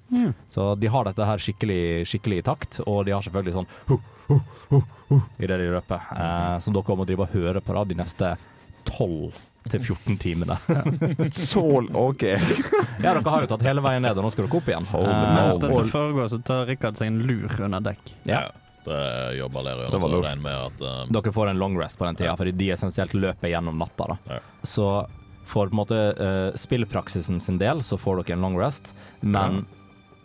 Så 0.48 0.72
de 0.78 0.90
har 0.94 1.08
dette 1.08 1.28
her 1.28 1.42
skikkelig, 1.42 1.82
skikkelig 2.08 2.42
i 2.42 2.48
takt, 2.52 2.80
og 2.86 3.04
de 3.08 3.16
har 3.16 3.24
selvfølgelig 3.26 3.58
sånn 3.58 3.70
hu, 3.90 3.98
hu, 4.28 4.40
hu, 4.70 4.82
hu, 5.10 5.22
i 5.42 5.48
det 5.50 5.58
de 5.58 5.72
løper, 5.74 6.12
eh, 6.16 6.58
som 6.62 6.76
dere 6.76 6.98
må 6.98 7.08
drive 7.08 7.26
og 7.26 7.34
høre 7.34 7.64
på 7.64 7.76
da, 7.76 7.88
de 7.90 7.98
neste 7.98 8.36
12 8.88 9.51
til 9.70 9.80
14 9.84 10.16
timene. 10.22 10.56
Så 11.32 11.62
OK. 11.94 12.22
Ja, 13.02 13.12
dere 13.14 13.22
har 13.30 13.44
jo 13.44 13.50
tatt 13.50 13.62
hele 13.66 13.82
veien 13.84 14.02
ned, 14.04 14.18
og 14.18 14.26
nå 14.26 14.30
skal 14.34 14.46
dere 14.46 14.58
opp 14.58 14.68
igjen. 14.72 14.86
Hold 14.92 15.06
Eh, 15.06 15.14
the 15.22 15.30
Mens 15.36 15.60
dette 15.62 15.84
foregår, 15.90 16.28
så 16.32 16.38
tar 16.46 16.66
Rikard 16.70 16.98
seg 16.98 17.10
en 17.12 17.20
lur 17.28 17.54
under 17.60 17.80
dekk. 17.92 18.16
ja. 18.30 18.44
Det 18.82 19.36
jobber 19.38 19.62
dere 19.62 19.84
Det 19.92 19.98
var 20.02 20.10
lurt. 20.10 20.40
Med 20.42 20.56
at 20.58 20.80
eh, 20.82 21.02
Dere 21.14 21.32
får 21.32 21.50
en 21.52 21.58
long 21.60 21.76
rest 21.78 21.98
på 22.00 22.04
den 22.08 22.16
tida, 22.18 22.32
fordi 22.36 22.50
de 22.58 22.72
essensielt 22.74 23.12
løper 23.14 23.52
gjennom 23.52 23.78
natta. 23.78 24.08
da. 24.10 24.16
Ja. 24.26 24.38
Så 24.66 24.86
for 25.46 25.68
på 25.68 25.76
en 25.76 25.78
måte 25.78 25.98
uh, 26.18 26.50
spillpraksisen 26.58 27.38
sin 27.40 27.58
del 27.60 27.78
så 27.86 27.94
får 28.00 28.24
dere 28.24 28.34
en 28.34 28.42
long 28.42 28.56
rest, 28.58 28.90
men 29.20 29.60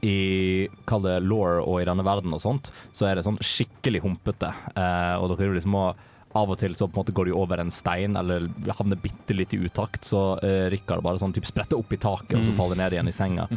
i 0.02 0.68
kall 0.90 1.02
det 1.06 1.20
law 1.26 1.60
og 1.62 1.82
i 1.82 1.86
denne 1.86 2.06
verden 2.06 2.34
og 2.34 2.42
sånt, 2.42 2.72
så 2.94 3.06
er 3.10 3.18
det 3.20 3.26
sånn 3.26 3.38
skikkelig 3.42 4.02
humpete. 4.06 4.50
Eh, 4.74 5.16
og 5.22 5.34
dere 5.38 5.54
liksom 5.54 5.74
må 5.74 5.86
av 6.36 6.52
og 6.52 6.60
til 6.60 6.76
så 6.76 6.88
på 6.88 6.98
en 6.98 7.04
måte 7.04 7.16
går 7.16 7.30
de 7.30 7.36
over 7.36 7.62
en 7.62 7.72
stein 7.74 8.18
eller 8.20 8.50
havner 8.78 9.00
bitte 9.00 9.36
litt 9.36 9.54
i 9.56 9.62
utakt, 9.64 10.06
så 10.06 10.36
uh, 10.42 10.68
Rikard 10.72 11.04
bare 11.06 11.22
sånn 11.22 11.34
typ 11.36 11.48
spretter 11.48 11.80
opp 11.80 11.94
i 11.94 12.00
taket 12.02 12.38
og 12.40 12.46
så 12.46 12.56
faller 12.58 12.82
ned 12.82 12.98
igjen 12.98 13.12
i 13.12 13.16
senga. 13.16 13.48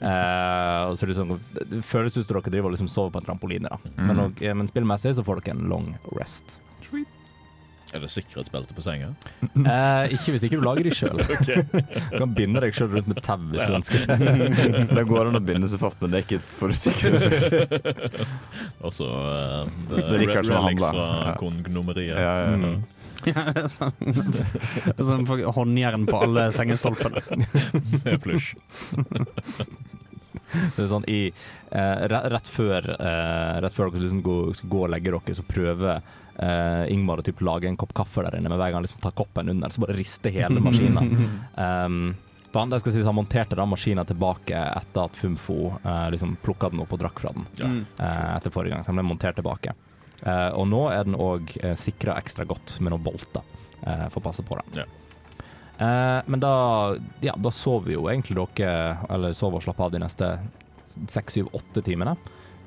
Uh, 0.00 0.88
og 0.90 0.96
så 1.00 1.10
liksom, 1.10 1.36
det 1.58 1.82
føles 1.86 2.16
ut 2.16 2.24
som 2.24 2.36
dere 2.36 2.54
driver 2.54 2.70
og 2.70 2.76
liksom 2.76 2.90
sover 2.92 3.14
på 3.14 3.22
en 3.22 3.30
trampoline, 3.30 3.70
da. 3.70 3.94
Men, 3.98 4.24
og, 4.26 4.42
eh, 4.42 4.56
men 4.56 4.70
spillmessig 4.70 5.16
så 5.18 5.26
får 5.26 5.42
dere 5.42 5.58
en 5.58 5.66
long 5.72 5.94
rest. 6.16 6.60
Er 7.90 7.98
det 8.04 8.10
sikkerhetsbelte 8.14 8.74
på 8.76 8.82
senga? 8.84 9.08
Eh, 9.42 10.12
ikke 10.14 10.30
hvis 10.36 10.44
ikke 10.46 10.60
du 10.60 10.62
lager 10.62 10.86
de 10.86 10.92
sjøl. 10.94 11.18
Du 12.12 12.18
kan 12.20 12.34
binde 12.36 12.60
deg 12.62 12.74
sjøl 12.76 12.92
rundt 12.94 13.08
med 13.10 13.18
tau 13.26 13.40
hvis 13.50 13.66
du 13.66 13.74
ønsker. 13.80 14.04
Det 14.96 15.04
går 15.10 15.30
an 15.32 15.38
å 15.40 15.42
binde 15.42 15.66
seg 15.72 15.82
fast, 15.82 15.98
men 16.04 16.12
det 16.14 16.20
er 16.20 16.26
ikke 16.28 16.38
for 16.60 16.70
sikkerhets 16.70 18.14
Og 18.86 18.94
så 18.94 19.08
uh, 19.10 19.66
Rikard 19.90 20.46
som 20.46 20.60
relics 20.62 20.86
handler. 20.86 20.94
fra 20.94 21.08
Ja. 21.26 21.34
kongnumeriet. 21.40 22.14
Ja, 22.14 22.34
ja, 22.38 22.46
ja. 22.46 22.56
Mm. 22.56 22.80
Ja, 23.28 23.42
det 23.52 23.60
er 23.60 23.66
sånn, 23.68 23.92
sånn 25.04 25.26
håndjern 25.52 26.06
på 26.08 26.22
alle 26.24 26.46
sengestolpene. 26.56 27.20
Med 28.06 28.14
plysj. 28.22 28.54
Det 30.50 30.82
er 30.82 30.88
sånn 30.90 31.04
i, 31.10 31.18
eh, 31.70 32.06
re- 32.10 32.22
rett, 32.32 32.48
før, 32.50 32.88
eh, 32.96 33.60
rett 33.62 33.76
før 33.76 33.92
dere 33.92 34.02
liksom 34.06 34.22
går, 34.24 34.54
skal 34.58 34.72
gå 34.72 34.80
og 34.86 34.90
legge 34.94 35.12
dere, 35.12 35.36
så 35.36 35.44
prøver 35.46 36.00
eh, 36.36 36.92
Ingmar 36.94 37.20
å 37.20 37.26
typ 37.26 37.42
lage 37.46 37.68
en 37.68 37.78
kopp 37.80 37.94
kaffe 37.96 38.24
der 38.26 38.38
inne, 38.38 38.50
men 38.50 38.58
hver 38.58 38.70
gang 38.70 38.80
han 38.80 38.86
liksom 38.86 39.02
tar 39.02 39.14
koppen 39.16 39.48
under, 39.52 39.72
så 39.72 39.84
bare 39.84 39.96
rister 39.98 40.34
hele 40.34 40.62
maskinen. 40.62 41.14
Um, 41.60 42.14
for 42.50 42.62
han, 42.62 42.72
jeg 42.72 42.82
skal 42.82 42.94
si, 42.94 43.02
han 43.06 43.14
monterte 43.14 43.54
da 43.58 43.66
maskinen 43.68 44.06
tilbake 44.08 44.58
etter 44.58 45.04
at 45.04 45.18
Fumfo 45.18 45.74
uh, 45.84 46.08
liksom 46.10 46.32
plukka 46.42 46.70
den 46.72 46.80
opp 46.82 46.94
og 46.96 47.02
drakk 47.02 47.20
fra 47.22 47.30
den 47.36 47.44
Ja. 47.60 47.68
Eh, 48.00 48.30
etter 48.38 48.50
forrige 48.54 48.74
gang, 48.74 48.82
så 48.82 48.90
den 48.90 48.98
ble 48.98 49.06
montert 49.06 49.38
tilbake. 49.38 49.74
Uh, 50.24 50.50
og 50.58 50.66
nå 50.70 50.80
er 50.90 51.04
den 51.06 51.18
òg 51.20 51.52
uh, 51.62 51.76
sikra 51.78 52.16
ekstra 52.18 52.46
godt 52.48 52.74
med 52.80 52.94
noen 52.94 53.04
bolter, 53.06 53.44
uh, 53.84 54.08
for 54.08 54.18
å 54.18 54.24
passe 54.30 54.42
på 54.46 54.58
den. 54.58 54.82
Ja. 54.82 54.88
Eh, 55.80 56.22
men 56.26 56.40
da, 56.40 56.96
ja, 57.20 57.34
da 57.36 57.50
sover 57.50 57.94
jo 57.94 58.04
egentlig 58.12 58.36
dere, 58.36 58.98
eller 59.08 59.32
sover 59.36 59.60
og 59.60 59.64
slapper 59.64 59.86
av 59.86 59.94
de 59.94 60.02
neste 60.02 60.26
seks, 61.08 61.38
syv, 61.38 61.48
åtte 61.56 61.80
timene, 61.86 62.12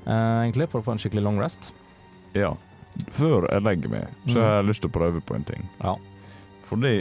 eh, 0.02 0.40
egentlig, 0.42 0.66
for 0.72 0.82
å 0.82 0.86
få 0.88 0.96
en 0.96 1.02
skikkelig 1.02 1.22
long 1.22 1.38
rest. 1.38 1.70
Ja. 2.34 2.56
Før 3.14 3.48
jeg 3.50 3.64
legger 3.66 3.90
meg, 3.92 4.10
så 4.30 4.40
har 4.40 4.56
jeg 4.60 4.68
lyst 4.70 4.84
til 4.84 4.90
å 4.92 4.94
prøve 4.94 5.22
på 5.24 5.34
en 5.36 5.46
ting. 5.48 5.66
Ja. 5.80 5.94
Fordi 6.68 6.92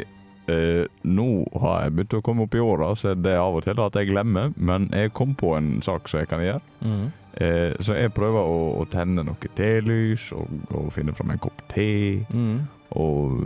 eh, 0.48 0.86
nå 1.04 1.28
har 1.62 1.84
jeg 1.86 1.96
begynt 1.98 2.18
å 2.20 2.22
komme 2.26 2.44
opp 2.48 2.56
i 2.56 2.64
åra, 2.64 2.92
så 3.00 3.14
det 3.16 3.32
er 3.36 3.42
av 3.44 3.56
og 3.60 3.64
til 3.66 3.80
at 3.80 3.96
jeg 4.00 4.12
glemmer. 4.12 4.54
Men 4.58 4.90
jeg 4.94 5.14
kom 5.18 5.36
på 5.40 5.56
en 5.58 5.76
sak 5.86 6.08
som 6.12 6.20
jeg 6.24 6.32
kan 6.32 6.44
gjøre. 6.44 6.62
Mm. 6.84 7.04
Eh, 7.34 7.74
så 7.82 7.96
jeg 7.98 8.14
prøver 8.14 8.46
å, 8.46 8.58
å 8.84 8.86
tenne 8.94 9.24
noe 9.26 9.50
telys 9.58 10.30
og, 10.38 10.48
og 10.78 10.92
finne 10.94 11.16
fram 11.18 11.32
en 11.34 11.42
kopp 11.42 11.64
te. 11.74 11.90
Mm. 12.30 12.64
Og 12.94 13.40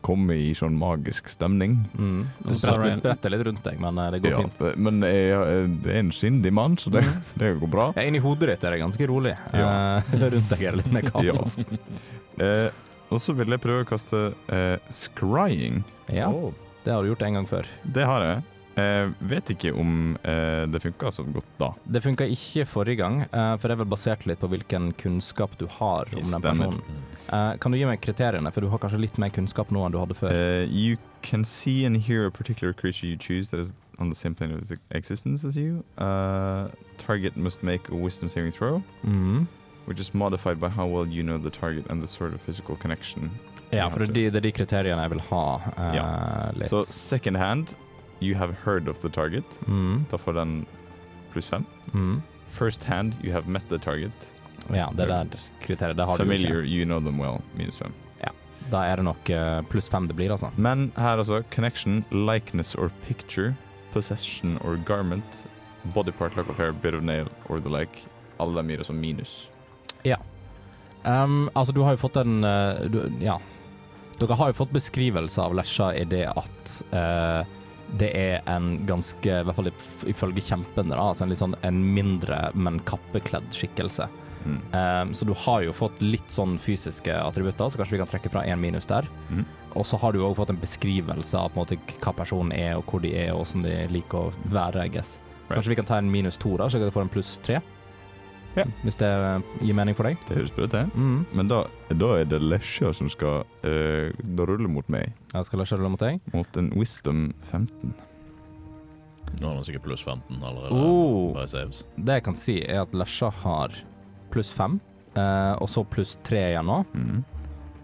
komme 0.00 0.38
i 0.40 0.54
sånn 0.56 0.72
magisk 0.80 1.26
stemning. 1.28 1.74
Mm. 2.00 2.22
Det, 2.46 2.54
spretter, 2.56 2.84
det 2.86 2.92
spretter 2.94 3.34
litt 3.34 3.42
rundt 3.44 3.60
deg, 3.66 3.76
men 3.82 3.98
eh, 4.00 4.08
det 4.14 4.22
går 4.24 4.32
Ja, 4.32 4.38
fint. 4.46 4.62
men 4.86 5.02
jeg, 5.04 5.26
jeg 5.34 5.66
er 5.92 5.98
en 6.00 6.12
sindig 6.16 6.52
mann, 6.56 6.78
så 6.80 6.88
det, 6.94 7.02
det 7.36 7.50
går 7.60 7.72
bra. 7.74 7.90
Ja, 7.98 8.06
Inni 8.08 8.22
hodet 8.24 8.54
ditt 8.54 8.64
er 8.64 8.72
det 8.72 8.80
ganske 8.86 9.10
rolig. 9.10 9.34
Ja. 9.52 9.68
Eh, 10.00 10.16
rundt 10.38 10.48
deg 10.54 10.64
er 10.64 10.78
det 10.78 10.80
litt 10.86 10.94
mer 10.96 11.10
Ja. 11.26 11.36
kaos. 11.36 11.58
Eh, 12.40 12.70
og 13.10 13.20
så 13.22 13.34
vil 13.38 13.54
jeg 13.54 13.62
prøve 13.62 13.84
å 13.84 13.88
kaste 13.88 14.24
eh, 14.52 14.76
scrying. 14.92 15.82
Ja, 16.12 16.30
det 16.84 16.92
har 16.94 17.02
du 17.02 17.08
gjort 17.12 17.22
en 17.26 17.34
gang 17.40 17.48
før. 17.50 17.66
Det 17.82 18.04
har 18.06 18.22
jeg. 18.24 18.44
Jeg 18.76 19.12
vet 19.24 19.50
ikke 19.54 19.70
om 19.80 20.18
eh, 20.20 20.66
det 20.68 20.82
funka 20.84 21.08
så 21.16 21.22
godt 21.32 21.48
da. 21.56 21.70
Det 21.88 22.02
funka 22.04 22.26
ikke 22.28 22.66
forrige 22.68 22.98
gang, 23.00 23.22
eh, 23.24 23.54
for 23.56 23.70
det 23.70 23.76
er 23.76 23.80
vel 23.80 23.88
basert 23.88 24.26
litt 24.28 24.42
på 24.42 24.50
hvilken 24.52 24.90
kunnskap 25.00 25.54
du 25.56 25.64
har 25.78 26.10
om 26.12 26.20
den 26.20 26.44
personen. 26.44 26.82
Eh, 27.32 27.54
kan 27.62 27.72
du 27.72 27.78
gi 27.80 27.86
meg 27.88 28.02
kriteriene, 28.04 28.52
for 28.52 28.60
du 28.60 28.68
har 28.68 28.82
kanskje 28.82 29.00
litt 29.00 29.16
mer 29.22 29.32
kunnskap 29.32 29.72
nå 29.72 29.86
enn 29.86 29.96
du 29.96 29.98
hadde 30.02 30.18
før? 30.18 30.28
Uh, 30.36 30.68
you 30.68 30.98
can 31.22 31.42
see 31.48 31.86
and 31.88 31.96
hear 31.96 32.26
a 32.26 32.30
particular 32.30 32.74
creature 32.76 33.08
you 33.08 33.16
choose 33.16 33.48
that 33.48 33.60
is 33.64 33.72
on 33.98 34.10
the 34.10 34.14
same 34.14 34.34
plane 34.36 34.52
of 34.52 34.70
existence 34.90 35.42
as 35.42 35.56
you. 35.56 35.82
Uh, 35.96 36.68
target 37.00 37.34
must 37.34 37.62
make 37.62 37.88
a 37.88 37.96
wisdom 37.96 38.28
saving 38.28 38.52
throw, 38.52 38.82
Mhm. 39.02 39.46
Which 39.86 40.00
is 40.00 40.14
modified 40.14 40.60
by 40.60 40.68
how 40.68 40.86
well 40.86 41.06
you 41.06 41.22
know 41.22 41.38
the 41.38 41.50
target 41.50 41.86
and 41.90 42.02
the 42.02 42.08
sort 42.08 42.34
of 42.34 42.40
physical 42.40 42.76
connection. 42.76 43.30
Ja, 43.70 43.88
for 43.90 43.98
det 43.98 44.14
de, 44.14 44.30
det 44.30 44.36
er 44.36 44.40
de 44.40 44.52
kriteriene 44.52 45.02
jeg 45.02 45.10
vil 45.10 45.20
ha 45.30 45.60
eh, 45.76 45.94
Ja. 45.94 46.50
litt. 46.54 46.68
Så 46.70 46.84
second 46.84 47.36
hand, 47.36 47.76
you 48.20 48.36
have 48.36 48.54
heard 48.64 48.88
of 48.88 48.98
the 48.98 49.08
target. 49.08 49.44
Mm. 49.66 50.04
Da 50.10 50.16
får 50.16 50.32
den 50.32 50.66
pluss 51.32 51.48
fem. 51.48 51.64
Mm. 51.92 52.22
First 52.50 52.84
hand, 52.84 53.14
you 53.22 53.32
have 53.32 53.48
met 53.48 53.68
the 53.68 53.78
target. 53.78 54.12
Ja, 54.70 54.88
det 54.96 55.06
der 55.08 55.26
kriteriet, 55.60 55.96
det 55.96 56.04
har 56.06 56.16
Familiar, 56.16 56.52
du 56.52 56.60
ikke. 56.62 56.76
you 56.76 56.84
know 56.84 57.00
them 57.00 57.20
well, 57.20 57.40
minus 57.56 57.78
fem. 57.78 57.92
Da 58.70 58.82
er 58.90 58.98
det 58.98 59.04
nok 59.06 59.28
uh, 59.30 59.60
pluss 59.70 59.88
fem 59.90 60.08
det 60.08 60.16
blir, 60.18 60.32
altså. 60.34 60.48
Men 60.56 60.88
her 60.96 61.20
altså, 61.20 61.42
connection, 61.54 62.04
likeness 62.10 62.74
or 62.74 62.90
picture, 63.06 63.54
possession 63.92 64.58
or 64.64 64.76
garment, 64.86 65.46
body 65.94 66.10
part, 66.10 66.36
lock 66.36 66.48
of 66.50 66.56
hair, 66.58 66.72
bit 66.72 66.94
of 66.94 67.02
nail 67.02 67.28
or 67.48 67.60
the 67.60 67.70
like. 67.70 68.02
Alle 68.40 68.56
dem 68.56 68.68
gir 68.68 68.78
altså 68.78 68.92
minus. 68.92 69.50
Um, 71.06 71.50
altså, 71.54 71.72
du 71.76 71.82
har 71.86 71.94
jo 71.94 72.00
fått 72.02 72.16
en 72.22 72.40
uh, 72.44 72.80
du, 72.90 72.98
Ja. 73.22 73.36
Dere 74.18 74.34
har 74.40 74.48
jo 74.50 74.56
fått 74.56 74.72
beskrivelse 74.72 75.38
av 75.44 75.52
Lesja 75.54 75.90
i 75.94 76.04
det 76.08 76.24
at 76.32 76.70
uh, 76.96 77.42
det 78.00 78.08
er 78.16 78.40
en 78.50 78.80
ganske, 78.88 79.28
i 79.28 79.44
hvert 79.44 79.54
fall 79.58 79.68
if- 79.70 80.06
ifølge 80.10 80.42
kjempene, 80.42 80.94
da, 80.96 81.02
altså 81.12 81.26
en 81.26 81.30
litt 81.30 81.38
sånn 81.42 81.54
en 81.68 81.82
mindre, 81.94 82.38
men 82.56 82.80
kappekledd 82.88 83.46
skikkelse. 83.54 84.08
Mm. 84.46 84.56
Um, 84.72 85.12
så 85.14 85.28
du 85.28 85.34
har 85.44 85.60
jo 85.66 85.74
fått 85.76 86.00
litt 86.02 86.32
sånn 86.32 86.56
fysiske 86.58 87.12
attributter, 87.14 87.68
så 87.68 87.78
kanskje 87.78 87.98
vi 87.98 88.00
kan 88.02 88.10
trekke 88.10 88.32
fra 88.32 88.42
én 88.48 88.58
minus 88.62 88.88
der. 88.90 89.06
Mm. 89.28 89.44
Og 89.76 89.84
så 89.86 90.00
har 90.00 90.16
du 90.16 90.22
også 90.24 90.40
fått 90.40 90.54
en 90.54 90.60
beskrivelse 90.64 91.36
av 91.38 91.52
på 91.52 91.60
en 91.60 91.66
måte 91.66 91.78
hva 92.00 92.16
personen 92.16 92.56
er, 92.56 92.74
og 92.80 92.88
hvor 92.90 93.04
de 93.04 93.12
er, 93.14 93.34
og 93.36 93.44
hvordan 93.44 93.68
de 93.68 93.76
liker 93.92 94.18
å 94.30 94.50
være, 94.50 94.88
I 94.88 94.94
guess. 94.96 95.18
Right. 95.46 95.58
kanskje 95.60 95.74
vi 95.76 95.78
kan 95.78 95.86
ta 95.92 95.98
en 96.00 96.10
minus 96.10 96.40
to, 96.42 96.56
da, 96.58 96.66
så 96.72 96.80
du 96.82 96.88
får 96.90 97.04
en 97.06 97.12
pluss 97.12 97.36
tre? 97.44 97.60
Ja. 98.56 98.64
Hvis 98.82 98.96
det 99.00 99.08
eh, 99.08 99.46
gir 99.60 99.76
mening 99.76 99.96
for 99.98 100.08
deg? 100.08 100.16
Det 100.28 100.38
høres 100.38 100.52
bra 100.56 100.64
ut, 100.66 100.72
det. 100.72 100.84
Mm. 100.96 101.18
Men 101.36 101.50
da, 101.50 101.62
da 101.92 102.10
er 102.20 102.28
det 102.30 102.40
Lesja 102.40 102.92
som 102.96 103.10
skal 103.12 103.44
uh, 103.44 104.08
da 104.36 104.46
rulle 104.48 104.70
mot 104.72 104.88
meg, 104.92 105.12
Jeg 105.34 105.48
skal 105.48 105.60
lesja 105.62 105.76
rulle 105.78 105.92
mot 105.92 106.00
deg. 106.02 106.20
mot 106.32 106.60
en 106.60 106.70
wisdom 106.78 107.28
15. 107.50 107.94
Nå 109.40 109.48
har 109.50 109.54
han 109.58 109.64
sikkert 109.66 109.84
pluss 109.84 110.02
15 110.06 110.40
allerede. 110.40 110.72
Oh. 110.72 111.34
Bare 111.34 111.48
saves. 111.50 111.84
Det 111.96 112.20
jeg 112.20 112.24
kan 112.24 112.36
si, 112.38 112.60
er 112.64 112.84
at 112.86 112.94
Lesja 112.96 113.28
har 113.42 113.74
pluss 114.32 114.52
5, 114.56 114.78
uh, 115.18 115.54
og 115.60 115.68
så 115.68 115.84
pluss 115.84 116.16
3 116.24 116.44
igjen 116.54 116.70
nå. 116.70 116.78
Mm. 116.96 117.24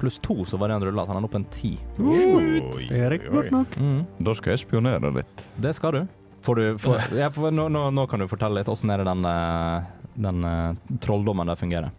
Pluss 0.00 0.16
2 0.24 0.44
så 0.50 0.58
var 0.58 0.70
det 0.72 0.78
han 0.80 0.86
rulla, 0.88 1.04
så 1.06 1.12
han 1.12 1.20
er 1.20 1.28
oppe 1.28 1.38
en 1.42 1.50
ti. 1.52 1.76
Oi, 2.00 2.62
Det 2.88 3.02
er 3.06 3.18
godt 3.28 3.52
nok. 3.54 3.76
Mm. 3.78 4.00
Da 4.26 4.34
skal 4.38 4.56
jeg 4.56 4.64
spionere 4.64 5.12
litt. 5.14 5.44
Det 5.62 5.74
skal 5.76 5.98
du. 5.98 6.02
Får 6.42 6.58
du 6.58 6.64
får, 6.82 7.12
ja, 7.14 7.28
for 7.30 7.54
nå, 7.54 7.68
nå, 7.70 7.84
nå 7.94 8.06
kan 8.10 8.18
du 8.18 8.26
fortelle 8.26 8.58
litt 8.58 8.70
åssen 8.72 8.90
er 8.90 8.98
det 8.98 9.06
den, 9.06 9.22
eh, 9.30 9.84
den 10.14 10.44
eh, 10.44 10.74
trolldommen 11.00 11.46
der 11.48 11.56
fungerer. 11.60 11.90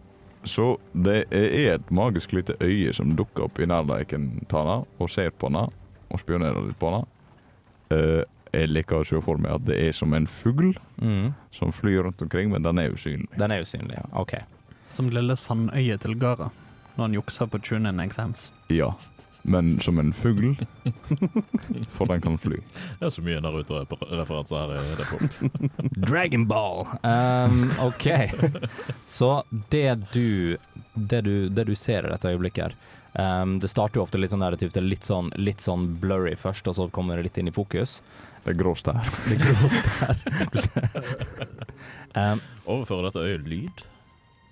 Så 0.44 0.74
det 0.92 1.24
er 1.32 1.74
et 1.78 1.90
magisk 1.90 2.32
lite 2.36 2.52
øye 2.60 2.92
som 2.92 3.14
dukker 3.16 3.46
opp 3.46 3.58
i 3.58 3.66
nærheten 3.66 4.42
av 4.52 4.58
henne, 4.60 4.76
og 5.00 5.10
ser 5.10 5.30
på 5.30 5.48
henne, 5.48 5.62
og 6.12 6.20
spionerer 6.20 6.66
litt 6.66 6.78
på 6.78 6.90
henne. 6.92 7.06
Uh, 7.92 8.22
jeg 8.54 8.68
liker 8.70 9.00
å 9.00 9.06
se 9.08 9.18
for 9.24 9.40
meg 9.40 9.54
at 9.56 9.64
det 9.66 9.78
er 9.88 9.92
som 9.92 10.12
en 10.14 10.26
fugl 10.30 10.74
Mm. 11.00 11.32
som 11.50 11.72
flyr 11.72 12.02
rundt 12.04 12.22
omkring, 12.22 12.50
men 12.52 12.62
den 12.62 12.78
er 12.78 12.92
usynlig. 12.92 13.28
Den 13.38 13.50
er 13.50 13.62
usynlig. 13.64 13.96
ja. 13.96 14.04
OK. 14.20 14.34
Som 14.92 15.08
lille 15.10 15.34
sandøyet 15.36 16.00
til 16.04 16.14
Gara 16.14 16.50
når 16.96 17.02
han 17.08 17.14
jukser 17.16 17.46
på 17.50 17.58
tune-in 17.58 17.98
exams. 18.00 18.52
Ja, 18.70 18.92
men 19.46 19.80
som 19.80 19.98
en 19.98 20.12
fugl, 20.12 20.56
for 21.88 22.06
den 22.06 22.20
kan 22.20 22.38
fly. 22.38 22.56
Det 22.98 23.06
er 23.06 23.12
så 23.12 23.24
mye 23.24 23.42
Naruto-referanser 23.44 24.56
her 24.56 24.70
i 24.80 24.96
det. 24.96 25.06
Dragon 26.08 26.46
Ball. 26.48 26.86
Um, 27.02 27.68
OK. 27.84 28.08
Så 29.04 29.44
det 29.68 29.94
du, 30.12 30.56
det 30.94 31.20
du 31.20 31.48
Det 31.48 31.64
du 31.68 31.74
ser 31.74 32.06
i 32.06 32.12
dette 32.12 32.30
øyeblikket 32.32 32.64
her 32.64 32.76
um, 33.42 33.58
Det 33.60 33.68
starter 33.68 34.00
jo 34.00 34.06
ofte 34.06 34.20
litt 34.20 34.32
sånn 34.32 34.44
er 34.46 34.56
litt 34.80 35.04
sånn, 35.04 35.30
litt 35.36 35.60
sånn 35.60 35.88
blurry 36.00 36.34
først, 36.40 36.68
og 36.72 36.78
så 36.78 36.88
kommer 36.88 37.20
det 37.20 37.28
litt 37.28 37.42
inn 37.42 37.52
i 37.52 37.54
fokus. 37.54 38.00
Det 38.44 38.54
er 38.54 38.60
grå 38.60 38.74
stær. 38.76 39.12
Det 39.28 39.40
gråste 39.40 39.92
her. 40.00 40.16
um, 42.32 42.40
Overfører 42.64 43.10
dette 43.10 43.28
øyet 43.28 43.50
lyd? 43.52 43.84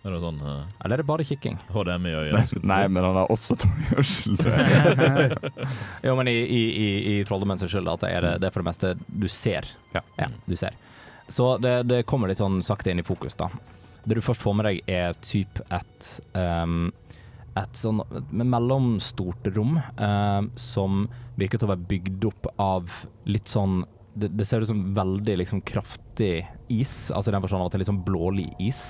Er 0.03 0.11
det 0.11 0.19
sånn 0.19 0.41
uh, 0.43 0.65
eller 0.83 0.97
er 0.97 1.03
det 1.03 1.07
bare 1.07 1.25
kikking? 1.27 1.61
HDMI-øye? 1.71 2.41
Nei, 2.67 2.81
men 2.91 3.05
han 3.07 3.19
har 3.21 3.31
også 3.31 3.55
tror. 3.63 4.03
Jo, 6.07 6.17
men 6.19 6.31
i, 6.31 6.39
i, 6.43 6.63
i, 6.63 6.89
i 7.13 7.15
Trolldommen 7.29 7.61
sin 7.61 7.71
skyld 7.71 7.91
at 7.93 8.03
det 8.03 8.11
er, 8.17 8.27
det, 8.27 8.33
det 8.43 8.49
er 8.49 8.55
for 8.55 8.65
det 8.65 8.71
meste 8.73 8.95
du 9.07 9.29
ser. 9.31 9.69
Ja. 9.95 10.03
du 10.47 10.57
ser. 10.59 10.75
Så 11.31 11.53
det, 11.63 11.77
det 11.87 12.03
kommer 12.11 12.33
litt 12.33 12.43
sånn 12.43 12.59
sakte 12.67 12.91
inn 12.91 12.99
i 12.99 13.07
fokus, 13.07 13.39
da. 13.39 13.47
Det 14.03 14.19
du 14.19 14.25
først 14.27 14.43
får 14.43 14.59
med 14.59 14.67
deg, 14.67 14.83
er 14.91 15.15
typ 15.23 15.63
et 15.71 16.11
um, 16.35 16.91
et 17.59 17.77
sånn 17.77 18.01
mellomstort 18.33 19.51
rom 19.53 19.77
um, 19.77 20.49
som 20.59 21.05
virker 21.37 21.61
til 21.61 21.69
å 21.69 21.75
være 21.75 21.89
bygd 21.91 22.29
opp 22.31 22.49
av 22.61 23.03
litt 23.29 23.51
sånn 23.51 23.83
det, 24.15 24.29
det 24.37 24.45
ser 24.45 24.65
ut 24.65 24.69
som 24.69 24.83
veldig 24.97 25.39
liksom 25.41 25.63
kraftig 25.65 26.45
is, 26.73 27.11
altså 27.11 27.31
i 27.31 27.35
den 27.35 27.45
forstand 27.45 27.65
at 27.65 27.73
det 27.73 27.79
er 27.79 27.83
litt 27.85 27.89
sånn 27.89 28.03
blålig 28.05 28.51
is. 28.61 28.83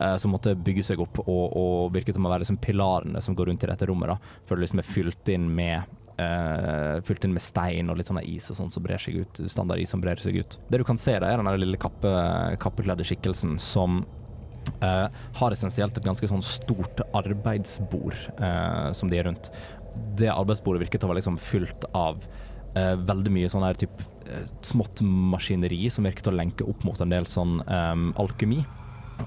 Eh, 0.00 0.16
som 0.20 0.34
måtte 0.34 0.54
bygge 0.54 0.86
seg 0.90 1.02
opp 1.02 1.20
og, 1.24 1.44
og 1.58 1.92
virke 1.94 2.14
som 2.14 2.26
å 2.26 2.32
være 2.32 2.44
liksom 2.44 2.60
pilarene 2.62 3.22
som 3.24 3.36
går 3.36 3.50
rundt 3.50 3.66
i 3.66 3.70
dette 3.70 3.88
rommet. 3.90 4.14
da, 4.14 4.40
Før 4.48 4.58
det 4.58 4.66
liksom 4.66 4.82
er 4.82 4.90
fylt 4.94 5.34
inn 5.34 5.52
med 5.54 6.00
Uh, 6.14 7.00
fylt 7.02 7.24
inn 7.26 7.32
med 7.34 7.42
stein 7.42 7.88
og 7.90 7.96
litt 7.98 8.06
sånn 8.06 8.20
is 8.22 8.44
og 8.52 8.54
sånn 8.54 8.68
som 8.70 8.84
brer 8.84 9.02
seg 9.02 9.16
ut. 9.18 9.38
Standard 9.50 9.80
is 9.82 9.90
som 9.90 9.98
brer 9.98 10.20
seg 10.22 10.36
ut. 10.38 10.56
Det 10.70 10.78
du 10.78 10.84
kan 10.86 10.94
se, 10.94 11.16
da, 11.18 11.26
er 11.26 11.40
den 11.42 11.48
lille 11.58 11.80
kappe, 11.82 12.12
kappekledde 12.62 13.02
skikkelsen 13.02 13.56
som 13.58 14.04
uh, 14.78 15.08
har 15.40 15.56
essensielt 15.56 15.98
et 15.98 16.06
ganske 16.06 16.28
sånn 16.30 16.44
stort 16.46 17.02
arbeidsbord 17.18 18.14
uh, 18.38 18.92
som 18.94 19.10
de 19.10 19.18
er 19.18 19.26
rundt. 19.26 19.50
Det 20.14 20.30
arbeidsbordet 20.30 20.84
virket 20.84 21.02
å 21.02 21.10
være 21.10 21.18
liksom 21.18 21.40
fylt 21.42 21.90
av 21.90 22.22
veldig 22.74 23.30
mye 23.30 23.50
sånn 23.50 23.62
her 23.62 23.76
typ 23.78 24.00
eh, 24.26 24.48
smått 24.66 24.98
maskineri 25.04 25.84
som 25.92 26.06
virket 26.08 26.26
å 26.26 26.34
lenke 26.34 26.66
opp 26.66 26.82
mot 26.86 26.98
en 27.00 27.12
del 27.12 27.26
sånn 27.30 27.60
um, 27.68 28.08
alkemi. 28.18 28.64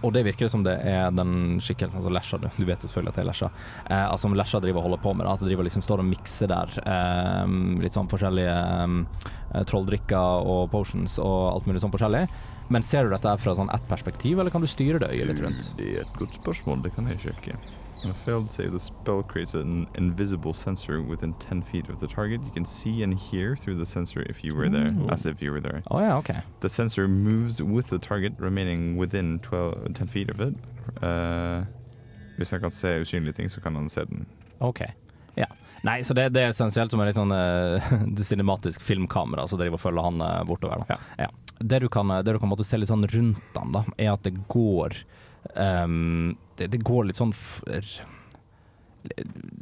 Og 0.01 0.11
det 0.13 0.23
virker 0.27 0.49
som 0.51 0.63
det 0.65 0.75
er 0.85 1.13
den 1.15 1.61
skikkelsen 1.63 2.03
som 2.03 2.13
Lesja, 2.13 2.39
du, 2.41 2.47
vet 2.67 2.83
jo 2.83 2.89
selvfølgelig 2.89 3.13
at 3.13 3.17
det 3.17 3.23
er 3.23 3.29
Lesja, 3.29 3.49
eh, 3.87 4.03
altså 4.03 4.31
Lesja 4.35 4.61
driver 4.63 4.81
og 4.81 4.89
holder 4.89 5.01
på 5.03 5.13
med. 5.15 5.25
Da, 5.25 5.33
at 5.33 5.43
det 5.43 5.49
driver 5.49 5.67
liksom 5.67 5.85
står 5.85 6.03
og 6.03 6.09
mikser 6.09 6.51
der. 6.51 6.75
Eh, 6.83 7.55
litt 7.83 7.97
sånn 7.97 8.11
forskjellige 8.11 8.59
eh, 8.83 9.63
trolldrikker 9.71 10.51
og 10.53 10.67
potions 10.73 11.17
og 11.23 11.39
alt 11.53 11.69
mulig 11.69 11.83
sånn 11.83 11.95
forskjellig. 11.95 12.27
Men 12.73 12.83
ser 12.83 13.07
du 13.07 13.15
dette 13.15 13.37
fra 13.39 13.55
sånn 13.55 13.71
ett 13.71 13.87
perspektiv, 13.87 14.41
eller 14.41 14.51
kan 14.51 14.63
du 14.63 14.69
styre 14.69 14.99
det 15.03 15.13
øyet 15.15 15.31
litt 15.31 15.43
rundt? 15.45 15.69
Det 15.79 15.93
er 15.93 16.03
et 16.03 16.19
godt 16.19 16.35
spørsmål, 16.35 16.83
det 16.83 16.93
kan 16.97 17.07
jeg 17.13 17.23
sjekke. 17.29 17.55
On 18.03 18.11
a 18.11 18.13
failed 18.13 18.51
save, 18.51 18.71
the 18.71 18.79
spell 18.79 19.23
creates 19.23 19.55
an 19.55 19.87
invisible 19.95 20.53
sensor 20.53 21.01
within 21.01 21.33
10 21.33 21.63
feet 21.63 21.89
of 21.89 21.99
the 21.99 22.07
target. 22.07 22.43
You 22.43 22.51
can 22.51 22.65
see 22.65 23.01
and 23.01 23.13
hear 23.13 23.55
through 23.55 23.75
the 23.75 23.85
sensor 23.85 24.21
if 24.29 24.43
you 24.43 24.53
were 24.55 24.69
there, 24.69 24.87
as 25.09 25.25
if 25.25 25.41
you 25.41 25.51
were 25.51 25.59
there. 25.59 25.81
Oh, 25.89 25.99
yeah, 25.99 26.15
okay. 26.17 26.41
The 26.59 26.69
sensor 26.69 27.07
moves 27.07 27.61
with 27.61 27.87
the 27.87 27.97
target, 27.97 28.33
remaining 28.37 28.97
within 28.97 29.39
12, 29.39 29.93
10 29.95 30.07
feet 30.07 30.29
of 30.29 30.39
it. 30.39 30.53
Uh, 31.01 31.65
hvis 32.37 32.51
han 32.51 32.61
kan 32.61 32.71
se 32.71 32.99
usynlige 33.01 33.33
ting, 33.33 33.49
så 33.49 33.61
kan 33.61 33.75
han 33.75 33.89
se 33.89 34.05
den. 34.05 34.25
Ok, 34.59 34.81
ja. 35.35 35.47
Nei, 35.81 36.03
så 36.03 36.13
det, 36.13 36.29
det 36.29 36.41
er 36.41 36.51
essensielt 36.53 36.91
som 36.91 37.01
en 37.01 37.09
litt 37.09 37.17
sånn 37.17 37.33
uh, 37.33 38.23
cinematisk 38.29 38.81
filmkamera 38.81 39.47
som 39.47 39.59
driver 39.59 39.77
og 39.77 39.81
følger 39.81 40.05
han 40.05 40.21
uh, 40.21 40.43
bortover. 40.45 40.85
Da. 40.85 40.99
Ja. 41.17 41.29
Det 41.59 41.79
du 41.81 41.89
kan, 41.89 42.13
det 42.21 42.33
du 42.33 42.39
kan 42.39 42.51
måtte 42.51 42.65
se 42.67 42.77
litt 42.77 42.91
sånn 42.91 43.07
rundt 43.09 43.57
han, 43.57 43.73
da, 43.73 43.83
er 43.97 44.13
at 44.13 44.25
det 44.25 44.35
går 44.53 45.01
ehm, 45.55 46.35
det, 46.57 46.67
det 46.73 46.83
går 46.85 47.09
litt 47.09 47.19
sånn 47.19 47.33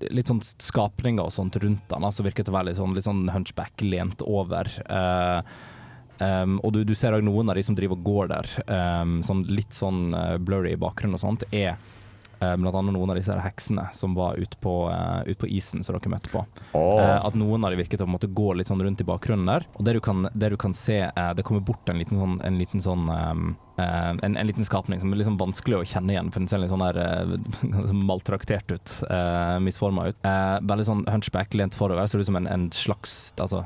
Litt 0.09 0.29
sånn 0.31 0.41
skapninger 0.41 1.21
og 1.21 1.33
sånt 1.35 1.57
rundt 1.61 1.91
han, 1.93 2.05
som 2.15 2.25
virker 2.25 2.45
til 2.45 2.53
å 2.53 2.55
være 2.55 2.71
litt 2.71 2.79
sånn, 2.79 2.95
litt 2.97 3.05
sånn 3.05 3.27
hunchback, 3.29 3.83
lent 3.83 4.23
over. 4.25 4.65
Uh, 4.89 5.45
um, 6.17 6.55
og 6.65 6.73
du, 6.73 6.79
du 6.87 6.95
ser 6.97 7.13
òg 7.13 7.21
noen 7.27 7.51
av 7.51 7.59
de 7.59 7.65
som 7.67 7.77
driver 7.77 7.99
og 7.99 8.07
går 8.07 8.31
der, 8.31 8.49
um, 8.65 9.19
sånn 9.27 9.43
litt 9.51 9.75
sånn 9.75 10.15
eh, 10.17 10.39
blurry 10.41 10.73
i 10.73 10.81
bakgrunnen 10.81 11.19
og 11.19 11.21
sånt, 11.21 11.45
er 11.53 11.77
blant 12.39 12.75
annet 12.75 12.95
noen 12.95 13.11
av 13.13 13.19
disse 13.19 13.35
heksene 13.39 13.87
som 13.93 14.15
var 14.15 14.35
ute 14.35 14.57
på, 14.61 14.73
eh, 14.91 15.31
ut 15.31 15.37
på 15.37 15.47
isen 15.47 15.83
som 15.83 15.95
dere 15.95 16.11
møtte 16.11 16.31
på. 16.31 16.43
Eh, 16.73 17.25
at 17.25 17.37
noen 17.37 17.63
av 17.65 17.71
dem 17.73 17.81
virket 17.81 18.03
å 18.03 18.09
måtte 18.09 18.31
gå 18.31 18.53
litt 18.55 18.69
sånn 18.71 18.81
rundt 18.83 19.01
i 19.01 19.07
bakgrunnen 19.07 19.49
der. 19.49 19.67
Og 19.75 19.85
det 19.85 19.95
du 19.97 20.01
kan, 20.03 20.27
det 20.33 20.51
du 20.53 20.57
kan 20.57 20.73
se, 20.73 20.99
eh, 21.07 21.33
det 21.33 21.43
kommer 21.43 21.65
bort 21.65 21.89
en 21.89 21.99
liten 21.99 22.19
sånn, 22.19 22.39
en 22.45 22.59
liten 22.59 22.83
sånn 22.83 23.09
eh, 23.09 24.11
en, 24.23 24.37
en 24.37 24.47
liten 24.47 24.65
skapning 24.65 25.01
som 25.01 25.11
er 25.11 25.23
sånn 25.27 25.39
vanskelig 25.39 25.81
å 25.81 25.87
kjenne 25.87 26.15
igjen, 26.15 26.31
for 26.31 26.39
den 26.39 26.51
ser 26.51 26.61
litt 26.63 26.71
sånn 26.71 26.85
der 26.85 26.99
uh, 27.27 27.93
maltraktert 28.09 28.71
ut. 28.71 28.93
Uh, 29.09 29.57
Misforma 29.59 30.09
ut. 30.11 30.21
Uh, 30.23 30.61
veldig 30.63 30.85
sånn 30.87 31.03
hunchback, 31.11 31.53
lent 31.59 31.75
forover. 31.75 32.07
Ser 32.07 32.23
ut 32.23 32.29
som 32.29 32.39
en, 32.39 32.47
en 32.47 32.69
slags 32.71 33.33
Altså 33.35 33.65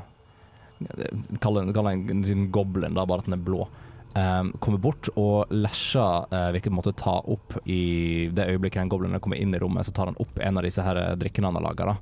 Kall 1.44 1.58
den 1.58 1.74
kall 1.76 1.90
en, 1.90 2.22
en 2.24 2.44
goblin, 2.50 2.96
da, 2.96 3.04
bare 3.04 3.20
at 3.20 3.28
den 3.28 3.36
er 3.36 3.42
blå. 3.44 3.66
Um, 4.10 4.48
kommer 4.58 4.80
bort, 4.82 5.06
og 5.14 5.52
Lesja 5.54 6.02
uh, 6.32 6.48
virker 6.50 6.72
på 6.72 6.74
en 6.74 6.78
måte 6.80 6.92
ta 6.98 7.12
opp 7.30 7.54
i 7.70 8.26
det 8.34 8.48
øyeblikket 8.50 8.80
den 8.82 8.90
goblinen 8.90 9.22
kommer 9.22 9.38
inn 9.38 9.54
i 9.54 9.60
rommet, 9.62 9.86
så 9.86 9.94
tar 9.94 10.10
han 10.10 10.18
opp 10.18 10.40
en 10.42 10.58
av 10.58 10.66
disse 10.66 10.82
her 10.82 10.98
eh, 10.98 11.12
drikkene 11.20 11.46
han 11.46 11.58
har 11.60 11.62
laga, 11.68 11.94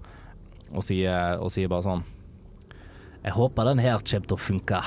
og, 0.72 0.80
sier- 0.86 1.36
og 1.36 1.52
sier 1.52 1.68
bare 1.68 1.84
sånn 1.84 2.06
Jeg 3.26 3.36
håper 3.36 3.68
den 3.68 3.82
her 3.84 4.00
kommer 4.00 4.30
til 4.32 4.38
å 4.38 4.40
funke. 4.40 4.80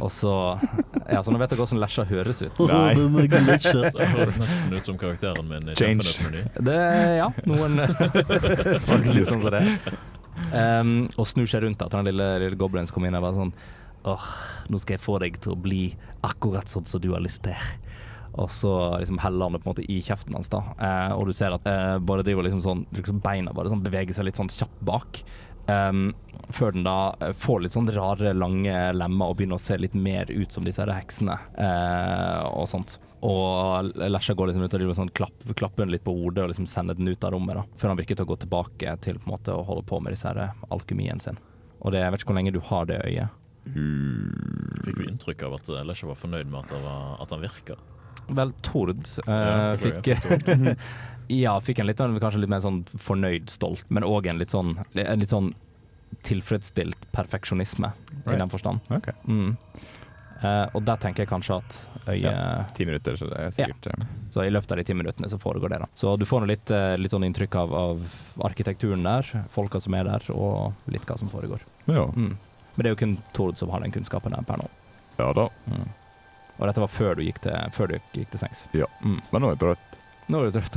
Og 0.00 0.10
så 0.12 0.34
Ja, 1.08 1.22
så 1.22 1.30
nå 1.32 1.38
vet 1.40 1.50
dere 1.54 1.62
hvordan 1.62 1.80
Lesja 1.80 2.04
høres 2.10 2.42
ut. 2.42 2.58
Nei. 2.68 2.94
Det 3.30 3.40
høres 4.18 4.36
nesten 4.38 4.74
ut 4.76 4.90
som 4.90 4.98
karakteren 5.00 5.46
min 5.48 5.70
i 5.70 5.78
Change. 5.78 6.10
Kjempenøttmeny. 6.10 6.64
Det 6.66 6.78
Ja, 7.22 7.30
noen 7.46 7.78
Faktisk 8.90 9.14
litt 9.14 9.30
sånn 9.30 9.44
som 9.46 9.54
det. 9.54 9.64
Um, 10.50 10.92
og 11.20 11.26
snur 11.28 11.46
seg 11.50 11.62
rundt 11.64 11.82
etter 11.82 12.00
den 12.00 12.10
lille, 12.10 12.32
lille 12.42 12.58
goblinen 12.58 12.88
som 12.88 12.98
kom 12.98 13.06
inn 13.06 13.14
og 13.18 13.24
bare 13.28 13.38
sånn 13.38 13.54
Åh, 14.08 14.28
nå 14.72 14.80
skal 14.80 14.96
jeg 14.96 15.04
få 15.04 15.18
deg 15.20 15.36
til 15.42 15.54
å 15.54 15.60
bli 15.60 15.82
akkurat 16.24 16.70
sånn 16.70 16.88
som 16.88 17.02
du 17.02 17.10
har 17.12 17.24
lyst 17.24 17.44
til. 17.44 17.68
Og 18.40 18.46
så 18.52 18.72
liksom 19.00 19.18
heller 19.20 19.48
han 19.48 19.56
det 19.56 19.60
på 19.60 19.68
en 19.68 19.74
måte 19.74 19.90
i 19.90 19.98
kjeften 20.06 20.36
hans, 20.38 20.48
da. 20.52 20.62
Eh, 20.78 21.12
og 21.16 21.26
du 21.28 21.34
ser 21.36 21.56
at 21.56 21.66
eh, 21.68 21.98
bare 21.98 22.24
driver 22.24 22.46
liksom 22.46 22.62
sånn 22.64 22.84
liksom 22.94 23.18
Beina 23.24 23.52
bare 23.56 23.72
sånn 23.72 23.82
beveger 23.84 24.16
seg 24.16 24.28
litt 24.28 24.38
sånn 24.38 24.52
kjapt 24.54 24.84
bak. 24.86 25.22
Um, 25.70 26.14
før 26.50 26.72
den 26.74 26.86
da 26.86 27.12
eh, 27.20 27.34
får 27.36 27.60
litt 27.62 27.74
sånn 27.74 27.90
rare, 27.94 28.32
lange 28.34 28.74
lemmer 28.96 29.30
og 29.30 29.36
begynner 29.38 29.58
å 29.58 29.62
se 29.62 29.76
litt 29.78 29.94
mer 29.94 30.30
ut 30.30 30.50
som 30.50 30.64
disse 30.66 30.86
heksene 30.86 31.36
eh, 31.60 32.46
og 32.48 32.66
sånt. 32.70 32.96
Og 33.26 33.90
Lesja 34.00 34.34
går 34.34 34.50
liksom 34.50 34.64
ut 34.64 34.72
og 34.72 34.78
driver 34.78 34.96
sånn 34.96 35.12
klapp, 35.14 35.44
klapper 35.58 35.84
den 35.84 35.92
litt 35.94 36.06
på 36.06 36.14
hodet 36.16 36.46
og 36.46 36.54
liksom 36.54 36.66
sender 36.70 36.96
den 36.98 37.10
ut 37.10 37.26
av 37.26 37.34
rommet. 37.34 37.60
da 37.60 37.66
Før 37.78 37.92
han 37.92 38.00
virker 38.00 38.18
til 38.18 38.26
å 38.26 38.32
gå 38.32 38.40
tilbake 38.46 38.96
til 39.04 39.20
på 39.20 39.28
en 39.28 39.34
måte 39.36 39.54
å 39.54 39.66
holde 39.68 39.84
på 39.90 40.00
med 40.00 40.16
disse 40.16 40.30
her 40.30 40.40
eh, 40.46 40.64
alkemien 40.72 41.22
sin. 41.22 41.38
Og 41.80 41.94
det, 41.94 42.02
jeg 42.02 42.14
vet 42.14 42.24
ikke 42.24 42.32
hvor 42.32 42.40
lenge 42.40 42.56
du 42.56 42.62
har 42.70 42.88
det 42.88 43.02
øyet. 43.04 43.39
Fikk 43.64 45.00
vi 45.00 45.08
inntrykk 45.10 45.46
av 45.48 45.58
at 45.60 45.70
Lesja 45.86 46.08
var 46.08 46.18
fornøyd 46.18 46.50
med 46.50 46.62
at, 46.64 46.72
det 46.72 46.82
var, 46.84 47.16
at 47.22 47.34
han 47.34 47.42
virka. 47.44 47.76
Vel, 48.30 48.52
Tord 48.62 49.06
uh, 49.26 49.32
Ja, 49.34 49.76
fikk 49.80 50.10
Ja, 51.30 51.54
fikk 51.62 51.80
en 51.82 51.86
litt, 51.86 51.98
sånn- 51.98 52.18
kanskje 52.22 52.42
litt 52.42 52.50
mer 52.50 52.62
sånn 52.62 52.82
fornøyd, 52.98 53.50
stolt, 53.50 53.86
men 53.90 54.06
òg 54.06 54.26
en 54.30 54.40
litt 54.40 54.54
sånn 54.54 54.76
En 54.98 55.22
litt 55.22 55.30
sånn 55.30 55.52
tilfredsstilt 56.26 57.06
perfeksjonisme, 57.14 57.92
i 58.26 58.34
den 58.36 58.50
forstand. 58.50 58.82
Okay. 58.92 59.14
Mm. 59.30 59.52
Uh, 60.40 60.66
og 60.74 60.82
der 60.88 60.98
tenker 61.00 61.22
jeg 61.22 61.30
kanskje 61.30 61.58
at 61.60 61.76
Ja, 62.16 62.32
Ti 62.74 62.86
minutter, 62.88 63.14
så 63.16 63.28
det 63.30 63.38
er 63.38 63.54
sikkert 63.54 63.88
ja. 63.92 64.08
Så 64.34 64.42
i 64.42 64.50
løpet 64.50 64.72
av 64.72 64.80
de 64.80 64.84
ti 64.88 64.96
minuttene 64.96 65.28
så 65.30 65.38
foregår 65.40 65.74
det, 65.74 65.78
da. 65.84 65.88
Så 65.94 66.16
du 66.18 66.24
får 66.26 66.46
litt, 66.48 66.70
eh, 66.74 66.94
litt 66.98 67.12
sånn 67.12 67.26
inntrykk 67.28 67.56
av, 67.60 67.74
av 67.76 68.14
arkitekturen 68.48 69.02
der, 69.04 69.26
folka 69.52 69.80
som 69.84 69.94
er 69.98 70.08
der, 70.08 70.26
og 70.32 70.90
litt 70.90 71.04
hva 71.06 71.18
som 71.20 71.30
foregår. 71.30 71.62
Ja. 71.86 72.06
Mm. 72.16 72.34
Men 72.74 72.84
det 72.84 72.90
er 72.90 72.96
jo 72.96 73.00
kun 73.04 73.16
Tord 73.36 73.58
som 73.60 73.72
har 73.74 73.84
den 73.84 73.94
kunnskapen 73.94 74.36
der 74.36 74.46
per 74.46 74.62
nå. 74.62 74.68
ja 75.18 75.32
da. 75.36 75.48
Mm. 75.66 75.88
Og 76.60 76.66
dette 76.68 76.82
var 76.82 76.92
før 76.92 77.16
du 77.16 77.24
gikk 77.24 77.40
til, 77.44 77.56
før 77.72 77.88
du 77.88 77.96
gikk 78.12 78.34
til 78.34 78.42
sengs. 78.42 78.66
Ja. 78.76 78.88
Mm. 79.00 79.20
Men 79.30 79.42
nå 79.42 79.48
er 79.48 79.56
jeg 79.56 79.62
trøtt. 79.64 79.96
Nå 80.30 80.40
er 80.40 80.50
du 80.50 80.58
trøtt. 80.58 80.76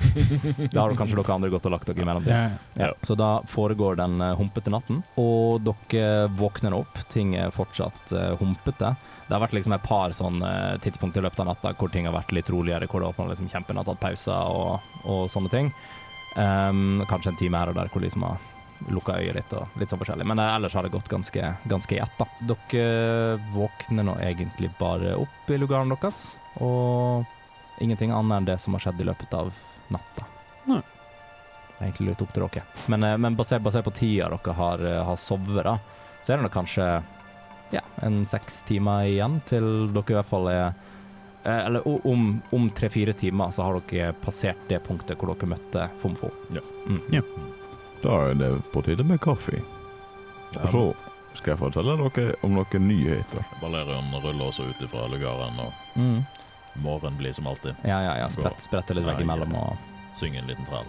da 0.74 0.82
har 0.82 0.90
du 0.90 0.98
kanskje 0.98 1.16
dere 1.16 1.34
andre 1.36 1.50
gått 1.52 1.68
og 1.68 1.72
lagt 1.72 1.88
dere 1.88 2.02
i 2.02 2.08
mellomtiden. 2.08 2.56
Ja. 2.74 2.88
Ja. 2.88 2.92
Så 3.06 3.16
da 3.16 3.38
foregår 3.48 3.96
den 4.00 4.18
eh, 4.20 4.34
humpete 4.36 4.72
natten, 4.74 5.00
og 5.20 5.64
dere 5.64 6.26
våkner 6.36 6.76
opp. 6.76 6.98
Ting 7.12 7.36
er 7.38 7.54
fortsatt 7.54 8.12
eh, 8.12 8.34
humpete. 8.40 8.92
Det 9.24 9.32
har 9.32 9.40
vært 9.40 9.54
liksom 9.56 9.76
et 9.76 9.86
par 9.86 10.12
sånne 10.16 10.50
eh, 10.50 10.80
tidspunkt 10.84 11.16
i 11.16 11.24
løpet 11.24 11.44
av 11.44 11.52
natta 11.52 11.72
hvor 11.78 11.92
ting 11.94 12.10
har 12.10 12.16
vært 12.16 12.34
litt 12.36 12.50
roligere, 12.52 12.90
hvor 12.90 13.04
det 13.04 13.14
har 13.16 13.30
liksom 13.30 13.48
kjempenatt 13.54 13.86
har 13.86 13.94
tatt 13.94 14.02
pauser 14.02 14.58
og, 14.58 14.98
og 15.06 15.30
sånne 15.32 15.52
ting. 15.54 15.70
Um, 16.34 17.04
kanskje 17.06 17.30
en 17.30 17.38
time 17.38 17.60
her 17.62 17.70
og 17.70 17.76
der 17.78 17.92
hvor 17.94 18.02
liksom 18.02 18.26
har 18.26 18.42
lukka 18.90 19.18
øyet 19.20 19.36
litt 19.38 19.52
og 19.56 19.76
litt 19.80 19.92
sånn 19.92 20.00
forskjellig. 20.00 20.26
Men 20.28 20.42
eh, 20.42 20.54
ellers 20.56 20.74
har 20.76 20.86
det 20.86 20.94
gått 20.94 21.10
ganske, 21.12 21.52
ganske 21.70 21.96
i 21.96 22.00
ett, 22.02 22.18
da. 22.18 22.28
Dere 22.52 23.38
våkner 23.54 24.06
nå 24.06 24.18
egentlig 24.24 24.72
bare 24.78 25.16
opp 25.20 25.50
i 25.50 25.58
lugaren 25.60 25.92
deres, 25.92 26.26
og 26.62 27.24
ingenting 27.82 28.12
annet 28.14 28.38
enn 28.38 28.50
det 28.52 28.58
som 28.62 28.76
har 28.76 28.84
skjedd 28.86 29.00
i 29.02 29.08
løpet 29.08 29.34
av 29.34 29.52
natta. 29.94 30.28
Nei. 30.70 30.82
Det 31.74 31.80
er 31.80 31.88
egentlig 31.88 32.12
litt 32.12 32.22
opp 32.22 32.34
til 32.34 32.46
dere. 32.46 32.64
Men, 32.92 33.04
eh, 33.04 33.18
men 33.18 33.36
basert, 33.36 33.64
basert 33.64 33.88
på 33.88 33.96
tida 33.98 34.30
dere 34.30 34.56
har, 34.60 34.86
eh, 34.86 35.02
har 35.04 35.16
sovet, 35.16 35.64
da, 35.64 35.78
så 36.22 36.32
er 36.32 36.36
det 36.36 36.48
nok 36.48 36.58
kanskje 36.60 36.88
ja, 37.70 37.80
en 38.06 38.26
seks 38.26 38.62
timer 38.68 39.08
igjen 39.08 39.40
til 39.48 39.88
dere 39.92 40.12
i 40.12 40.18
hvert 40.18 40.28
fall 40.28 40.48
er 40.52 40.66
eh, 41.44 41.66
Eller 41.66 41.86
om, 41.88 42.42
om 42.52 42.70
tre-fire 42.70 43.12
timer 43.12 43.50
så 43.50 43.66
har 43.66 43.80
dere 43.90 44.12
passert 44.12 44.68
det 44.68 44.80
punktet 44.86 45.18
hvor 45.18 45.34
dere 45.34 45.50
møtte 45.50 45.88
Fomfo. 46.00 46.30
Ja. 46.54 46.62
Mm. 46.86 47.02
Da 48.04 48.18
er 48.28 48.34
det 48.36 48.50
på 48.74 48.82
tide 48.84 49.04
med 49.08 49.20
kaffe. 49.24 49.58
Og 50.60 50.68
så 50.70 50.82
skal 51.34 51.54
jeg 51.54 51.58
fortelle 51.64 51.96
dere 51.98 52.34
om 52.46 52.52
noen 52.54 52.84
nyheter. 52.88 53.42
Valerion 53.62 54.12
ruller 54.22 54.50
også 54.50 54.68
ut 54.70 54.84
fra 54.90 55.06
lugaren, 55.10 55.56
og 55.58 55.72
Mm. 55.96 56.20
morgen 56.82 57.16
blir 57.18 57.32
som 57.32 57.46
alltid. 57.46 57.74
Ja, 57.84 58.00
ja, 58.02 58.16
ja. 58.18 58.28
Sprett, 58.28 58.60
spretter 58.60 58.94
litt 58.94 59.06
veggimellom 59.06 59.54
og 59.54 59.76
Synger 60.14 60.44
en 60.44 60.52
liten 60.52 60.68
trall. 60.68 60.86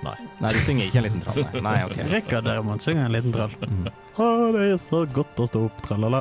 Nei. 0.00 0.14
Nei, 0.40 0.52
du 0.56 0.60
synger 0.64 0.86
ikke 0.88 1.00
en 1.00 1.04
liten 1.04 1.20
trall, 1.20 1.42
nei. 1.44 1.60
nei 1.64 1.80
ok. 1.84 1.98
Rekker 2.14 2.44
dere 2.44 2.62
man 2.64 2.80
synger 2.80 3.08
en 3.08 3.12
liten 3.12 3.34
trall. 3.34 3.52
Mhm. 3.60 3.90
Å, 4.20 4.26
det 4.52 4.62
er 4.74 4.80
så 4.82 4.98
godt 5.08 5.38
å 5.40 5.46
stå 5.48 5.60
opp, 5.68 5.78
tralala. 5.84 6.20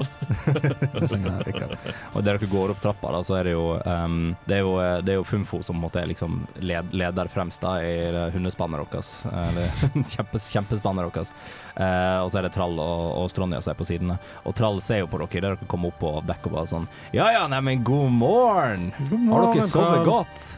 synger 1.10 1.42
Rikard. 1.48 1.74
Og 2.14 2.24
der 2.24 2.38
dere 2.38 2.50
går 2.52 2.74
opp 2.74 2.82
trappa, 2.84 3.12
da, 3.16 3.22
så 3.28 3.38
er 3.40 3.50
det 3.50 3.56
jo 3.56 3.66
um, 3.76 4.20
Det 4.48 4.60
er 4.60 4.62
jo, 4.64 4.74
det 5.04 5.14
er 5.14 5.18
jo 5.18 5.26
Fumfo 5.28 5.60
som 5.64 5.74
på 5.74 5.78
en 5.78 5.84
måte 5.84 6.04
er 6.04 6.08
liksom 6.12 6.38
led, 6.64 6.94
leder 6.96 7.32
fremst 7.32 7.64
da 7.64 7.76
i 7.84 7.92
hundespannet 8.36 8.84
deres. 8.94 9.12
Eller 9.32 9.84
kjempes, 10.14 10.48
kjempespannet 10.54 11.12
deres. 11.12 11.34
Uh, 11.76 12.24
og 12.24 12.32
så 12.32 12.40
er 12.40 12.48
det 12.48 12.56
Trall 12.56 12.80
og, 12.80 13.06
og 13.20 13.30
Stronja 13.34 13.60
som 13.64 13.74
er 13.74 13.80
på 13.80 13.88
sidene. 13.88 14.20
Og 14.44 14.56
Trall 14.60 14.80
ser 14.84 15.04
jo 15.04 15.12
på 15.12 15.20
dere 15.24 15.30
der 15.40 15.48
dere 15.54 15.72
kommer 15.72 15.92
opp 15.92 16.00
på 16.04 16.16
dekk 16.28 16.50
og 16.50 16.58
bare 16.58 16.72
sånn 16.72 16.90
Ja 17.16 17.30
ja, 17.36 17.46
neimen 17.52 17.84
god 17.88 18.12
morgen! 18.16 18.90
Har 19.32 19.50
dere 19.50 19.68
sovet 19.72 20.04
godt? 20.08 20.50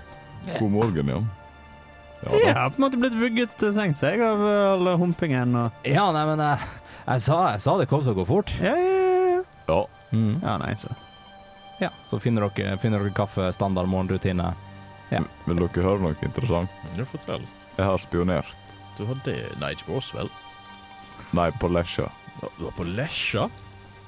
God 0.58 0.74
morgen, 0.74 1.14
ja. 1.14 1.22
Ja, 2.22 2.38
Jeg 2.38 2.56
har 2.56 2.70
på 2.70 2.78
en 2.78 2.86
måte 2.86 3.00
blitt 3.02 3.16
vugget 3.18 3.56
til 3.58 3.72
sengs 3.74 4.02
jeg 4.06 4.22
av 4.22 4.42
eh, 4.46 4.66
all 4.76 4.92
humpingen 5.02 5.56
og 5.58 5.88
Ja, 5.90 6.04
neimen 6.14 6.42
jeg, 6.44 6.68
jeg, 7.08 7.24
sa, 7.26 7.38
jeg 7.56 7.64
sa 7.64 7.78
det 7.80 7.88
kom 7.90 8.04
så 8.06 8.14
gå 8.18 8.26
fort. 8.30 8.54
Ja, 8.62 8.76
ja, 8.78 9.00
ja. 9.00 9.40
ja. 9.72 9.80
Mm. 10.12 10.36
Ja, 10.44 10.58
nei, 10.62 10.76
så. 10.78 10.92
Ja, 11.82 11.90
så 12.06 12.20
finner 12.22 12.46
dere, 12.46 12.76
finner 12.78 13.02
dere 13.02 13.14
kaffe, 13.16 13.48
standard 13.56 13.90
morgenrutine. 13.90 14.52
Ja. 15.10 15.24
Vil 15.48 15.64
dere 15.64 15.86
høre 15.88 16.04
noe 16.04 16.28
interessant? 16.28 16.76
Ja, 16.94 17.08
fortell. 17.10 17.48
Jeg 17.78 17.88
har 17.88 18.04
spionert. 18.04 18.54
Du 19.00 19.06
har 19.08 19.18
det 19.26 19.40
Nei, 19.58 19.72
ikke 19.74 19.90
på 19.90 19.98
oss, 19.98 20.12
vel? 20.14 20.30
Nei, 21.34 21.48
på 21.58 21.72
Lesja. 21.72 22.10
Du 22.60 22.66
var 22.68 22.76
på 22.78 22.86
Lesja? 22.86 23.48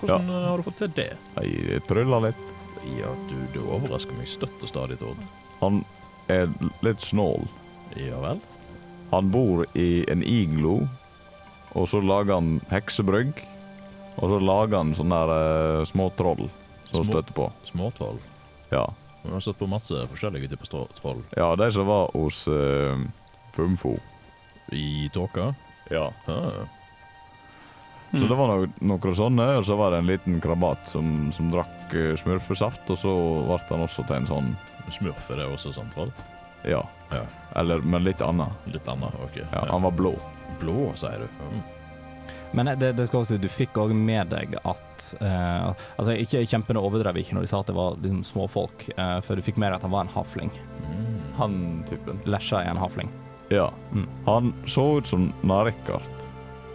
Hvordan 0.02 0.30
ja. 0.30 0.44
har 0.52 0.60
du 0.60 0.68
fått 0.68 0.82
til 0.84 0.94
det? 1.00 1.10
Jeg 1.40 1.82
trylla 1.88 2.20
litt. 2.28 2.46
Ja, 3.00 3.10
du, 3.30 3.36
du 3.56 3.62
overrasker 3.64 4.14
meg 4.20 4.28
støtt 4.30 4.62
og 4.62 4.70
stadig, 4.70 5.00
Tord. 5.00 5.22
Han 5.64 5.82
er 6.32 6.52
litt 6.86 7.02
snål. 7.02 7.48
Ja 8.00 8.20
vel? 8.24 8.40
Han 9.14 9.30
bor 9.34 9.66
i 9.78 10.04
en 10.10 10.24
iglo, 10.26 10.88
og 11.78 11.88
så 11.90 12.02
lager 12.02 12.34
han 12.40 12.60
heksebrygg. 12.72 13.44
Og 14.18 14.30
så 14.30 14.38
lager 14.42 14.78
han 14.78 14.94
sånne 14.98 15.20
der, 15.26 15.80
eh, 15.82 15.86
små 15.90 16.10
troll 16.18 16.50
som 16.92 17.04
Små- 17.04 17.12
støtter 17.12 17.34
på. 17.34 17.48
Småtroll. 17.66 18.20
Ja. 18.72 18.86
Du 19.24 19.32
har 19.32 19.40
støtt 19.42 19.58
på 19.60 19.68
masse 19.70 19.94
forskjellige 20.12 20.50
typer 20.52 20.66
strå- 20.68 20.90
troll. 21.00 21.24
ja, 21.38 21.56
de 21.56 21.72
som 21.72 21.88
var 21.88 22.12
hos 22.14 22.48
uh, 22.48 22.98
Fumfo. 23.54 23.96
I 24.72 25.10
tåka? 25.14 25.56
Ja. 25.90 26.12
Ah. 26.28 26.66
Så 28.12 28.28
det 28.28 28.38
var 28.38 28.48
no 28.48 28.68
noen 28.82 29.16
sånne, 29.16 29.58
og 29.58 29.66
så 29.66 29.78
var 29.78 29.92
det 29.92 30.00
en 30.04 30.08
liten 30.12 30.42
krabat 30.42 30.88
som, 30.88 31.32
som 31.34 31.50
drakk 31.54 31.94
uh, 31.96 32.16
smurfesaft, 32.20 32.90
og 32.94 32.98
så 32.98 33.14
ble 33.48 33.58
han 33.70 33.86
også 33.88 34.06
til 34.08 34.16
en 34.22 34.28
sånn 34.30 34.54
Smurf 34.92 35.30
er 35.32 35.38
det 35.40 35.46
også 35.48 35.72
sånn 35.74 35.90
troll? 35.94 36.12
Ja. 36.68 36.82
Ja. 37.10 37.24
Eller, 37.56 37.80
men 37.86 38.04
litt 38.04 38.22
annet. 38.22 38.50
Litt 38.66 38.88
annet? 38.88 39.16
Ok. 39.24 39.40
Ja, 39.52 39.66
han 39.70 39.82
var 39.82 39.92
blå. 39.92 40.14
Blå, 40.60 40.92
sier 40.96 41.26
du? 41.26 41.46
Mm. 41.46 41.62
Men 42.54 42.80
det, 42.80 42.92
det 42.94 43.08
skal 43.08 43.24
også 43.24 43.38
du 43.42 43.50
fikk 43.50 43.78
òg 43.82 43.96
med 43.98 44.30
deg 44.30 44.52
at 44.62 45.06
eh, 45.26 45.70
Altså, 45.98 46.14
ikke 46.22 46.44
kjempene 46.46 46.82
overdrev 46.86 47.18
ikke 47.18 47.34
når 47.34 47.48
de 47.48 47.50
sa 47.50 47.64
at 47.64 47.72
det 47.72 47.78
var 47.78 47.98
liksom 47.98 48.22
småfolk, 48.28 48.86
eh, 48.94 49.18
for 49.26 49.38
du 49.38 49.46
fikk 49.46 49.58
med 49.58 49.72
deg 49.72 49.80
at 49.80 49.88
han 49.88 49.94
var 49.96 50.06
en 50.06 50.14
hafling. 50.14 50.54
Mm. 50.86 51.16
Han 51.40 51.56
typen. 51.90 52.22
Lesja 52.30 52.62
er 52.62 52.76
en 52.76 52.82
hafling. 52.82 53.10
Ja. 53.54 53.72
Mm. 53.92 54.06
Han 54.28 54.54
så 54.70 54.86
ut 55.00 55.10
som 55.10 55.32
Narekart. 55.42 56.26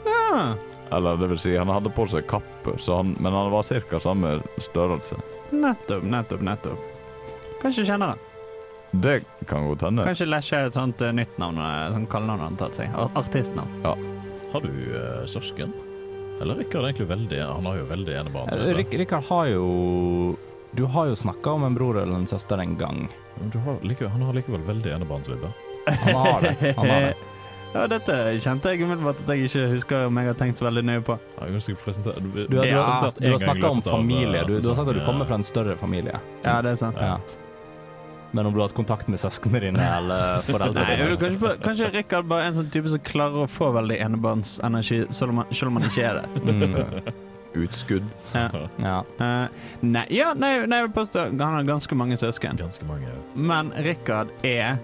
Ja. 0.07 0.55
Eller 0.91 1.17
det 1.17 1.31
vil 1.31 1.39
si, 1.39 1.57
han 1.57 1.71
hadde 1.71 1.93
på 1.95 2.07
seg 2.11 2.27
kappe, 2.31 2.75
så 2.81 3.01
han, 3.01 3.15
men 3.21 3.35
han 3.37 3.51
var 3.53 3.63
ca. 3.63 4.01
samme 4.03 4.39
størrelse. 4.59 5.19
Nettopp, 5.51 6.03
nettopp, 6.05 6.43
nettopp. 6.43 6.95
Kanskje 7.63 7.85
kjenner 7.85 8.15
han. 8.15 8.28
Det 8.91 9.19
kan 9.47 9.67
godt 9.69 9.83
hende. 9.85 10.05
Kanskje 10.09 10.27
Lesje 10.29 10.57
er 10.57 10.67
et 10.71 10.77
sånt 10.79 11.03
eh, 11.05 11.13
nytt 11.13 11.37
navn, 11.39 11.59
eh, 11.61 11.93
sånn 11.93 12.07
kallenavn 12.09 12.41
han 12.41 12.57
har 12.57 12.63
tatt 12.69 12.79
seg. 12.81 12.95
Ar- 12.97 13.11
Artistnavn. 13.21 13.75
Har 14.53 14.61
du 14.65 14.71
eh, 14.97 15.27
søsken? 15.29 15.73
Eller 16.41 16.55
Rikard 16.55 16.85
er 16.87 16.93
egentlig 16.93 17.09
veldig 17.11 17.39
Han 17.51 17.67
har 17.67 17.77
jo 17.81 17.85
veldig 17.91 18.13
enebarn. 18.21 18.53
Eh, 18.55 18.75
Rik 18.79 18.93
Rikard 18.95 19.25
har 19.27 19.47
jo 19.51 20.37
Du 20.73 20.85
har 20.87 21.09
jo 21.11 21.17
snakka 21.19 21.51
om 21.59 21.65
en 21.67 21.75
bror 21.75 21.99
eller 22.01 22.15
en 22.15 22.27
søster 22.31 22.61
en 22.63 22.77
gang. 22.79 23.09
Men 23.41 23.51
du 23.51 23.59
har 23.65 23.77
like, 23.83 24.07
han 24.09 24.23
har 24.23 24.33
likevel 24.37 24.63
veldig 24.67 24.93
enebarnsvibbe. 24.95 25.51
Han 25.89 26.15
har 26.15 26.41
det. 26.47 26.75
Han 26.77 26.87
har 26.89 27.01
det. 27.11 27.17
Ja, 27.69 27.83
dette 27.87 28.15
kjente 28.41 28.71
jeg 28.73 28.81
umiddelbart 28.81 29.19
at 29.21 29.29
jeg 29.35 29.45
ikke 29.51 29.67
husker 29.75 30.07
om 30.09 30.17
jeg 30.17 30.31
har 30.31 30.37
tenkt 30.41 30.57
så 30.57 30.65
veldig 30.65 30.83
nøye 30.89 31.03
på. 31.05 31.19
Ja, 31.37 31.49
jeg 31.53 31.61
skal 31.67 31.77
presentere 31.83 32.23
Du, 32.25 32.47
Du 32.49 32.57
har, 32.57 32.65
du 32.65 32.71
Ja, 32.71 32.85
har, 32.89 33.13
du 33.19 33.27
har 33.29 33.43
snakka 33.43 33.69
om 33.75 33.83
familie. 33.85 34.39
eh, 34.41 34.47
Du, 34.49 34.55
du 34.57 34.69
har 34.71 34.79
sagt 34.79 34.89
at 34.89 34.97
du 34.97 35.03
kommer 35.05 35.29
fra 35.29 35.37
en 35.37 35.45
større 35.45 35.75
familie. 35.77 36.17
Ja, 36.47 36.63
det 36.65 36.71
er 36.73 36.79
sant. 36.81 36.97
Ja. 36.97 37.19
Men 38.33 38.47
om 38.47 38.53
du 38.53 38.59
har 38.61 38.69
hatt 38.69 38.77
kontakt 38.77 39.09
med 39.09 39.19
søsknene 39.23 39.61
dine 39.65 39.81
eller 39.81 40.43
foreldrene 40.45 40.97
dine 40.99 41.17
kanskje, 41.23 41.53
kanskje 41.65 41.87
Rikard 41.95 42.27
bare 42.29 42.45
er 42.45 42.51
en 42.53 42.59
sånn 42.59 42.69
type 42.75 42.91
som 42.93 43.01
klarer 43.07 43.47
å 43.47 43.49
få 43.49 43.71
veldig 43.73 43.97
enebarnsenergi, 44.05 44.99
selv 45.17 45.33
om 45.33 45.41
han, 45.43 45.49
selv 45.57 45.73
om 45.73 45.79
han 45.81 45.89
ikke 45.89 46.05
er 46.05 46.21
det. 46.21 46.29
mm, 46.45 47.25
Utskudd. 47.59 48.05
Ja. 48.35 48.99
Eh, 49.19 49.65
nei, 49.81 50.05
ja, 50.13 50.35
nei, 50.37 50.53
nei, 50.69 50.83
jeg 50.83 50.89
vil 50.91 50.95
påstå 51.01 51.25
han 51.33 51.41
har 51.57 51.65
ganske 51.67 51.97
mange 51.97 52.19
søsken. 52.21 52.61
Ganske 52.61 52.85
mange. 52.87 53.09
Men 53.35 53.73
Rikard 53.87 54.29
er 54.45 54.77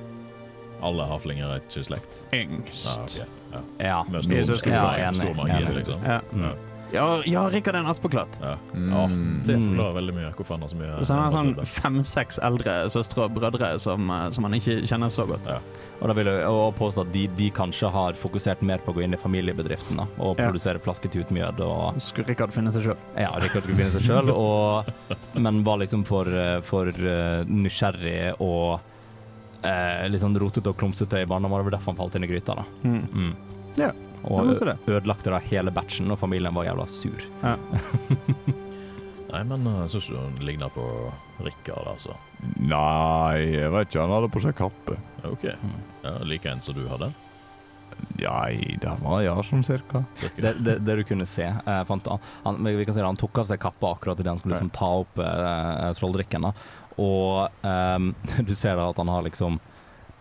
Alle 0.85 1.05
haflinger 1.09 1.53
er 1.55 1.61
ikke 1.63 1.81
i 1.81 1.87
slekt. 1.87 2.23
yngst. 2.35 2.89
Ja, 2.89 3.03
ok. 3.05 3.19
Ja. 3.55 3.61
Ja. 3.85 3.99
Med 4.09 4.25
stor, 4.25 4.41
søsken. 4.55 4.73
stor, 4.73 4.75
Ja, 4.75 5.11
enig, 5.11 5.21
stor 5.21 5.37
magi, 5.39 5.59
enig. 5.61 5.77
liksom. 5.83 6.09
Ja. 6.09 6.21
Mm. 6.33 6.73
Ja, 6.95 7.07
ja 7.29 7.45
Rikard 7.53 7.77
er 7.79 7.83
en 7.85 7.91
aspeklatt. 7.91 8.39
Ja. 8.43 8.55
Mm. 8.75 8.91
Ja, 8.93 9.07
det 9.49 9.57
forklarer 9.61 9.97
veldig 10.01 10.15
mye 10.17 10.31
hvorfor 10.35 10.57
han 10.57 10.65
har 10.67 10.71
så 10.73 10.79
mye 10.81 11.01
Så 11.05 11.17
han 11.17 11.25
har 11.25 11.35
sånn 11.39 11.73
fem-seks 11.79 12.39
eldre 12.47 12.77
søstre 12.95 13.27
og 13.27 13.35
brødre 13.37 13.73
som, 13.83 14.07
eh, 14.11 14.29
som 14.35 14.47
han 14.49 14.55
ikke 14.61 14.81
kjenner 14.87 15.13
så 15.13 15.27
godt. 15.29 15.49
Ja. 15.51 15.59
Og 16.01 16.09
da 16.11 16.15
vil 16.19 16.27
jeg 16.29 16.73
påstå 16.79 17.05
at 17.07 17.13
de, 17.15 17.27
de 17.39 17.51
kanskje 17.55 17.89
har 17.95 18.17
fokusert 18.19 18.63
mer 18.67 18.83
på 18.85 18.93
å 18.93 18.97
gå 18.97 19.05
inn 19.07 19.15
i 19.17 19.21
familiebedriften 19.21 20.01
da, 20.03 20.07
og 20.19 20.39
Ja. 20.39 20.49
produsere 20.51 20.83
flasketutmjød 20.83 21.61
og 21.65 22.01
Så 22.03 22.11
skulle 22.13 22.29
Rikard 22.33 22.53
finne 22.53 22.73
seg 22.75 22.83
sjøl. 22.89 22.99
Ja, 23.17 23.31
Rikard 23.41 23.63
skulle 23.65 23.79
finne 23.79 23.95
seg 23.95 24.03
sjøl, 24.09 24.33
men 25.41 25.63
var 25.65 25.79
liksom 25.81 26.05
for, 26.05 26.29
eh, 26.29 26.61
for 26.67 26.89
eh, 26.89 27.45
nysgjerrig 27.49 28.35
og 28.41 28.81
eh, 29.65 30.09
litt 30.11 30.21
sånn 30.21 30.37
rotete 30.39 30.69
og 30.69 30.77
klumsete 30.77 31.23
i 31.23 31.27
barndommen. 31.31 31.63
Det 31.63 31.71
var 31.71 31.79
derfor 31.79 31.95
han 31.95 32.03
falt 32.03 32.17
inn 32.19 32.25
i 32.27 32.31
gryta. 32.35 32.55
da. 32.59 32.65
Mm. 32.85 33.09
Mm. 33.15 33.35
Ja, 33.81 33.91
Og 34.25 34.53
ødelagte 34.89 35.33
da 35.33 35.41
hele 35.45 35.73
batchen, 35.75 36.11
og 36.13 36.21
familien 36.21 36.55
var 36.57 36.69
jævla 36.69 36.87
sur. 36.89 37.27
Nei, 39.35 39.43
men 39.51 39.67
jeg 39.67 39.91
syns 39.97 40.09
du 40.13 40.15
han 40.15 40.37
ligner 40.47 40.71
på 40.71 40.85
Rikard, 41.43 41.89
altså. 41.91 42.15
Nei, 42.61 43.57
jeg 43.57 43.73
vet 43.75 43.91
ikke. 43.91 44.05
Han 44.05 44.15
hadde 44.15 44.31
på 44.31 44.43
seg 44.45 44.55
kappe. 44.59 44.99
OK. 45.27 45.49
Mm. 45.59 45.79
Ja, 46.05 46.13
like 46.23 46.51
en 46.53 46.63
som 46.63 46.77
du 46.77 46.85
hadde. 46.87 47.11
Nei, 48.15 48.77
det 48.81 48.93
var 49.03 49.23
ja, 49.25 49.35
sånn 49.47 49.65
cirka. 49.67 50.05
Det, 50.37 50.55
det, 50.63 50.79
det 50.87 50.97
du 51.01 51.03
kunne 51.07 51.27
se 51.31 51.47
eh, 51.47 51.83
fant, 51.89 52.07
han, 52.11 52.23
han, 52.45 52.63
vi 52.67 52.87
kan 52.87 52.95
si 52.95 53.01
det, 53.01 53.07
han 53.07 53.19
tok 53.19 53.43
av 53.43 53.51
seg 53.51 53.61
kappa 53.63 53.95
akkurat 53.95 54.21
idet 54.21 54.33
han 54.33 54.41
skulle 54.41 54.55
liksom 54.57 54.73
ta 54.75 54.91
opp 55.03 55.21
eh, 55.23 55.91
trolldrikken. 55.99 56.49
Og 57.03 57.67
ehm, 57.67 58.13
du 58.49 58.55
ser 58.55 58.79
da 58.79 58.89
at 58.91 59.03
han 59.03 59.11
har 59.11 59.27
liksom 59.27 59.59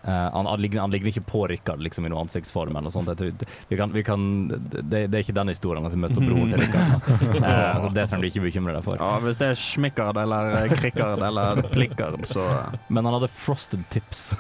eh, 0.04 0.30
han, 0.34 0.46
han, 0.46 0.60
ligner, 0.62 0.82
han 0.84 0.92
ligner 0.94 1.10
ikke 1.14 1.24
på 1.32 1.40
Rikard 1.52 1.80
liksom, 1.84 2.06
i 2.06 2.10
noen 2.12 2.22
ansiktsform 2.28 2.76
eller 2.80 2.92
sånt. 2.94 3.08
Jeg 3.14 3.18
tror, 3.20 3.32
vi 3.70 3.76
kan, 3.80 3.90
vi 3.96 4.04
kan, 4.08 4.20
det, 4.50 4.84
det 4.92 5.04
er 5.14 5.22
ikke 5.24 5.36
den 5.38 5.50
historien 5.54 5.86
at 5.88 5.94
vi 5.96 6.02
møter 6.04 6.22
broren 6.24 6.50
til 6.54 6.60
Rikard. 6.66 6.92
Eh, 7.44 7.76
det 7.94 8.04
trenger 8.10 8.24
du 8.24 8.28
ikke 8.30 8.44
bekymre 8.46 8.74
deg 8.76 8.84
for. 8.86 8.96
Ja, 9.02 9.12
hvis 9.24 9.38
det 9.40 9.48
er 9.52 9.56
Schmikkard 9.60 10.18
eller 10.22 10.44
krikard 10.78 11.22
eller 11.26 11.46
Plikkard, 11.74 12.18
så 12.30 12.42
Men 12.94 13.06
han 13.08 13.14
hadde 13.18 13.30
frosted 13.32 13.82
tips. 13.94 14.20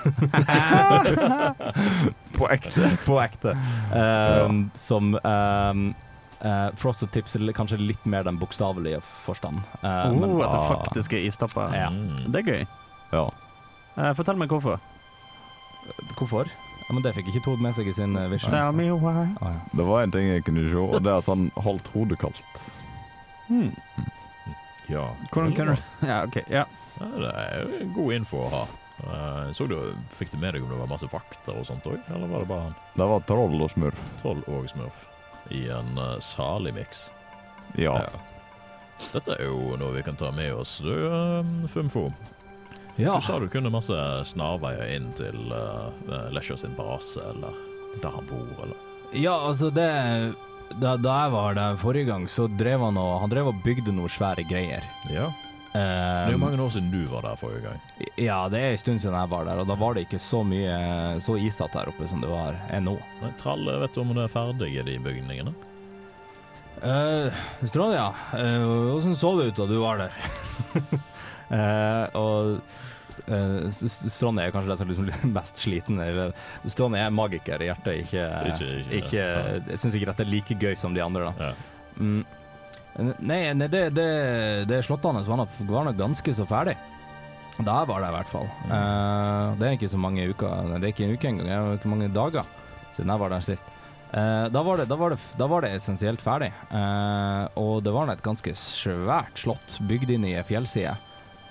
På 2.37 2.49
ekte. 2.51 2.97
på 3.05 3.19
ekte. 3.21 3.53
Ehm, 3.95 4.69
Som 4.73 5.15
ehm, 5.23 5.93
eh, 6.41 6.69
Frosted 6.79 7.11
tips 7.13 7.35
er 7.37 7.51
kanskje 7.55 7.77
litt 7.81 8.05
mer 8.09 8.23
den 8.27 8.39
bokstavelige 8.41 9.01
forstand. 9.25 9.61
Uh, 9.83 10.09
oh, 10.09 10.19
men- 10.19 10.41
At 10.41 10.51
det 10.51 10.63
faktisk 10.71 11.13
er 11.13 11.17
istappa. 11.27 11.69
Ja. 11.75 11.89
Mm. 11.89 12.31
Det 12.31 12.39
er 12.43 12.51
gøy. 12.53 12.65
Ja. 13.13 13.27
Uh, 13.97 14.13
fortell 14.17 14.37
meg 14.39 14.49
hvorfor. 14.49 14.79
Hvorfor? 16.17 16.51
Ja, 16.83 16.93
men 16.93 17.03
Det 17.03 17.13
fikk 17.15 17.31
ikke 17.31 17.43
Tord 17.45 17.63
med 17.63 17.75
seg 17.77 17.87
i 17.87 17.95
sin 17.95 18.15
eh, 18.19 18.29
vision. 18.31 18.51
Tell 18.51 18.75
me 18.75 18.89
why. 18.91 19.27
Ah, 19.41 19.55
ja. 19.55 19.59
Det 19.71 19.87
var 19.87 20.03
en 20.03 20.13
ting 20.13 20.27
jeg 20.29 20.43
kunne 20.47 20.65
se, 20.69 20.79
og 20.79 20.99
det 21.03 21.11
er 21.11 21.23
at 21.23 21.31
han 21.31 21.49
holdt 21.63 21.89
hodet 21.95 22.19
kaldt. 22.21 22.63
Hmm. 23.47 23.71
Ja. 24.91 25.09
Hvordan 25.31 25.55
kan 25.55 25.73
du 25.73 25.75
Ja, 26.07 26.23
OK. 26.23 26.41
Ja. 26.49 26.65
Ja, 26.99 27.07
det 27.17 27.31
er 27.33 27.63
jo 27.63 27.87
god 27.95 28.13
info 28.19 28.43
å 28.43 28.49
ha. 28.51 28.63
Uh, 29.03 29.47
så 29.51 29.65
du, 29.67 29.77
Fikk 30.13 30.31
du 30.31 30.37
med 30.37 30.53
deg 30.53 30.63
om 30.63 30.69
det 30.69 30.77
var 30.83 30.91
masse 30.91 31.09
vakter 31.09 31.57
og 31.57 31.65
sånt 31.67 31.87
òg, 31.89 31.97
eller 32.13 32.29
var 32.29 32.43
det 32.43 32.49
bare 32.51 32.67
han? 32.67 32.75
Det 32.93 33.07
var 33.09 33.25
troll 33.27 33.57
og 33.57 33.71
smurf. 33.73 34.05
Troll 34.21 34.43
og 34.45 34.69
smurf 34.69 35.09
i 35.51 35.65
en 35.73 35.97
uh, 35.97 36.19
salig 36.23 36.75
miks? 36.77 37.07
Ja. 37.79 37.97
Dette 39.11 39.35
er 39.35 39.49
jo 39.49 39.73
noe 39.79 39.95
vi 39.97 40.05
kan 40.05 40.15
ta 40.19 40.29
med 40.31 40.53
oss. 40.53 40.77
Du, 40.85 40.93
uh, 40.93 41.41
Fumfo, 41.71 42.11
Ja. 42.95 43.15
du 43.17 43.25
sa 43.25 43.39
du 43.41 43.47
kunne 43.49 43.71
masse 43.73 43.97
snarveier 44.29 44.95
inn 44.95 45.09
til 45.17 45.37
uh, 45.49 45.89
Lesher 46.33 46.59
sin 46.61 46.75
base, 46.77 47.21
eller 47.33 47.55
der 48.03 48.13
han 48.13 48.27
bor, 48.29 48.49
eller 48.63 48.77
ja, 49.13 49.33
altså 49.47 49.69
det 49.69 49.87
da, 50.81 50.95
da 50.97 51.15
jeg 51.23 51.33
var 51.35 51.57
der 51.57 51.75
forrige 51.77 52.09
gang, 52.09 52.23
så 52.29 52.47
drev 52.49 52.81
han 52.81 52.97
og 52.97 53.19
Han 53.21 53.29
drev 53.29 53.51
og 53.51 53.59
bygde 53.65 53.93
noen 53.93 54.09
svære 54.09 54.45
greier. 54.49 54.85
Ja. 55.11 55.27
Det 55.73 55.81
er 55.81 56.29
jo 56.29 56.37
Um, 56.37 56.43
mange 56.43 56.61
år 56.61 56.69
siden 56.69 56.91
du 56.93 56.99
var 57.09 57.23
der 57.25 57.37
forrige 57.37 57.63
gang. 57.65 57.79
ja, 58.21 58.35
det 58.49 58.59
er 58.61 58.71
en 58.71 58.77
stund 58.77 58.99
siden 59.01 59.15
jeg 59.17 59.29
var 59.29 59.45
der, 59.47 59.57
og 59.57 59.65
da 59.65 59.73
var 59.73 59.95
det 59.95 60.03
ikke 60.05 60.19
så 60.21 60.43
mye 60.45 60.75
så 61.17 61.33
isete 61.41 61.73
der 61.73 61.89
oppe 61.89 62.05
som 62.09 62.21
det 62.21 62.29
var 62.29 62.53
er 62.69 62.83
nå. 62.85 62.93
Tralle, 63.39 63.79
vet 63.81 63.95
du 63.95 64.01
om 64.03 64.11
det 64.13 64.27
er 64.27 64.33
ferdige, 64.35 64.83
de 64.85 64.99
bygningene? 65.01 65.55
Uh, 66.77 67.33
Strånja, 67.65 68.05
uh, 68.35 68.67
hvordan 68.91 69.17
så 69.17 69.33
det 69.39 69.49
ut 69.49 69.61
da 69.63 69.67
du 69.69 69.75
var 69.81 70.03
der? 70.03 70.21
uh, 71.49 72.05
og 72.21 72.61
uh, 73.29 73.67
Strånja 73.71 74.47
er 74.47 74.53
kanskje 74.55 74.73
den 74.73 74.81
som 74.81 74.91
liksom 74.91 75.33
mest 75.37 75.61
sliten. 75.63 75.99
Strand 76.65 76.97
er 76.99 77.11
magiker 77.13 77.61
i 77.63 77.69
hjertet, 77.71 78.05
ikke, 78.05 78.23
Ikke- 78.51 78.71
ikke- 78.79 78.97
ikke 79.01 79.27
Jeg 79.71 79.79
syns 79.83 79.95
ikke 79.99 80.11
dette 80.11 80.25
er 80.25 80.31
like 80.31 80.55
gøy 80.59 80.75
som 80.77 80.93
de 80.95 81.03
andre, 81.03 81.31
da. 81.31 81.51
Ja. 81.51 81.53
Mm. 81.99 82.23
Nei, 83.25 83.53
nei 83.57 83.67
det, 83.73 83.87
det, 83.97 84.07
det 84.69 84.83
slottet 84.85 85.15
hans 85.15 85.27
var 85.27 85.39
nok 85.87 85.97
ganske 85.97 86.33
så 86.33 86.45
ferdig. 86.45 86.75
Da 87.61 87.83
var 87.85 88.01
det 88.01 88.09
i 88.09 88.15
hvert 88.15 88.29
fall. 88.31 88.47
Eh, 88.65 89.53
det 89.59 89.67
er 89.67 89.75
ikke 89.77 89.91
så 89.91 89.99
mange 90.01 90.25
uker 90.29 90.71
Det 90.79 90.87
er 90.87 90.91
ikke 90.93 91.05
en 91.05 91.13
uke 91.13 91.29
engang, 91.29 91.47
det 91.47 91.53
er 91.53 91.77
ikke 91.77 91.91
mange 91.91 92.09
dager 92.13 92.45
siden 92.93 93.09
jeg 93.09 93.21
var 93.23 93.33
der 93.33 93.45
sist. 93.45 93.69
Uh, 94.13 94.45
da, 94.53 94.61
var 94.61 94.77
det, 94.77 94.83
da, 94.85 94.95
var 94.99 95.09
det, 95.09 95.17
da 95.39 95.45
var 95.49 95.63
det 95.65 95.71
essensielt 95.73 96.21
ferdig. 96.21 96.51
Uh, 96.69 97.47
og 97.57 97.79
det 97.81 97.89
var 97.95 98.11
et 98.13 98.21
ganske 98.21 98.51
svært 98.53 99.41
slott 99.41 99.79
bygd 99.89 100.11
inn 100.13 100.27
i 100.29 100.35
ei 100.37 100.43
fjellside. 100.45 100.93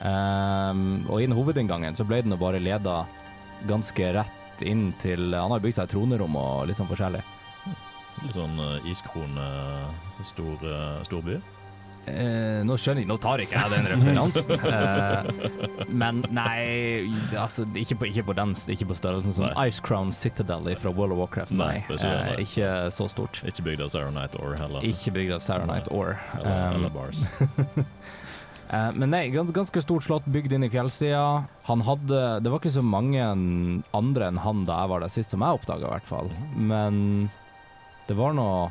Eh, 0.02 0.82
og 1.06 1.22
innen 1.22 1.36
hovedinngangen 1.38 1.98
så 1.98 2.06
ble 2.08 2.22
den 2.24 2.34
bare 2.40 2.62
leda 2.62 3.02
ganske 3.68 4.12
rett 4.16 4.62
inn 4.66 4.90
til 5.02 5.32
Han 5.34 5.54
har 5.54 5.62
bygd 5.62 5.78
seg 5.78 5.88
et 5.88 5.94
tronerom 5.94 6.36
og 6.38 6.68
litt 6.68 6.78
sånn 6.78 6.90
forskjellig. 6.90 7.22
Litt 8.22 8.36
sånn 8.36 8.58
uh, 8.60 8.90
iskrone, 8.90 9.48
stor, 10.28 10.66
uh, 10.66 11.00
storby. 11.06 11.38
Uh, 12.02 12.64
nå 12.66 12.74
skjønner 12.82 13.04
jeg, 13.04 13.06
nå 13.06 13.14
tar 13.22 13.38
ikke 13.44 13.60
jeg 13.60 13.70
den 13.70 13.86
referansen. 13.92 14.56
Uh, 14.58 15.84
men 16.02 16.24
nei, 16.34 17.06
altså 17.38 17.62
ikke 17.78 18.00
på, 18.00 18.08
ikke 18.10 18.24
på 18.30 18.34
den, 18.38 18.54
ikke 18.74 18.88
på 18.90 18.96
størrelsen 18.98 19.36
som 19.36 19.46
Nei. 19.46 19.68
Ice 19.70 19.82
Crown 19.86 20.10
Citadel 20.14 20.66
fra 20.82 20.90
World 20.90 21.14
of 21.14 21.22
Warcraft. 21.22 21.54
Nei, 21.54 21.76
Nei, 21.86 21.98
det 22.02 22.10
er 22.10 22.42
ikke 22.42 22.70
eh, 22.72 22.88
så 22.94 23.06
stort. 23.10 23.38
Ikke 23.46 23.68
bygd 23.70 23.86
av 23.86 23.94
Knight 24.10 24.34
or 24.42 24.58
heller. 24.58 24.82
Ikke 24.86 25.14
bygd 25.14 25.38
av 25.38 25.46
Knight 25.68 25.92
or. 25.94 26.18
Eller, 26.40 26.50
Um, 26.52 26.80
eller 26.80 26.90
bars. 26.90 27.22
Eh, 28.72 28.90
men 28.96 29.10
nei, 29.12 29.26
gans, 29.34 29.52
ganske 29.52 29.82
stort 29.84 30.06
slott 30.06 30.26
bygd 30.32 30.54
inn 30.56 30.64
i 30.64 30.70
fjellsida. 30.72 31.44
Han 31.68 31.82
hadde 31.84 32.20
Det 32.42 32.50
var 32.52 32.58
ikke 32.62 32.72
så 32.78 32.82
mange 32.84 33.20
andre 33.92 34.28
enn 34.30 34.38
han 34.40 34.64
da 34.68 34.78
jeg 34.82 34.92
var 34.94 35.04
der 35.04 35.12
sist, 35.12 35.30
som 35.34 35.44
jeg 35.44 35.58
oppdaga, 35.60 35.86
i 35.88 35.92
hvert 35.96 36.08
fall. 36.08 36.30
Men 36.56 37.02
det 38.08 38.16
var 38.18 38.32
noe 38.36 38.70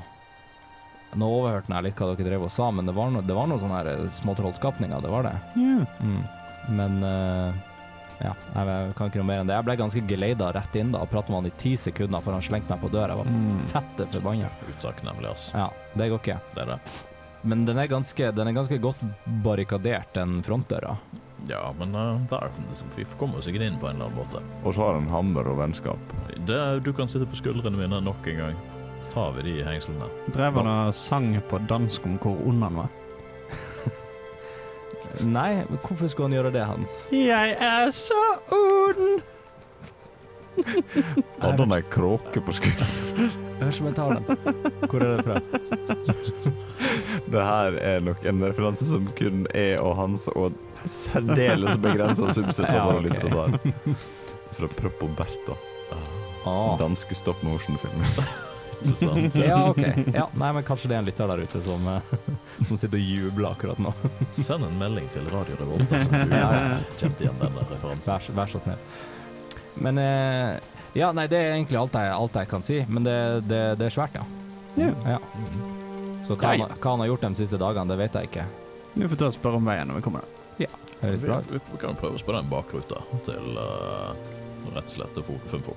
Nå 1.12 1.28
overhørte 1.28 1.74
jeg 1.76 1.84
litt 1.90 1.98
hva 2.00 2.14
dere 2.16 2.24
drev 2.30 2.46
og 2.48 2.52
sa, 2.54 2.70
men 2.72 2.88
det 2.88 2.94
var 2.96 3.10
noe, 3.12 3.20
det 3.28 3.36
var 3.36 3.50
noe 3.52 3.60
sånne 3.60 3.82
eh, 3.92 4.06
småtrollskapninger, 4.16 5.02
det 5.04 5.10
var 5.12 5.26
det. 5.28 5.34
Ja. 5.60 5.82
Mm. 6.00 6.22
Men 6.78 6.96
uh, 7.04 7.52
ja, 8.22 8.32
jeg, 8.54 8.68
jeg 8.70 8.94
kan 8.96 9.10
ikke 9.12 9.20
noe 9.20 9.28
mer 9.28 9.42
enn 9.42 9.50
det. 9.50 9.58
Jeg 9.58 9.68
ble 9.68 9.76
ganske 9.82 10.04
geleida 10.08 10.52
rett 10.56 10.78
inn 10.80 10.94
da. 10.96 11.02
Prata 11.12 11.34
med 11.34 11.42
han 11.42 11.50
i 11.52 11.54
ti 11.60 11.74
sekunder 11.76 12.24
før 12.24 12.38
han 12.38 12.46
slengte 12.46 12.72
meg 12.72 12.84
på 12.86 12.92
døra. 12.96 13.12
Jeg 13.12 13.26
var 13.26 13.32
Mm. 13.34 13.62
fette 13.74 14.08
forbanna. 14.14 14.52
Utakknemlig, 14.72 15.28
altså. 15.34 15.58
Ja, 15.58 15.68
det 16.00 16.10
går 16.14 16.22
ikke. 16.24 16.40
Det 16.56 16.64
er 16.64 16.72
det. 16.78 16.80
Men 17.42 17.66
den 17.66 17.80
er 17.82 17.90
ganske, 17.90 18.32
den 18.32 18.48
er 18.48 18.54
ganske 18.54 18.78
godt 18.78 19.02
barrikadert, 19.44 20.14
den 20.14 20.42
frontdøra. 20.46 20.96
Ja, 21.50 21.74
men 21.80 21.96
uh, 21.96 22.22
der, 22.30 22.52
vi 22.96 23.06
kommer 23.18 23.40
oss 23.40 23.48
sikkert 23.50 23.66
inn 23.66 23.80
på 23.82 23.90
en 23.90 23.98
eller 23.98 24.12
annen 24.12 24.20
måte. 24.20 24.44
Og 24.62 24.76
så 24.76 24.86
har 24.86 25.00
han 25.00 25.10
hammer 25.10 25.50
og 25.50 25.58
vennskap. 25.58 26.14
Det, 26.46 26.62
du 26.86 26.92
kan 26.94 27.10
sitte 27.10 27.26
på 27.30 27.40
skuldrene 27.40 27.80
mine 27.80 28.02
nok 28.06 28.30
en 28.30 28.44
gang. 28.44 28.62
Så 29.02 29.16
tar 29.16 29.34
vi 29.38 29.48
de 29.48 29.56
i 29.58 29.66
hengslene. 29.66 30.10
Drev 30.36 30.60
han 30.62 30.70
og 30.70 30.94
sang 30.94 31.34
på 31.50 31.58
dansk 31.70 32.06
om 32.06 32.20
hvor 32.22 32.38
ond 32.46 32.62
han 32.68 32.78
var? 32.84 32.92
Nei, 35.38 35.50
men 35.66 35.82
hvorfor 35.82 36.12
skulle 36.12 36.30
han 36.30 36.38
gjøre 36.38 36.54
det, 36.54 36.66
Hans? 36.70 36.98
Jeg 37.10 37.58
er 37.58 37.90
så 37.96 38.22
ond! 38.54 39.24
Hadde 41.42 41.64
han 41.64 41.74
ei 41.74 41.82
kråke 41.90 42.44
på 42.46 42.54
skulderen? 42.54 43.34
Hør 43.62 43.74
som 43.74 43.90
jeg 43.90 43.98
tar 43.98 44.20
den. 44.20 44.24
Hvor 44.86 45.02
er 45.02 45.18
det 45.18 45.26
fra? 45.26 46.62
Det 47.32 47.44
her 47.48 47.78
er 47.80 48.00
nok 48.04 48.26
en 48.28 48.44
referanse 48.44 48.86
som 48.90 49.08
kun 49.18 49.46
er 49.56 49.80
og 49.82 49.96
hans 50.00 50.28
og 50.36 50.54
særdeles 50.90 51.78
begrensa 51.82 52.32
subset 52.36 52.66
Ja, 52.72 52.82
av 52.84 52.94
våre 52.94 53.04
lyttere 53.06 53.30
der. 53.32 53.96
Fra 54.58 54.68
Propp 54.80 55.04
og 55.08 55.14
Bertha. 55.20 55.56
Ah. 56.46 56.72
Danske 56.82 57.16
stop 57.16 57.44
motion-filmer. 57.46 58.16
Ja, 59.38 59.70
OK. 59.70 59.84
Ja, 60.10 60.24
nei, 60.34 60.48
men 60.58 60.64
kanskje 60.66 60.90
det 60.90 60.96
er 60.96 61.04
en 61.04 61.06
lytter 61.06 61.28
der 61.30 61.44
ute 61.46 61.60
som, 61.62 61.84
eh, 61.86 62.14
som 62.66 62.80
sitter 62.82 62.98
og 62.98 63.04
jubler 63.06 63.52
akkurat 63.52 63.78
nå. 63.84 63.92
Send 64.34 64.66
en 64.66 64.74
melding 64.80 65.06
til 65.14 65.28
Radio 65.30 65.54
Revolt 65.60 65.86
som 66.02 66.16
du 66.16 66.34
Ja, 66.34 66.48
ja. 66.56 66.80
kjent 66.98 67.22
igjen 67.22 67.38
denne 67.44 67.62
referansen. 67.70 68.10
Vær, 68.10 68.26
så- 68.26 68.34
vær 68.40 68.50
så 68.56 68.64
snill. 68.64 68.82
Men 69.86 70.02
eh, 70.02 70.58
Ja, 70.98 71.12
nei, 71.14 71.28
det 71.30 71.38
er 71.44 71.54
egentlig 71.60 71.78
alt 71.78 71.94
jeg, 71.94 72.10
alt 72.16 72.42
jeg 72.42 72.50
kan 72.56 72.66
si. 72.66 72.80
Men 72.90 73.06
det, 73.06 73.20
det, 73.54 73.62
det 73.84 73.86
er 73.92 73.94
svært, 74.00 74.18
ja. 74.18 74.26
Ja. 74.82 75.20
Så 76.32 76.42
hva 76.42 76.52
han, 76.56 76.76
hva 76.82 76.92
han 76.96 77.04
har 77.04 77.10
gjort 77.12 77.26
de 77.28 77.32
siste 77.42 77.60
dagene, 77.62 77.88
det 77.92 77.98
vet 78.02 78.18
jeg 78.20 78.30
ikke. 78.32 78.46
Vi 78.94 79.08
får 79.12 79.20
ta 79.22 79.30
og 79.32 79.36
spørre 79.38 79.60
om 79.62 79.68
veien 79.72 79.88
når 79.92 80.00
vi 80.02 80.06
kommer 80.08 80.26
der. 80.26 80.38
Høres 81.02 81.22
Vi, 81.22 81.28
bra 81.28 81.40
ut. 81.42 81.52
vi, 81.52 81.60
vi 81.72 81.78
kan 81.82 81.96
prøve 81.98 82.20
oss 82.20 82.26
på 82.28 82.34
den 82.36 82.50
bakruta 82.52 83.00
til 83.26 83.56
uh, 83.58 84.12
rett 84.76 84.86
og 84.86 84.94
slett 84.94 85.16
Fo- 85.26 85.40
Funfo. 85.50 85.74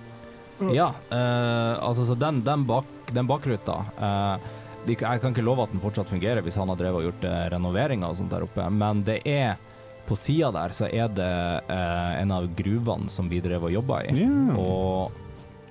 Ja, 0.75 0.91
uh, 1.11 1.81
altså 1.89 2.05
så 2.07 2.15
den, 2.19 2.43
den, 2.45 2.67
bak, 2.69 2.85
den 3.11 3.27
bakruta 3.27 3.79
uh, 3.99 4.37
de, 4.85 4.93
Jeg 5.01 5.23
kan 5.23 5.33
ikke 5.33 5.43
love 5.47 5.65
at 5.65 5.73
den 5.73 5.81
fortsatt 5.81 6.13
fungerer 6.13 6.45
hvis 6.45 6.59
han 6.61 6.69
har 6.69 6.77
drevet 6.77 7.01
og 7.01 7.07
gjort 7.09 7.25
uh, 7.25 7.39
renoveringer 7.55 8.13
og 8.13 8.19
sånt 8.21 8.35
der 8.37 8.45
oppe, 8.45 8.67
men 8.71 9.01
det 9.07 9.23
er 9.25 9.57
på 10.05 10.19
sida 10.21 10.51
der 10.53 10.75
så 10.77 10.85
er 10.93 11.09
det 11.17 11.33
eh, 11.73 12.11
en 12.21 12.33
av 12.37 12.45
gruvene 12.59 13.09
som 13.09 13.25
vi 13.31 13.39
drev 13.41 13.63
og 13.65 13.73
jobba 13.73 14.03
i. 14.05 14.11
Yeah. 14.21 14.59
Og 14.61 15.15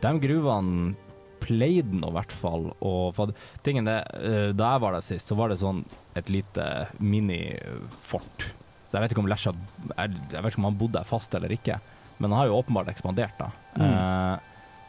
de 0.01 0.11
gruvene 0.23 0.95
pleide 1.43 1.99
nå 1.99 2.09
i 2.09 2.15
hvert 2.17 2.33
fall 2.39 2.69
å 2.81 2.93
tingen 3.65 3.87
det, 3.89 3.99
eh, 4.19 4.49
Da 4.55 4.73
jeg 4.73 4.83
var 4.85 4.95
der 4.95 5.05
sist, 5.05 5.29
så 5.29 5.37
var 5.39 5.51
det 5.51 5.59
sånn 5.61 5.83
et 6.15 6.31
lite 6.31 6.87
minifort. 6.99 8.47
Så 8.87 8.97
jeg 8.97 9.03
vet 9.03 9.13
ikke 9.15 9.23
om 9.23 9.29
Lesja 9.31 9.53
Jeg 9.97 10.15
jeg 10.31 10.41
vet 10.43 10.53
ikke 10.53 10.61
om 10.63 10.69
han 10.71 10.79
bodde 10.79 10.99
der 10.99 11.07
fast 11.09 11.35
eller 11.35 11.51
ikke, 11.53 11.79
men 12.19 12.31
han 12.31 12.39
har 12.43 12.49
jo 12.51 12.57
åpenbart 12.61 12.91
ekspandert, 12.93 13.37
da. 13.39 13.51
Eh, 13.75 14.35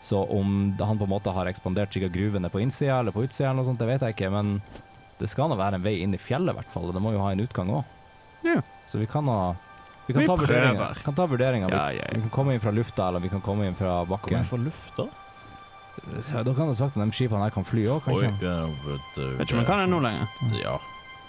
så 0.04 0.20
om 0.28 0.74
han 0.78 0.98
på 1.00 1.06
en 1.06 1.14
måte 1.14 1.32
har 1.32 1.48
ekspandert 1.48 1.94
sikkert 1.94 2.12
gruvene 2.12 2.50
på 2.52 2.60
innsida 2.60 2.98
eller 3.00 3.14
på 3.14 3.24
utsida, 3.24 3.48
eller 3.50 3.62
noe 3.62 3.70
sånt, 3.70 3.80
det 3.80 3.88
vet 3.88 4.02
jeg 4.04 4.16
ikke, 4.18 4.30
men 4.34 4.58
det 5.18 5.30
skal 5.32 5.48
nå 5.48 5.56
være 5.56 5.78
en 5.78 5.86
vei 5.86 5.94
inn 6.04 6.12
i 6.12 6.20
fjellet, 6.20 6.52
i 6.52 6.58
hvert 6.58 6.72
fall. 6.72 6.90
Det 6.92 7.00
må 7.00 7.14
jo 7.14 7.22
ha 7.22 7.30
en 7.32 7.40
utgang 7.40 7.70
òg. 7.72 7.84
Ja. 8.44 8.60
Så 8.90 9.00
vi 9.00 9.08
kan 9.08 9.24
ha 9.32 9.54
Vi 10.06 10.12
kan 10.12 10.20
Vi 10.20 10.28
ta 10.28 10.36
vurderinger. 10.36 10.98
Kan 11.00 11.14
ta 11.16 11.24
vurderinger. 11.26 11.70
Ja, 11.72 11.88
Vi, 11.88 11.96
ja, 11.96 12.08
vi 12.12 12.20
kan 12.26 12.30
komme 12.30 12.52
inn 12.52 12.60
fra 12.60 12.70
lufta, 12.76 13.08
eller 13.08 13.24
vi 13.24 13.30
kan 13.32 13.40
komme 13.40 13.64
inn 13.64 13.74
fra 13.78 14.02
Kommer 14.04 14.20
Komme 14.20 14.42
inn 14.42 14.44
fra 14.44 14.58
lufta? 14.60 15.06
Så 16.22 16.42
da 16.44 16.52
kan 16.54 16.68
du 16.68 16.74
sagt 16.74 16.96
at 16.96 17.02
de 17.04 17.12
skipene 17.16 17.42
her 17.46 17.50
kan 17.54 17.64
fly 17.64 17.84
òg, 17.86 18.08
Oi, 18.10 18.24
kanskje? 18.26 18.30
ja, 18.42 18.66
vet 18.84 19.18
ikke 19.46 19.54
om 19.56 19.60
de 19.62 19.66
kan 19.68 19.78
det 19.84 19.88
nå 19.92 20.00
lenger. 20.04 20.28
Ja, 20.60 20.76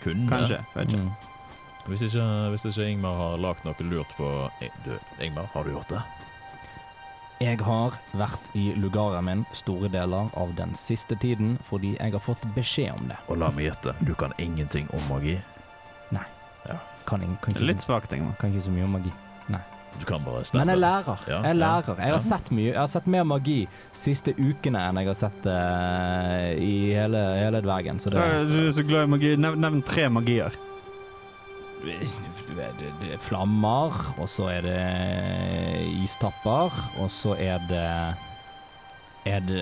kunne. 0.04 0.28
Kanskje. 0.30 0.60
Vet 0.76 0.90
ikke. 0.90 1.02
Mm. 1.06 1.12
Hvis 1.86 2.02
ikke, 2.08 2.26
hvis 2.50 2.66
ikke 2.66 2.88
Ingmar 2.90 3.16
har 3.20 3.38
lagt 3.38 3.66
noe 3.66 3.86
lurt 3.86 4.10
på 4.18 4.30
Eh, 4.62 4.70
Du, 4.86 4.96
Ingmar, 5.22 5.46
har 5.54 5.64
du 5.64 5.70
gjort 5.76 5.90
det? 5.94 6.02
Jeg 7.42 7.60
har 7.62 7.92
vært 8.16 8.50
i 8.56 8.72
lugaren 8.80 9.26
min 9.28 9.46
store 9.54 9.90
deler 9.92 10.30
av 10.40 10.54
den 10.56 10.72
siste 10.80 11.16
tiden 11.20 11.58
fordi 11.68 11.98
jeg 12.00 12.12
har 12.16 12.24
fått 12.24 12.42
beskjed 12.56 12.94
om 12.96 13.08
det. 13.12 13.18
Og 13.28 13.38
la 13.38 13.50
meg 13.52 13.66
gjette, 13.68 13.94
du 14.08 14.14
kan 14.16 14.34
ingenting 14.40 14.88
om 14.96 15.04
magi. 15.12 15.36
Nei. 16.16 16.24
Ja. 16.66 16.80
kan, 17.06 17.22
kan, 17.42 17.54
ikke, 17.54 17.68
Litt 17.68 17.84
svakt, 17.84 18.14
Ingmar. 18.16 18.36
kan 18.40 18.50
ikke 18.54 18.64
så 18.66 18.72
mye 18.72 18.84
om 18.88 18.96
magi. 18.98 19.12
Du 20.00 20.06
kan 20.06 20.24
bare 20.26 20.44
stemme. 20.46 20.66
Men 20.66 20.74
jeg 20.76 20.82
lærer. 20.84 21.20
Ja, 21.28 21.38
Jeg 21.42 21.50
er 21.50 21.60
lærer. 21.60 21.96
Jeg 21.98 22.12
har 22.12 22.20
ja. 22.20 22.24
sett 22.28 22.52
mye. 22.52 22.68
Jeg 22.74 22.80
har 22.82 22.88
sett 22.92 23.08
mer 23.08 23.24
magi 23.24 23.58
siste 23.96 24.34
ukene 24.38 24.82
enn 24.90 25.00
jeg 25.02 25.08
har 25.08 25.18
sett 25.22 25.48
uh, 25.48 26.52
i 26.60 26.74
hele, 26.94 27.22
hele 27.40 27.62
dvergen. 27.66 28.00
Så 28.04 28.12
det 28.14 28.26
Du 28.52 28.58
er 28.68 28.72
så 28.76 28.84
glad 28.88 29.08
i 29.08 29.14
magi. 29.16 29.36
Nevn, 29.40 29.62
nevn 29.64 29.82
tre 29.88 30.10
magier. 30.10 30.52
det- 31.86 32.94
det 33.02 33.14
er 33.14 33.18
Flammer, 33.22 33.94
og 34.18 34.28
så 34.30 34.48
er 34.50 34.62
det 34.62 36.04
istapper, 36.04 36.72
og 37.00 37.10
så 37.10 37.36
er 37.40 37.60
det 37.70 38.16
er 39.26 39.40
det, 39.40 39.62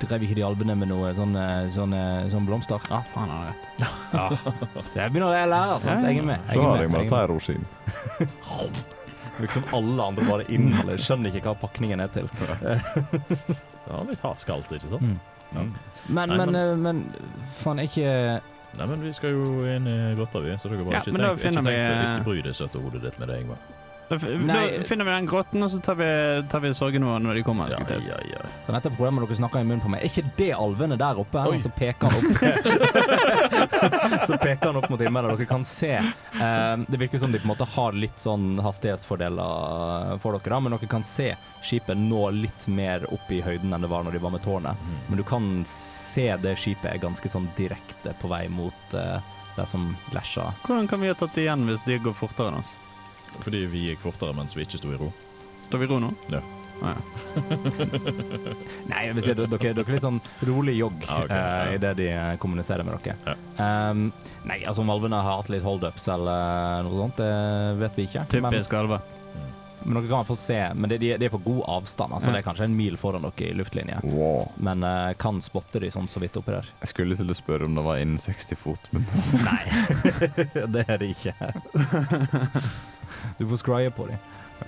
Drev 0.00 0.22
ikke 0.22 0.34
de 0.36 0.44
albene 0.44 0.74
med 0.76 0.88
noe 0.88 1.14
sånne, 1.16 1.70
sånne, 1.72 2.00
sånne 2.30 2.46
blomster? 2.46 2.80
Ja, 2.90 3.00
faen 3.14 3.30
han 3.30 3.38
har 3.38 3.46
rett. 3.48 4.94
Jeg 4.94 5.12
begynner 5.12 5.30
å 5.30 5.48
lære, 5.48 5.80
sant? 5.80 6.04
Jeg 6.04 6.18
er 6.18 6.22
med. 6.22 6.40
Så 6.52 6.60
har 6.60 6.82
jeg 6.82 6.90
med, 6.90 7.10
med 7.10 7.28
rosin. 7.30 7.64
Liksom 9.40 9.64
alle 9.76 10.06
andre 10.12 10.24
bare 10.28 10.44
inneholder. 10.52 11.00
Skjønner 11.02 11.32
ikke 11.34 11.48
hva 11.50 11.56
pakningen 11.66 12.00
er 12.04 12.12
til. 12.14 12.28
Ja, 13.90 14.04
litt 14.06 14.20
hardskalt, 14.22 14.68
ikke 14.76 14.86
sant? 14.86 15.02
Mm. 15.02 15.16
Ja. 15.50 15.62
Men, 16.14 16.28
Nei, 16.30 16.36
men, 16.36 16.52
men- 16.52 16.54
eh, 16.60 16.76
men 16.78 17.00
faen, 17.58 17.80
er 17.82 17.88
ikke 17.88 18.12
Nei, 18.78 18.86
men 18.86 19.00
vi 19.02 19.10
skal 19.16 19.32
jo 19.34 19.64
inn 19.66 19.88
i 19.90 19.96
grotta, 20.14 20.38
vi, 20.44 20.52
så 20.62 20.70
dere 20.70 20.84
bare 20.86 20.94
Ja, 20.94 21.02
ikke 21.02 21.16
tenk, 21.16 21.58
ikke 21.58 21.64
vi- 21.66 22.04
Ikke 22.04 22.24
bry 22.28 22.40
det 22.46 22.52
søte 22.54 22.78
hodet 22.84 23.02
ditt 23.02 23.18
med 23.18 23.32
det, 23.32 23.40
Ingvar. 23.42 23.58
Da, 24.10 24.16
da 24.18 24.82
finner 24.86 25.04
vi 25.06 25.10
den 25.14 25.26
grotten, 25.30 25.62
og 25.62 25.70
så 25.70 25.78
tar 25.86 25.94
vi, 25.98 26.06
tar 26.50 26.58
vi 26.64 26.70
sorgen 26.74 27.04
vår 27.06 27.20
når 27.22 27.34
de 27.38 27.42
kommer. 27.46 27.70
Ja, 27.70 27.78
ja, 27.88 28.16
ja. 28.26 28.40
Så 28.66 28.72
dette 28.74 28.90
problemet 28.90 29.22
dere 29.28 29.36
snakker 29.38 29.60
i 29.62 29.66
munnen 29.68 29.82
på 29.84 29.90
meg, 29.92 30.02
er 30.02 30.10
ikke 30.10 30.24
det 30.38 30.48
alvene 30.56 30.96
der 30.98 31.18
oppe? 31.22 31.38
Oi. 31.46 31.54
Og 31.58 31.62
så 31.62 31.70
peker 31.70 32.10
han 32.10 32.18
opp. 32.18 32.30
så 34.26 34.36
peker 34.38 34.66
han 34.66 34.76
opp 34.80 34.88
mot 34.90 35.00
himmelen. 35.00 35.30
og 35.30 35.38
Dere 35.38 35.48
kan 35.48 35.64
se 35.66 35.92
eh, 35.96 36.76
Det 36.88 37.00
virker 37.00 37.18
som 37.22 37.32
de 37.32 37.38
på 37.38 37.46
en 37.48 37.52
måte 37.52 37.68
har 37.74 37.96
litt 37.96 38.18
sånn 38.20 38.58
hastighetsfordeler 38.62 40.18
for 40.22 40.36
dere, 40.36 40.52
da, 40.54 40.60
men 40.60 40.76
dere 40.76 40.90
kan 40.90 41.04
se 41.06 41.32
skipet 41.62 41.98
nå 41.98 42.28
litt 42.36 42.68
mer 42.68 43.06
opp 43.12 43.30
i 43.32 43.40
høyden 43.44 43.72
enn 43.72 43.86
det 43.86 43.90
var 43.92 44.06
når 44.06 44.18
de 44.18 44.22
var 44.24 44.34
med 44.34 44.44
tårnet. 44.44 44.88
Men 45.08 45.20
du 45.20 45.24
kan 45.26 45.50
se 45.68 46.28
det 46.42 46.56
skipet 46.58 46.90
er 46.92 47.02
ganske 47.02 47.30
sånn 47.30 47.48
direkte 47.56 48.14
på 48.20 48.30
vei 48.32 48.46
mot 48.52 48.94
eh, 48.98 49.18
det 49.56 49.66
som 49.70 49.90
lasher. 50.14 50.52
Hvordan 50.66 50.88
kan 50.90 51.00
vi 51.02 51.10
ha 51.12 51.18
tatt 51.18 51.34
det 51.34 51.46
igjen 51.46 51.66
hvis 51.68 51.84
de 51.86 51.98
går 52.02 52.16
fortere 52.18 52.52
enn 52.52 52.62
oss? 52.62 52.74
Fordi 53.40 53.66
vi 53.70 53.88
gikk 53.90 54.02
fortere 54.02 54.34
mens 54.34 54.56
vi 54.56 54.66
ikke 54.66 54.80
sto 54.80 54.90
i 54.94 54.98
ro. 55.00 55.12
Står 55.62 55.82
vi 55.82 55.86
i 55.86 55.92
ro 55.92 56.00
nå? 56.02 56.10
Ja. 56.34 56.42
Ah, 56.82 56.94
ja. 56.96 58.54
Nei, 58.90 59.04
jeg 59.06 59.14
vil 59.18 59.22
si, 59.24 59.34
dere, 59.36 59.48
dere 59.52 59.70
er 59.70 59.92
litt 59.94 60.04
sånn 60.04 60.20
rolig 60.48 60.74
jogg 60.78 61.04
Ah, 61.06 61.22
okay, 61.26 61.36
eh, 61.36 61.60
ja. 61.60 61.76
i 61.76 61.80
det 61.82 61.92
de 62.00 62.08
eh, 62.14 62.34
kommuniserer 62.42 62.86
med 62.86 62.96
dere. 63.04 63.16
Ja. 63.26 63.36
Um, 63.90 64.06
nei, 64.48 64.62
altså 64.64 64.82
om 64.84 64.90
alvene 64.94 65.20
har 65.20 65.40
hatt 65.42 65.50
litt 65.52 65.64
holdups 65.66 66.08
eller 66.10 66.84
noe 66.86 67.00
sånt, 67.04 67.20
det 67.20 67.32
vet 67.82 67.98
vi 68.00 68.06
ikke. 68.08 68.24
Typisk 68.32 68.76
alver. 68.80 69.04
men 69.84 69.94
dere 69.96 70.08
kan 70.10 70.12
i 70.12 70.16
hvert 70.20 70.28
fall 70.28 70.36
se 70.36 70.56
Men 70.76 70.90
det, 70.92 70.98
de, 71.00 71.08
de 71.16 71.24
er 71.24 71.30
på 71.32 71.38
god 71.44 71.62
avstand, 71.72 72.12
altså 72.12 72.28
Ja. 72.28 72.34
det 72.34 72.40
er 72.42 72.46
kanskje 72.50 72.66
en 72.68 72.74
mil 72.76 72.96
foran 73.00 73.22
dere 73.24 73.46
i 73.48 73.54
luftlinje. 73.56 74.00
Wow. 74.04 74.50
Men 74.60 74.84
uh, 74.84 75.12
kan 75.20 75.40
spotte 75.44 75.80
de 75.80 75.88
sånn 75.92 76.08
så 76.08 76.20
vidt 76.20 76.36
oppi 76.36 76.52
der. 76.56 76.68
Jeg 76.82 76.92
skulle 76.94 77.16
til 77.16 77.32
å 77.32 77.36
spørre 77.38 77.64
om 77.68 77.74
det 77.78 77.84
var 77.86 78.00
innen 78.02 78.20
60 78.20 78.60
fot, 78.60 78.90
men 78.92 79.06
Nei, 79.48 79.62
det 80.76 80.84
er 80.88 81.00
det 81.00 81.12
ikke. 81.14 81.36
Du 83.38 83.46
får 83.48 83.56
scrye 83.62 83.90
på 83.96 84.06
dem. 84.10 84.18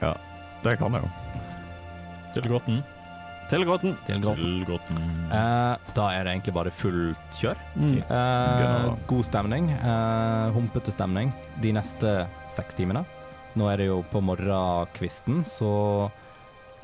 ja, 0.01 0.15
det 0.65 0.77
kan 0.81 0.95
jeg 0.97 1.05
jo. 1.05 1.11
Til 2.33 2.43
Tilgåten. 2.43 2.83
Tilgåten. 3.51 3.93
grotten. 3.93 3.97
Til 4.07 4.21
grotten. 4.23 4.45
Til 4.45 4.65
Grotten. 4.65 5.01
Eh, 5.29 5.75
da 5.95 6.05
er 6.15 6.25
det 6.25 6.33
egentlig 6.33 6.55
bare 6.57 6.71
fullt 6.73 7.37
kjør. 7.37 7.59
Mm. 7.77 7.99
Eh, 8.01 8.95
god 9.11 9.25
stemning. 9.29 9.67
Eh, 9.77 10.47
humpete 10.55 10.93
stemning 10.95 11.33
de 11.61 11.73
neste 11.77 12.15
seks 12.55 12.75
timene. 12.79 13.05
Nå 13.55 13.69
er 13.69 13.77
det 13.83 13.87
jo 13.91 13.99
på 14.09 14.23
morgenkvisten, 14.25 15.43
så 15.45 16.11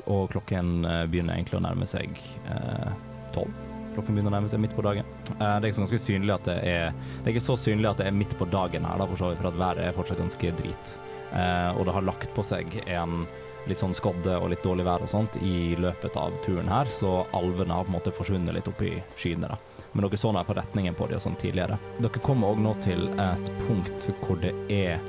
Og 0.09 0.29
klokken 0.31 0.85
eh, 0.85 1.03
begynner 1.05 1.35
egentlig 1.35 1.57
å 1.59 1.61
nærme 1.61 1.85
seg 1.85 2.09
eh, 2.49 2.93
tolv. 3.35 3.51
klokken 3.93 4.15
begynner 4.15 4.31
å 4.31 4.35
nærme 4.37 4.49
seg 4.49 4.61
midt 4.63 4.73
på 4.73 4.81
dagen. 4.85 5.05
Eh, 5.35 5.59
det 5.59 5.67
er 5.67 5.67
ikke 5.69 5.75
så 5.77 5.83
ganske 5.85 5.99
synlig 6.01 6.33
at 6.33 6.45
det 6.47 6.55
er 6.65 6.93
Det 7.19 7.27
er 7.27 7.33
ikke 7.35 7.43
så 7.45 7.57
synlig 7.59 7.89
at 7.91 7.97
det 7.97 8.07
er 8.07 8.15
midt 8.17 8.33
på 8.39 8.47
dagen 8.49 8.85
her, 8.87 8.97
da, 8.97 9.05
for 9.05 9.17
så 9.19 9.29
vidt, 9.29 9.41
for 9.41 9.49
at 9.51 9.59
været 9.59 9.83
er 9.85 9.93
fortsatt 9.97 10.21
ganske 10.21 10.53
drit. 10.61 10.95
Eh, 11.33 11.69
og 11.77 11.85
det 11.85 11.93
har 11.93 12.07
lagt 12.07 12.33
på 12.33 12.45
seg 12.45 12.79
en 12.87 13.27
litt 13.69 13.81
sånn 13.81 13.95
skodde 13.95 14.35
og 14.39 14.49
litt 14.51 14.63
dårlig 14.65 14.85
vær 14.87 15.03
og 15.05 15.11
sånt 15.11 15.37
i 15.45 15.75
løpet 15.79 16.17
av 16.19 16.35
turen 16.45 16.69
her, 16.71 16.89
så 16.91 17.23
alvene 17.37 17.75
har 17.75 17.85
på 17.85 17.93
en 17.93 17.97
måte 17.99 18.13
forsvunnet 18.15 18.55
litt 18.55 18.69
opp 18.71 18.81
i 18.85 18.95
skyene. 19.15 19.49
da. 19.49 19.59
Men 19.93 20.05
dere 20.05 20.19
så 20.21 20.31
nå 20.33 20.43
på 20.45 20.55
retningen 20.57 20.97
på 20.97 21.07
dem 21.09 21.19
og 21.19 21.25
sånn 21.25 21.37
tidligere. 21.39 21.79
Dere 21.99 22.23
kommer 22.25 22.53
òg 22.53 22.63
nå 22.63 22.73
til 22.85 23.07
et 23.21 23.53
punkt 23.67 24.09
hvor 24.23 24.41
det 24.41 24.53
er 24.73 24.99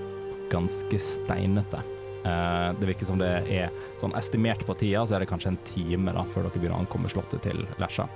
ganske 0.51 1.01
steinete. 1.01 1.83
Uh, 2.21 2.77
det 2.77 2.91
virker 2.91 3.09
som 3.09 3.21
det 3.21 3.31
er 3.49 3.71
sånn 4.01 4.13
estimert 4.19 4.65
på 4.69 4.77
tida, 4.77 5.07
så 5.07 5.17
er 5.17 5.25
det 5.25 5.31
kanskje 5.31 5.55
en 5.55 5.63
time 5.65 6.13
da, 6.13 6.27
før 6.35 6.47
dere 6.47 6.59
begynner 6.59 6.77
å 6.77 6.83
ankomme 6.85 7.09
slottet 7.13 7.45
til 7.47 7.65
Lesja. 7.81 8.09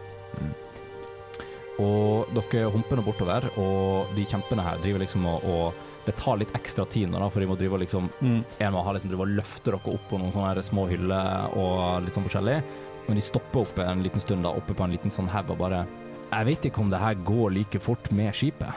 Og 1.82 2.30
dere 2.36 2.68
humper 2.70 3.00
nå 3.00 3.06
bortover, 3.06 3.48
og 3.58 4.12
de 4.14 4.26
kjempene 4.28 4.66
her 4.66 4.82
driver 4.82 5.02
liksom 5.02 5.24
og, 5.30 5.48
og 5.48 5.93
Det 6.04 6.16
tar 6.16 6.36
litt 6.36 6.52
ekstra 6.52 6.84
tid 6.90 7.08
nå, 7.08 7.18
da, 7.18 7.28
for 7.32 7.40
de 7.40 7.46
må 7.48 7.56
drive 7.56 7.72
og 7.78 7.80
liksom 7.80 8.10
Mm. 8.20 8.44
en 8.60 8.72
må 8.74 8.82
ha 8.84 8.92
liksom 8.92 9.10
drive 9.10 9.24
og 9.24 9.28
løfte 9.38 9.70
dere 9.70 9.94
opp 9.94 10.08
på 10.10 10.18
noen 10.20 10.32
sånne 10.34 10.62
små 10.64 10.86
hyller 10.90 11.54
og 11.56 12.04
litt 12.04 12.14
sånn 12.14 12.26
forskjellig. 12.28 12.58
Men 13.08 13.16
de 13.16 13.20
stopper 13.24 13.60
opp 13.60 13.78
en 13.78 14.02
liten 14.04 14.20
stund 14.20 14.42
da, 14.44 14.50
oppe 14.50 14.74
på 14.74 14.84
en 14.84 14.92
liten 14.92 15.10
sånn 15.10 15.28
haug 15.28 15.50
og 15.50 15.58
bare 15.58 15.86
Jeg 16.32 16.46
vet 16.46 16.62
ikke 16.66 16.80
om 16.80 16.90
det 16.90 16.98
her 16.98 17.14
går 17.14 17.52
like 17.52 17.78
fort 17.80 18.10
med 18.12 18.32
skipet. 18.34 18.72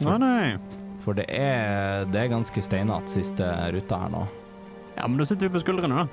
For, 0.00 0.18
nei. 0.18 0.54
nei. 0.54 0.58
For 1.02 1.12
det 1.16 1.24
er, 1.28 2.04
det 2.12 2.20
er 2.20 2.28
ganske 2.28 2.62
steinete 2.62 3.08
siste 3.08 3.44
ruta 3.74 3.98
her 3.98 4.08
nå. 4.12 4.20
Ja, 4.96 5.06
men 5.08 5.16
da 5.18 5.24
sitter 5.24 5.48
vi 5.48 5.56
på 5.58 5.62
skuldrene, 5.64 6.04
da. 6.04 6.08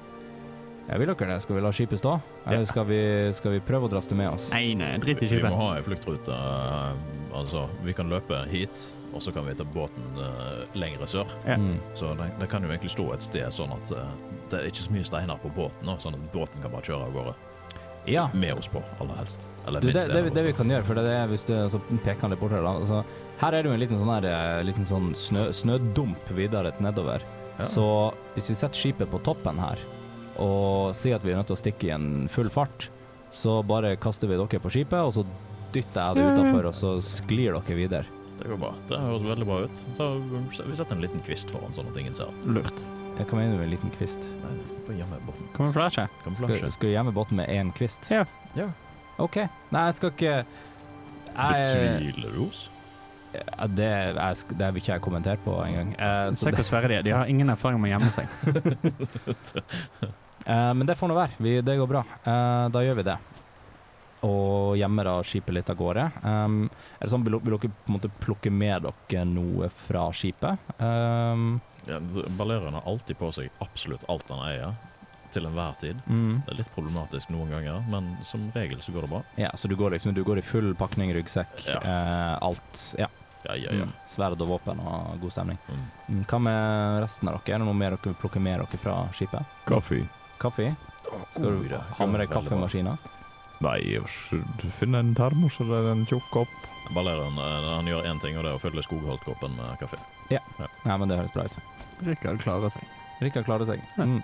Jeg 0.90 1.00
vil 1.02 1.08
dere 1.12 1.28
det? 1.34 1.42
Skal 1.42 1.56
vi 1.58 1.62
la 1.66 1.72
skipet 1.74 2.00
stå? 2.02 2.16
Eller 2.48 2.66
skal 2.70 2.86
vi, 2.86 3.00
skal 3.34 3.52
vi 3.56 3.60
prøve 3.66 3.88
å 3.88 3.92
dras 3.92 4.08
det 4.08 4.18
med 4.18 4.30
oss? 4.30 4.50
Nei, 4.54 4.74
nei, 4.78 4.92
drit 5.02 5.22
i 5.26 5.30
Vi 5.32 5.42
må 5.44 5.56
ha 5.58 5.76
ei 5.78 5.82
fluktrute. 5.86 6.30
eh, 6.34 7.14
Altså, 7.36 7.66
vi 7.84 7.92
kan 7.94 8.08
løpe 8.10 8.46
hit, 8.48 8.92
og 9.16 9.24
så 9.24 9.32
kan 9.32 9.48
vi 9.48 9.56
ta 9.56 9.64
båten 9.64 10.20
uh, 10.20 10.66
lengre 10.76 11.08
sør. 11.08 11.30
Ja. 11.48 11.56
Mm. 11.56 11.80
Så 11.96 12.12
det, 12.20 12.30
det 12.42 12.50
kan 12.52 12.64
jo 12.66 12.72
egentlig 12.74 12.92
stå 12.94 13.08
et 13.16 13.24
sted 13.24 13.48
sånn 13.56 13.72
at 13.76 13.94
uh, 13.96 14.08
det 14.52 14.60
er 14.60 14.70
ikke 14.70 14.86
så 14.86 14.96
mye 14.96 15.08
steiner 15.08 15.40
på 15.42 15.52
båten, 15.56 15.88
nå, 15.88 15.98
sånn 16.04 16.18
at 16.20 16.32
båten 16.34 16.64
kan 16.64 16.74
bare 16.74 16.86
kjøre 16.86 17.08
av 17.08 17.16
gårde. 17.16 17.36
Ja. 18.06 18.30
Med 18.34 18.54
oss 18.54 18.68
på, 18.68 18.84
aller 19.00 19.16
helst. 19.16 19.48
Eller 19.68 19.82
Du, 19.82 19.88
det, 19.88 19.94
minst 19.94 20.14
det, 20.14 20.34
det 20.36 20.44
vi 20.50 20.54
kan 20.54 20.70
gjøre, 20.70 20.86
for 20.86 21.00
det 21.00 21.14
er 21.16 21.30
hvis 21.32 21.46
du 21.48 21.56
altså, 21.58 21.82
peker 22.06 22.30
litt 22.32 22.42
bortover 22.42 22.68
da, 22.68 22.74
altså, 22.84 23.00
Her 23.42 23.56
er 23.56 23.66
det 23.66 23.72
jo 23.72 23.76
en 23.76 23.82
liten 23.82 24.02
sånn, 24.02 24.12
her, 24.14 24.28
eh, 24.30 24.60
liten 24.68 24.88
sånn 24.88 25.10
snø, 25.18 25.48
snødump 25.56 26.30
videre 26.38 26.72
nedover. 26.84 27.26
Ja. 27.56 27.70
Så 27.72 27.88
hvis 28.36 28.52
vi 28.52 28.58
setter 28.60 28.78
skipet 28.78 29.12
på 29.12 29.20
toppen 29.26 29.60
her, 29.60 29.82
og 30.44 30.94
sier 30.96 31.18
at 31.18 31.26
vi 31.26 31.34
er 31.34 31.40
nødt 31.40 31.50
til 31.50 31.58
å 31.58 31.64
stikke 31.64 31.90
i 31.90 31.96
en 31.96 32.30
full 32.32 32.52
fart, 32.52 32.90
så 33.36 33.58
bare 33.66 33.96
kaster 34.00 34.30
vi 34.32 34.38
dere 34.40 34.62
på 34.62 34.72
skipet, 34.72 35.00
og 35.02 35.16
så 35.18 35.26
dytter 35.76 36.00
jeg 36.00 36.16
det 36.20 36.28
utafor, 36.36 36.70
og 36.70 36.78
så 36.78 36.94
sklir 37.04 37.58
dere 37.58 37.80
videre. 37.80 38.15
Det 38.40 38.50
går 38.52 38.60
bra. 38.60 38.74
Det 38.90 39.00
høres 39.00 39.26
veldig 39.30 39.48
bra 39.48 39.58
ut. 39.66 39.82
Så 39.98 40.10
vi 40.68 40.76
setter 40.76 40.96
en 40.98 41.04
liten 41.04 41.24
kvist 41.24 41.52
foran, 41.54 41.74
sånn 41.76 41.88
at 41.92 42.00
ingen 42.02 42.16
ser. 42.18 42.32
Lurt. 42.46 42.84
Jeg 43.16 43.28
mener 43.32 43.56
du 43.56 43.60
med 43.62 43.68
en 43.70 43.74
liten 43.78 43.94
kvist. 43.96 44.28
Kamuflasje. 45.56 46.08
Skal, 46.26 46.72
skal 46.72 46.90
du 46.90 46.92
gjemme 46.92 47.14
båten 47.16 47.40
med 47.40 47.48
én 47.50 47.72
kvist? 47.76 48.10
Ja. 48.12 48.26
Ja. 48.60 48.70
OK. 49.24 49.40
Nei, 49.72 49.86
jeg 49.88 50.00
skal 50.00 50.12
ikke 50.12 50.34
jeg, 51.36 51.68
Betviler 51.76 52.36
du 52.36 52.42
oss? 52.48 52.66
Ja, 53.36 53.68
det, 53.68 53.88
jeg, 54.16 54.58
det 54.60 54.68
vil 54.74 54.82
ikke 54.84 54.94
jeg 54.94 55.04
kommentere 55.04 55.40
på 55.44 55.56
engang. 55.64 55.96
Eh, 55.96 56.28
så 56.32 56.50
Se 56.50 56.54
hvor 56.56 56.68
svære 56.68 56.92
de 56.92 57.00
er. 57.00 57.08
De 57.08 57.16
har 57.16 57.32
ingen 57.32 57.52
erfaring 57.52 57.82
med 57.84 57.92
å 57.92 57.96
gjemme 57.96 58.12
seg. 58.16 58.28
Eh, 60.46 60.74
men 60.78 60.86
det 60.86 60.94
får 60.94 61.10
nå 61.10 61.16
være. 61.18 61.34
Vi, 61.42 61.56
det 61.66 61.74
går 61.80 61.88
bra. 61.90 62.04
Eh, 62.22 62.66
da 62.70 62.82
gjør 62.86 63.00
vi 63.00 63.06
det. 63.08 63.16
Og 64.26 64.76
gjemmer 64.80 65.06
da 65.06 65.16
skipet 65.28 65.54
litt 65.54 65.70
av 65.70 65.78
gårde. 65.78 66.08
Um, 66.26 66.58
er 66.98 67.06
det 67.06 67.12
sånn, 67.14 67.26
vil, 67.28 67.38
vil 67.46 67.58
dere 67.58 67.70
på 67.70 67.92
en 67.92 67.98
måte 67.98 68.10
plukke 68.24 68.50
med 68.52 68.88
dere 68.88 69.26
noe 69.30 69.70
fra 69.86 70.08
skipet? 70.16 70.58
Um, 70.82 71.62
Ja, 71.86 72.00
Balerion 72.34 72.74
har 72.74 72.82
alltid 72.90 73.20
på 73.20 73.28
seg 73.36 73.52
absolutt 73.62 74.02
alt 74.10 74.32
han 74.34 74.40
eier, 74.48 74.72
til 75.36 75.46
enhver 75.46 75.76
tid. 75.82 76.00
mm. 76.08 76.40
Det 76.48 76.54
er 76.54 76.58
litt 76.64 76.72
problematisk 76.74 77.30
noen 77.30 77.52
ganger, 77.54 77.84
men 77.92 78.08
som 78.26 78.48
regel 78.56 78.80
så 78.82 78.94
går 78.96 79.06
det 79.06 79.10
bra. 79.12 79.20
Ja, 79.38 79.52
så 79.54 79.68
du 79.70 79.76
går 79.78 79.92
liksom 79.94 80.16
du 80.16 80.24
går 80.26 80.40
i 80.42 80.46
full 80.48 80.72
pakning, 80.80 81.12
ryggsekk, 81.14 81.68
Ja. 81.68 81.78
eh, 81.84 82.38
alt. 82.42 82.82
Ja. 82.98 83.08
Ja, 83.46 83.54
ja, 83.62 83.70
ja. 83.78 83.84
Mm. 83.86 83.92
Sverd 84.10 84.42
og 84.42 84.48
våpen 84.50 84.80
og 84.82 85.20
god 85.22 85.32
stemning. 85.36 85.60
Mm. 85.70 85.84
Mm. 86.10 86.24
Hva 86.26 86.40
med 86.42 87.02
resten 87.04 87.30
av 87.30 87.36
dere? 87.38 87.54
Er 87.54 87.60
det 87.62 87.68
noe 87.68 87.78
mer 87.78 87.94
dere 87.94 88.08
vil 88.10 88.16
plukke 88.24 88.42
med 88.42 88.58
dere 88.64 88.80
fra 88.82 88.96
skipet? 89.14 89.46
Kaffe? 89.70 90.00
Kaffe? 90.42 90.72
Skal 91.36 91.60
du 91.68 91.76
ha 91.78 92.06
med 92.10 92.24
deg 92.24 92.32
kaffemaskiner? 92.34 92.98
Nei, 93.64 93.80
du 94.62 94.66
finner 94.76 95.00
en 95.00 95.14
termos 95.16 95.60
eller 95.64 95.92
en 95.92 96.06
tjukk 96.10 96.28
kopp. 96.34 96.56
Balerion 96.96 97.38
eh, 97.40 97.70
han 97.72 97.88
gjør 97.90 98.08
én 98.10 98.20
ting, 98.22 98.38
og 98.38 98.46
det 98.46 98.52
er 98.52 98.60
å 98.60 98.62
fylle 98.62 98.84
skogholtkoppen 98.86 99.56
med 99.58 99.80
kaffe. 99.82 100.00
Ja, 100.30 100.42
men 100.98 101.08
det 101.10 101.20
høres 101.20 101.34
bra 101.34 101.46
ut. 101.48 101.58
Rikard 102.06 102.42
klarer 102.44 102.74
seg. 102.74 102.86
Rikard 103.24 103.48
klarer 103.48 103.70
seg. 103.70 103.84
Mm. 103.96 104.20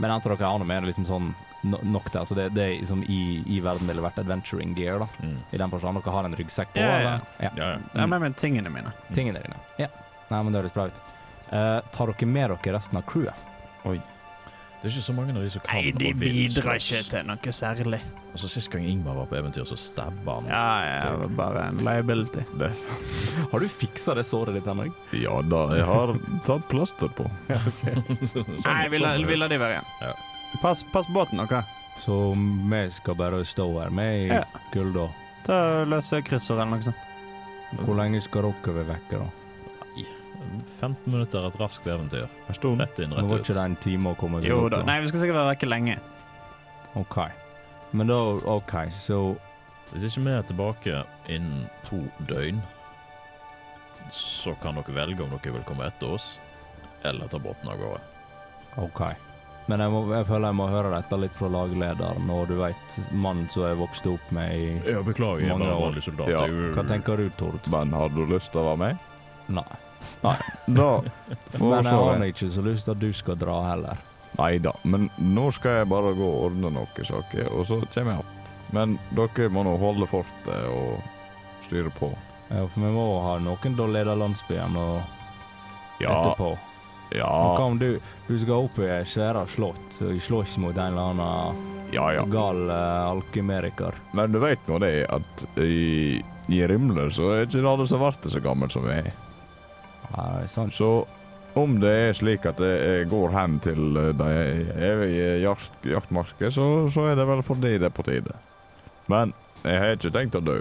Men 0.00 0.14
jeg 0.14 0.24
tror 0.24 0.36
dere 0.38 0.52
har 0.52 0.60
noe 0.62 0.68
mer 0.68 0.86
liksom 0.86 1.06
sånn 1.08 1.32
no 1.68 1.76
nok 1.92 2.06
til 2.08 2.22
altså 2.22 2.36
det, 2.38 2.46
det 2.56 2.62
er 2.64 2.70
liksom 2.78 3.02
i, 3.04 3.20
i 3.52 3.58
verden 3.60 3.90
ville 3.90 4.04
vært 4.04 4.20
adventuring 4.22 4.72
gear, 4.78 5.02
da. 5.02 5.08
Mm. 5.20 5.40
I 5.50 5.60
den 5.60 5.74
forstand 5.74 6.00
dere 6.00 6.14
har 6.14 6.28
en 6.28 6.36
ryggsekk 6.38 6.72
på, 6.76 6.84
Ja, 6.84 6.94
ja, 6.94 7.10
ja. 7.10 7.50
Ja. 7.50 7.50
Ja, 7.58 7.70
ja. 7.74 8.06
men, 8.06 8.22
har 8.22 8.36
tingene 8.40 8.72
mine. 8.72 8.94
Tingene 9.12 9.42
dine. 9.44 9.60
Ja. 9.80 9.90
Nei, 10.30 10.40
men 10.40 10.54
det 10.54 10.62
høres 10.62 10.76
bra 10.76 10.86
ut. 10.88 11.02
Uh, 11.50 11.80
tar 11.92 12.12
dere 12.12 12.30
med 12.30 12.54
dere 12.54 12.76
resten 12.78 13.00
av 13.00 13.04
crewet? 13.10 13.46
Det 14.80 14.88
er 14.88 14.94
ikke 14.94 15.04
så 15.04 15.12
mange 15.12 15.34
av 15.36 15.42
de 15.44 15.50
som 15.52 15.60
kan 15.60 15.76
Nei, 15.76 15.90
de 15.92 16.06
og 16.08 16.20
vil 16.22 16.30
bidrar 16.32 16.78
slåss. 16.80 16.86
ikke 16.88 17.10
til 17.10 17.26
noe 17.28 17.52
særlig. 17.52 17.98
Altså, 18.32 18.48
Sist 18.48 18.70
gang 18.72 18.84
Ingmar 18.88 19.14
var 19.18 19.26
på 19.28 19.36
eventyr, 19.36 19.66
så 19.68 19.76
stabba 19.76 20.36
han. 20.38 20.46
Ja, 20.48 20.62
ja, 20.86 21.10
det 21.10 21.18
var 21.20 21.34
bare 21.40 21.64
en 21.68 21.82
liability. 21.84 22.44
Det. 22.62 22.70
Har 23.52 23.60
du 23.60 23.68
fiksa 23.68 24.14
det 24.16 24.24
såret 24.24 24.54
ditt, 24.56 24.64
Henrik? 24.70 24.92
Ja 25.12 25.42
da, 25.42 25.60
jeg 25.76 25.84
har 25.84 26.14
tatt 26.48 26.64
plaster 26.72 27.12
på. 27.18 27.26
Sånn- 28.32 28.62
Nei, 28.64 28.88
vi 28.88 29.02
lar 29.02 29.20
vi 29.28 29.36
lar 29.36 29.52
de 29.52 29.58
være 29.60 29.76
igjen. 29.76 29.90
Ja. 30.00 30.14
Pass, 30.62 30.82
pass 30.94 31.06
båten, 31.12 31.42
dere. 31.44 31.60
Så 32.00 32.32
vi 32.32 32.80
skal 32.96 33.14
bare 33.20 33.42
stå 33.44 33.66
her 33.82 33.90
med 33.92 34.30
Ja. 34.32 34.44
kulda. 34.72 35.10
Ta 35.44 35.84
løse 35.84 36.22
kryssord 36.24 36.56
eller 36.62 36.78
noe 36.78 36.88
sånt. 36.88 37.06
Hvor 37.84 37.94
lenge 38.00 38.22
skal 38.24 38.48
dere 38.48 38.78
være 38.80 38.88
vekke, 38.94 39.20
da? 39.20 39.28
15 40.80 41.12
minutter 41.12 41.44
et 41.46 41.58
raskt 41.60 41.86
eventyr. 41.86 42.26
En 42.48 42.56
stund. 42.56 42.80
Rett 42.80 42.98
inn, 43.04 43.10
Nå 43.12 43.26
var 43.28 43.42
ikke 43.42 43.54
det 43.58 43.64
en 43.68 43.76
time 43.84 44.12
å 44.14 44.16
komme 44.18 44.40
seg 44.40 44.48
Jo 44.50 44.62
opp 44.64 44.70
da. 44.74 44.82
Nei, 44.88 44.98
vi 45.04 45.10
skal 45.12 45.20
sikkert 45.22 45.36
være 45.40 45.52
vekke 45.54 45.68
lenge. 45.70 45.96
OK. 46.98 47.18
Men 47.92 48.06
da 48.10 48.18
OK, 48.54 48.74
så 48.94 49.20
Hvis 49.90 50.04
ikke 50.06 50.22
vi 50.22 50.30
er 50.38 50.44
tilbake 50.46 51.00
innen 51.34 51.64
to 51.88 51.98
døgn, 52.30 52.60
så 54.14 54.54
kan 54.62 54.76
dere 54.78 54.94
velge 54.94 55.24
om 55.24 55.32
dere 55.34 55.52
vil 55.56 55.64
komme 55.66 55.88
etter 55.88 56.12
oss, 56.14 56.36
eller 57.02 57.26
ta 57.30 57.40
båten 57.42 57.68
av 57.72 57.80
gårde. 57.80 57.98
OK. 58.84 59.02
Men 59.66 59.82
jeg, 59.84 59.90
må, 59.92 60.00
jeg 60.14 60.26
føler 60.26 60.50
jeg 60.50 60.58
må 60.58 60.68
høre 60.70 60.92
dette 60.94 61.18
litt 61.20 61.34
fra 61.38 61.50
laglederen, 61.52 62.30
og 62.34 62.46
du 62.50 62.56
veit 62.58 62.96
mannen 63.12 63.50
som 63.52 63.66
jeg 63.66 63.78
vokste 63.82 64.14
opp 64.14 64.30
med 64.34 64.54
i 64.56 64.94
Ja, 64.94 65.02
beklager, 65.06 65.42
jeg 65.44 65.52
er 65.54 65.58
bare 65.62 65.74
år. 65.76 65.84
vanlig 65.88 66.02
soldat. 66.06 66.32
Ja. 66.32 66.46
Hva 66.78 66.86
tenker 66.88 67.20
du, 67.20 67.28
Tord? 67.38 67.68
Men 67.74 67.92
har 67.94 68.14
du 68.14 68.22
lyst 68.30 68.50
til 68.54 68.62
å 68.62 68.68
være 68.70 68.80
med? 68.86 69.06
Nei. 69.60 69.68
Da 70.80 71.02
Men 71.58 71.84
jeg 71.84 71.92
har 71.92 72.22
jeg 72.22 72.34
ikke 72.34 72.50
så 72.54 72.62
lyst 72.64 72.86
til 72.86 72.94
at 72.94 73.02
du 73.02 73.10
skal 73.16 73.38
dra 73.40 73.56
heller. 73.70 74.00
Nei 74.38 74.58
da, 74.62 74.72
men 74.86 75.08
nå 75.18 75.48
skal 75.52 75.80
jeg 75.80 75.90
bare 75.90 76.12
gå 76.16 76.26
og 76.26 76.44
ordne 76.50 76.70
noen 76.72 77.06
saker, 77.06 77.48
og 77.50 77.66
så 77.68 77.80
kommer 77.90 78.14
jeg 78.14 78.22
opp. 78.22 78.36
Men 78.70 78.98
dere 79.18 79.48
må 79.50 79.64
nå 79.66 79.74
holde 79.80 80.06
fortet 80.10 80.68
og 80.70 81.00
styre 81.66 81.90
på. 81.98 82.12
Ja, 82.50 82.64
for 82.66 82.82
vi 82.82 82.90
må 82.94 83.06
ha 83.24 83.38
noen 83.42 83.74
til 83.74 83.82
å 83.84 83.90
lede 83.90 84.14
landsbyen 84.18 84.78
og 84.78 85.00
Ja, 86.00 86.14
etterpå. 86.14 86.52
ja, 87.14 87.28
Hva 87.28 87.66
om 87.66 87.78
du, 87.78 87.98
du 88.28 88.34
skal 88.40 88.64
opp 88.66 88.78
i 88.80 88.88
et 88.88 89.10
svære 89.10 89.44
slott 89.50 89.98
og 90.06 90.22
slåss 90.22 90.56
mot 90.62 90.76
en 90.76 90.94
eller 90.94 91.10
annen 91.12 91.60
ja, 91.92 92.06
ja. 92.14 92.24
gal 92.30 92.62
uh, 92.70 93.10
alkymeriker? 93.10 93.98
Men 94.16 94.32
du 94.32 94.40
vet 94.42 94.62
nå 94.70 94.78
det 94.82 94.94
at 95.10 95.44
i, 95.60 96.22
i 96.48 96.62
Rimler 96.70 97.10
så 97.14 97.34
er 97.34 97.46
ikke 97.46 97.66
alle 97.66 97.86
som 97.90 98.02
blir 98.02 98.32
så 98.32 98.42
gammel 98.42 98.70
som 98.72 98.86
jeg 98.88 99.10
er. 99.10 99.18
Er 100.18 100.46
sant. 100.50 100.74
Så 100.74 101.06
om 101.58 101.76
det 101.82 101.90
er 101.90 102.12
slik 102.14 102.44
at 102.46 102.60
jeg 102.62 103.08
går 103.10 103.32
hen 103.34 103.58
til 103.62 103.96
eh, 103.98 104.12
de 104.14 104.30
evige 104.90 105.30
jakt, 105.42 105.86
jaktmarker, 105.86 106.50
så, 106.54 106.66
så 106.90 107.08
er 107.10 107.18
det 107.18 107.26
vel 107.28 107.42
fordi 107.46 107.76
det 107.78 107.88
er 107.90 107.94
på 107.94 108.06
tide. 108.06 108.34
Men 109.10 109.34
jeg 109.64 109.78
har 109.82 109.96
ikke 109.96 110.12
tenkt 110.14 110.38
å 110.38 110.44
dø 110.44 110.60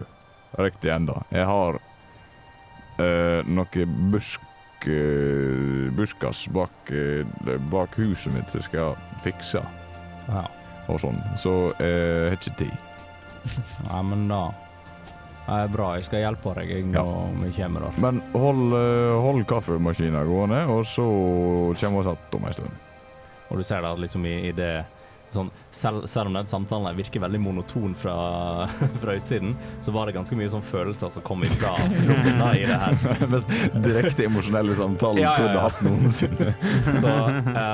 riktig 0.59 0.89
ennå. 0.93 1.19
Jeg 1.31 1.45
har 1.45 1.77
øh, 2.99 3.41
noe 3.47 3.85
busk 4.11 4.41
øh, 4.89 5.89
buskas 5.97 6.47
bak, 6.53 6.89
øh, 6.91 7.25
bak 7.71 7.97
huset 7.99 8.33
mitt 8.33 8.49
som 8.49 8.59
jeg 8.61 8.69
skal 8.71 8.95
fikse 9.25 9.61
Ja. 10.29 10.45
og 10.89 10.99
sånn. 11.01 11.21
Så 11.37 11.53
jeg 11.79 12.29
har 12.29 12.37
ikke 12.37 12.55
tid. 12.57 12.73
ja, 13.89 14.01
men 14.05 14.27
da 14.29 14.49
det 15.55 15.63
er 15.65 15.73
bra. 15.73 15.87
Jeg 15.97 16.05
skal 16.09 16.23
hjelpe 16.25 16.53
deg 16.59 16.69
jeg, 16.75 16.85
Ja. 16.93 17.03
når 17.03 17.45
vi 17.47 17.51
kommer 17.61 17.87
der. 17.87 17.97
Men 18.01 18.21
hold, 18.33 18.73
eh, 18.77 19.15
hold 19.25 19.45
kaffemaskinen 19.49 20.27
gående, 20.29 20.61
og 20.69 20.85
så 20.85 21.05
kommer 21.79 22.03
vi 22.03 22.09
igjen 22.09 22.39
om 22.39 22.45
en 22.45 22.53
stund. 22.53 22.71
Og 23.49 23.57
du 23.57 23.63
ser 23.63 23.81
da 23.81 23.95
liksom 23.97 24.25
i, 24.29 24.35
i 24.49 24.51
det 24.53 24.85
sånn, 25.33 25.49
selv, 25.71 26.05
selv 26.09 26.29
om 26.31 26.33
den 26.37 26.47
samtalen 26.49 26.97
virker 26.97 27.21
veldig 27.23 27.39
monoton 27.41 27.93
fra, 27.97 28.15
fra 29.01 29.15
utsiden, 29.17 29.55
så 29.81 29.93
var 29.93 30.09
det 30.09 30.15
ganske 30.17 30.37
mye 30.37 30.49
sånn 30.49 30.65
følelser 30.65 31.11
som 31.13 31.25
kom 31.25 31.43
ifra 31.45 31.75
rommene 31.77 32.49
i 32.57 32.63
det 32.69 32.79
her. 32.81 33.25
Mest 33.33 33.53
direkte 33.85 34.25
emosjonelle 34.29 34.77
samtalen 34.79 35.21
Ja, 35.23 35.33
ja, 35.33 35.37
Tord 35.37 35.53
ja. 35.53 35.59
har 35.59 35.69
hatt 35.69 35.83
noensinne. 35.85 36.53
Så 37.01 37.13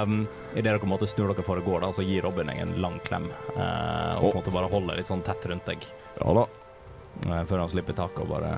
um, 0.04 0.20
idet 0.56 0.68
dere 0.72 0.90
måte 0.92 1.08
snur 1.10 1.32
dere 1.32 1.48
for 1.48 1.62
å 1.62 1.66
gå, 1.66 1.80
da, 1.84 1.92
så 1.96 2.06
gir 2.06 2.26
Robin 2.28 2.52
deg 2.52 2.62
en 2.66 2.76
lang 2.84 3.00
klem. 3.08 3.30
Uh, 3.56 4.16
og 4.20 4.30
på 4.30 4.34
en 4.34 4.40
måte 4.42 4.56
bare 4.56 4.72
holder 4.72 5.00
litt 5.00 5.12
sånn 5.12 5.24
tett 5.26 5.48
rundt 5.52 5.68
deg 5.70 5.84
Ja 6.22 6.32
da. 6.36 6.46
Eh, 7.32 7.46
før 7.50 7.66
han 7.66 7.72
slipper 7.74 7.98
taket 7.98 8.26
og 8.26 8.34
bare 8.36 8.58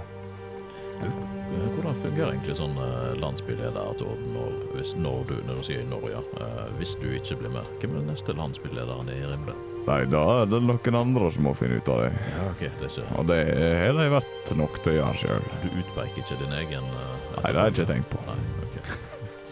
Hvordan 0.97 1.95
fungerer 2.01 2.31
egentlig 2.33 2.55
sånn 2.57 2.75
eh, 2.81 3.13
landsbyleder 3.21 3.77
at 3.93 4.01
når, 4.01 4.55
hvis, 4.73 4.95
når 4.97 5.27
du 5.29 5.35
når 5.47 5.59
du 5.59 5.65
sier 5.67 5.85
Norge, 5.87 6.09
ja. 6.15 6.21
Eh, 6.41 6.63
hvis 6.79 6.95
du 6.99 7.07
ikke 7.13 7.37
blir 7.43 7.53
med? 7.53 7.69
Hvem 7.81 7.93
er 7.93 8.01
den 8.01 8.09
neste 8.11 8.35
landsbylederen 8.35 9.11
i 9.13 9.19
Rimle? 9.21 9.55
Nei, 9.87 10.01
da 10.11 10.23
er 10.41 10.49
det 10.51 10.59
noen 10.65 10.97
andre 10.99 11.29
som 11.31 11.45
må 11.47 11.53
finne 11.55 11.77
ut 11.79 11.91
av 11.93 12.01
det. 12.03 12.09
Ja, 12.33 12.47
ok, 12.49 12.63
det 12.81 12.89
er 12.89 12.97
jeg. 12.97 13.11
Og 13.21 13.29
det 13.29 13.39
har 13.79 13.95
de 13.95 14.09
vært 14.17 14.51
nok 14.59 14.81
til 14.81 14.93
å 14.93 14.97
gjøre 14.97 15.21
sjøl. 15.21 15.47
Du 15.63 15.69
utpeker 15.69 16.23
ikke 16.25 16.39
din 16.41 16.57
egen 16.57 16.89
uh, 16.91 17.05
Nei, 17.37 17.45
det 17.45 17.61
har 17.61 17.69
jeg 17.69 17.77
ikke 17.77 17.87
tenkt 17.93 18.11
på. 18.11 18.25
Nei, 18.27 18.37
ok. 18.65 18.75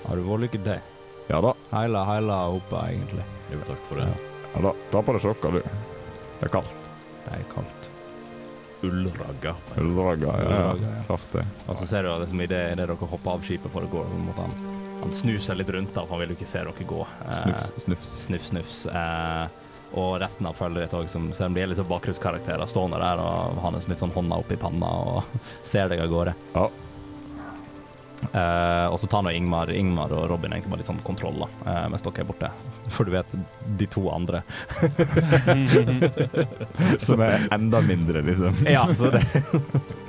Har 0.09 0.20
du 0.20 0.28
vellykket 0.28 0.68
det? 0.68 0.78
Ja 1.30 1.39
da. 1.45 1.55
Hele, 1.72 2.03
hele 2.11 2.41
oppe, 2.59 2.84
egentlig. 2.91 3.24
Jo, 3.53 3.63
takk 3.70 3.88
for 3.88 4.03
det. 4.03 4.11
Ja 4.57 4.68
da. 4.68 4.76
Ta 4.91 5.05
på 5.07 5.16
deg 5.16 5.24
sokker, 5.30 5.55
du. 5.55 5.82
Det 6.41 6.49
er 6.49 6.55
kaldt. 6.59 6.78
Det 7.24 7.39
er 7.39 7.51
kaldt. 7.55 7.85
Ullragga. 8.84 9.55
Ullragga. 9.78 10.28
Ja, 10.28 10.47
Ullragga, 10.47 10.89
ja. 10.97 11.03
Klart 11.07 11.28
det. 11.34 11.45
Og 11.67 11.78
så 11.80 11.88
ser 11.89 12.03
du 12.03 12.11
liksom 12.21 12.41
i 12.41 12.47
det, 12.51 12.61
i 12.71 12.76
det 12.76 12.86
dere 12.88 12.97
hopper 13.11 13.32
av 13.38 13.45
skipet 13.45 13.71
for 13.73 13.86
å 13.88 13.91
gå, 13.91 14.03
mot 14.28 14.38
han, 14.41 14.55
han 15.01 15.13
snur 15.15 15.39
seg 15.41 15.57
litt 15.61 15.71
rundt, 15.73 15.93
da, 15.95 16.03
for 16.05 16.15
han 16.17 16.23
vil 16.26 16.34
jo 16.36 16.39
ikke 16.39 16.49
se 16.51 16.63
dere 16.65 16.89
gå. 16.89 17.01
Eh, 17.26 17.38
Snufs, 17.41 17.71
snufs. 17.86 18.15
Snuff, 18.28 18.47
snufs. 18.51 18.80
Eh, 18.91 19.45
og 19.95 20.17
resten 20.19 20.47
av 20.49 20.57
følget 20.57 20.86
ditt 20.89 20.95
òg, 20.99 21.07
som 21.09 21.30
selv 21.34 21.53
om 21.53 21.55
de 21.55 21.61
er 21.63 21.76
sånn 21.78 21.88
bakgrunnskarakterer, 21.88 22.67
stående 22.67 22.99
der 22.99 23.21
og 23.23 23.61
har 23.63 23.78
litt 23.78 24.01
sånn 24.01 24.11
hånda 24.15 24.41
oppi 24.43 24.57
panna 24.59 24.89
og 25.15 25.38
ser 25.63 25.88
deg 25.93 26.03
av 26.03 26.11
gårde. 26.11 26.34
Ja. 26.57 26.65
Eh, 28.26 28.88
og 28.89 28.97
så 28.99 29.07
tar 29.11 29.23
nå 29.26 29.32
Ingmar, 29.36 29.69
Ingmar 29.71 30.11
og 30.15 30.28
Robin 30.32 30.53
egentlig 30.55 30.71
bare 30.73 30.82
litt 30.84 30.89
sånn 30.89 31.03
kontroll, 31.05 31.45
da, 31.45 31.49
eh, 31.71 31.86
mens 31.93 32.03
dere 32.05 32.23
er 32.26 32.30
borte. 32.32 32.51
For 32.94 33.08
du 33.08 33.12
vet, 33.16 33.26
de 33.80 33.86
to 33.90 34.10
andre 34.14 34.44
Som 37.08 37.24
er 37.26 37.48
enda 37.52 37.82
mindre, 37.82 38.22
liksom. 38.22 38.54
Ja, 38.70 38.86
så 38.96 39.10
det 39.16 39.24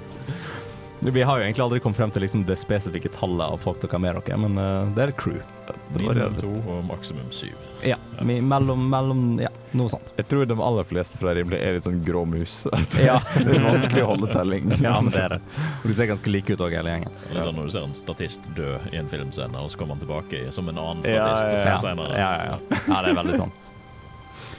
Vi 1.01 1.23
har 1.23 1.39
jo 1.39 1.45
egentlig 1.45 1.63
aldri 1.63 1.81
kommet 1.81 1.99
frem 2.01 2.11
til 2.11 2.25
liksom 2.25 2.45
det 2.49 2.57
spesifikke 2.59 3.11
tallet 3.13 3.45
av 3.45 3.61
folk 3.61 3.83
dere 3.83 3.93
har 3.93 4.03
med 4.03 4.17
dere, 4.17 4.39
men 4.41 4.57
uh, 4.59 4.89
det 4.97 5.05
er 5.05 5.13
et 5.13 5.19
crew. 5.21 5.39
Det 5.67 6.01
Minimum 6.01 6.37
to 6.41 6.51
og 6.71 6.85
maksimum 6.87 7.27
syv. 7.35 7.55
Ja, 7.85 7.97
mi- 8.25 8.41
mellom, 8.41 8.87
mellom 8.91 9.23
Ja, 9.43 9.51
noe 9.77 9.91
sånt. 9.93 10.13
Jeg 10.17 10.29
tror 10.31 10.47
de 10.49 10.57
aller 10.63 10.87
fleste 10.89 11.19
fra 11.21 11.35
Rimle 11.37 11.59
er 11.59 11.77
litt 11.77 11.87
sånn 11.87 12.01
grå 12.07 12.25
mus. 12.29 12.63
Ja. 13.03 13.19
det 13.37 13.59
er 13.59 13.67
vanskelig 13.67 14.07
å 14.07 14.11
holde 14.15 14.31
telling. 14.33 14.73
Ja, 14.87 14.97
men 15.01 15.13
det 15.13 15.21
er 15.25 15.37
det. 15.37 15.41
Og 15.83 15.91
de 15.91 15.99
ser 15.99 16.11
ganske 16.13 16.33
like 16.33 16.57
ut 16.57 16.65
òg, 16.65 16.79
hele 16.79 16.95
gjengen. 16.95 17.21
Ja. 17.29 17.45
sånn 17.45 17.61
når 17.61 17.69
du 17.69 17.77
ser 17.77 17.89
en 17.91 17.97
statist 17.99 18.49
dø 18.57 18.73
i 18.93 19.01
en 19.03 19.11
filmscene, 19.13 19.61
og 19.61 19.71
så 19.73 19.83
kommer 19.83 19.99
han 19.99 20.05
tilbake 20.07 20.47
som 20.55 20.71
en 20.73 20.81
annen 20.81 21.05
statist 21.05 21.53
ja, 21.53 21.67
ja. 21.75 21.79
senere. 21.83 22.17
Ja, 22.17 22.31
ja, 22.41 22.57
ja. 22.57 22.83
ja 22.89 23.03
det 23.03 23.13
er 23.13 23.21
veldig 23.21 23.41
sånn. 23.45 23.55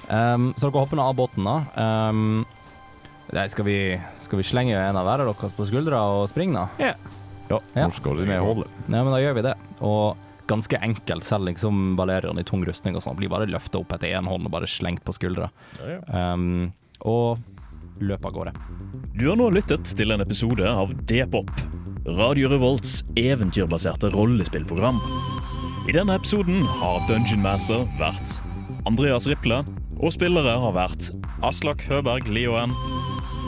Um, 0.07 0.53
så 0.55 0.69
dere 0.69 0.79
hopper 0.79 0.99
ned 0.99 1.03
av 1.03 1.17
båten, 1.17 1.47
da. 1.47 1.57
Um, 1.75 2.45
nei, 3.34 3.47
skal, 3.51 3.65
vi, 3.67 3.78
skal 4.23 4.39
vi 4.41 4.45
slenge 4.47 4.78
en 4.78 4.99
av 4.99 5.07
hver 5.07 5.25
av 5.25 5.34
dere 5.34 5.51
på 5.57 5.67
skuldra 5.67 5.99
og 6.19 6.30
springe, 6.32 6.63
da? 6.63 6.91
Ja, 6.91 6.93
Ja. 7.47 7.59
Hvor 7.88 7.93
skal 7.95 8.17
vi 8.19 8.25
ned 8.28 8.41
holdet. 8.43 8.71
Nei, 8.91 9.01
men 9.03 9.13
da 9.13 9.19
gjør 9.23 9.38
vi 9.38 9.43
det. 9.45 9.53
Og 9.88 10.17
ganske 10.47 10.80
enkelt, 10.84 11.23
selv 11.28 11.47
liksom 11.47 11.95
Valerian 11.99 12.39
i 12.39 12.43
tung 12.47 12.63
rustning 12.67 12.95
og 12.95 13.03
sånn, 13.03 13.15
blir 13.19 13.32
bare 13.32 13.47
løfta 13.47 13.80
opp 13.80 13.93
etter 13.95 14.15
én 14.15 14.28
hånd 14.28 14.47
og 14.47 14.51
bare 14.51 14.67
slengt 14.67 15.03
på 15.07 15.15
skuldra. 15.15 15.47
Ja, 15.80 15.97
ja. 15.97 16.34
Um, 16.34 16.73
og 17.07 17.39
løpet 18.03 18.28
av 18.30 18.36
gårde. 18.36 18.53
Du 19.17 19.25
har 19.30 19.39
nå 19.39 19.49
lyttet 19.55 19.89
til 19.97 20.11
en 20.13 20.23
episode 20.23 20.67
av 20.67 20.91
D-pop, 21.09 21.51
Radio 22.19 22.51
Revolts 22.51 23.01
eventyrbaserte 23.19 24.11
rollespillprogram. 24.13 24.99
I 25.88 25.95
denne 25.95 26.15
episoden 26.19 26.61
har 26.82 26.99
Dungeon 27.07 27.43
Master 27.43 27.84
vært 27.99 28.38
Andreas 28.88 29.28
Riple, 29.28 29.63
og 29.97 30.13
spillere 30.13 30.59
har 30.61 30.75
vært 30.75 31.09
Aslak 31.47 31.84
Høberg 31.89 32.28
Lioen, 32.32 32.75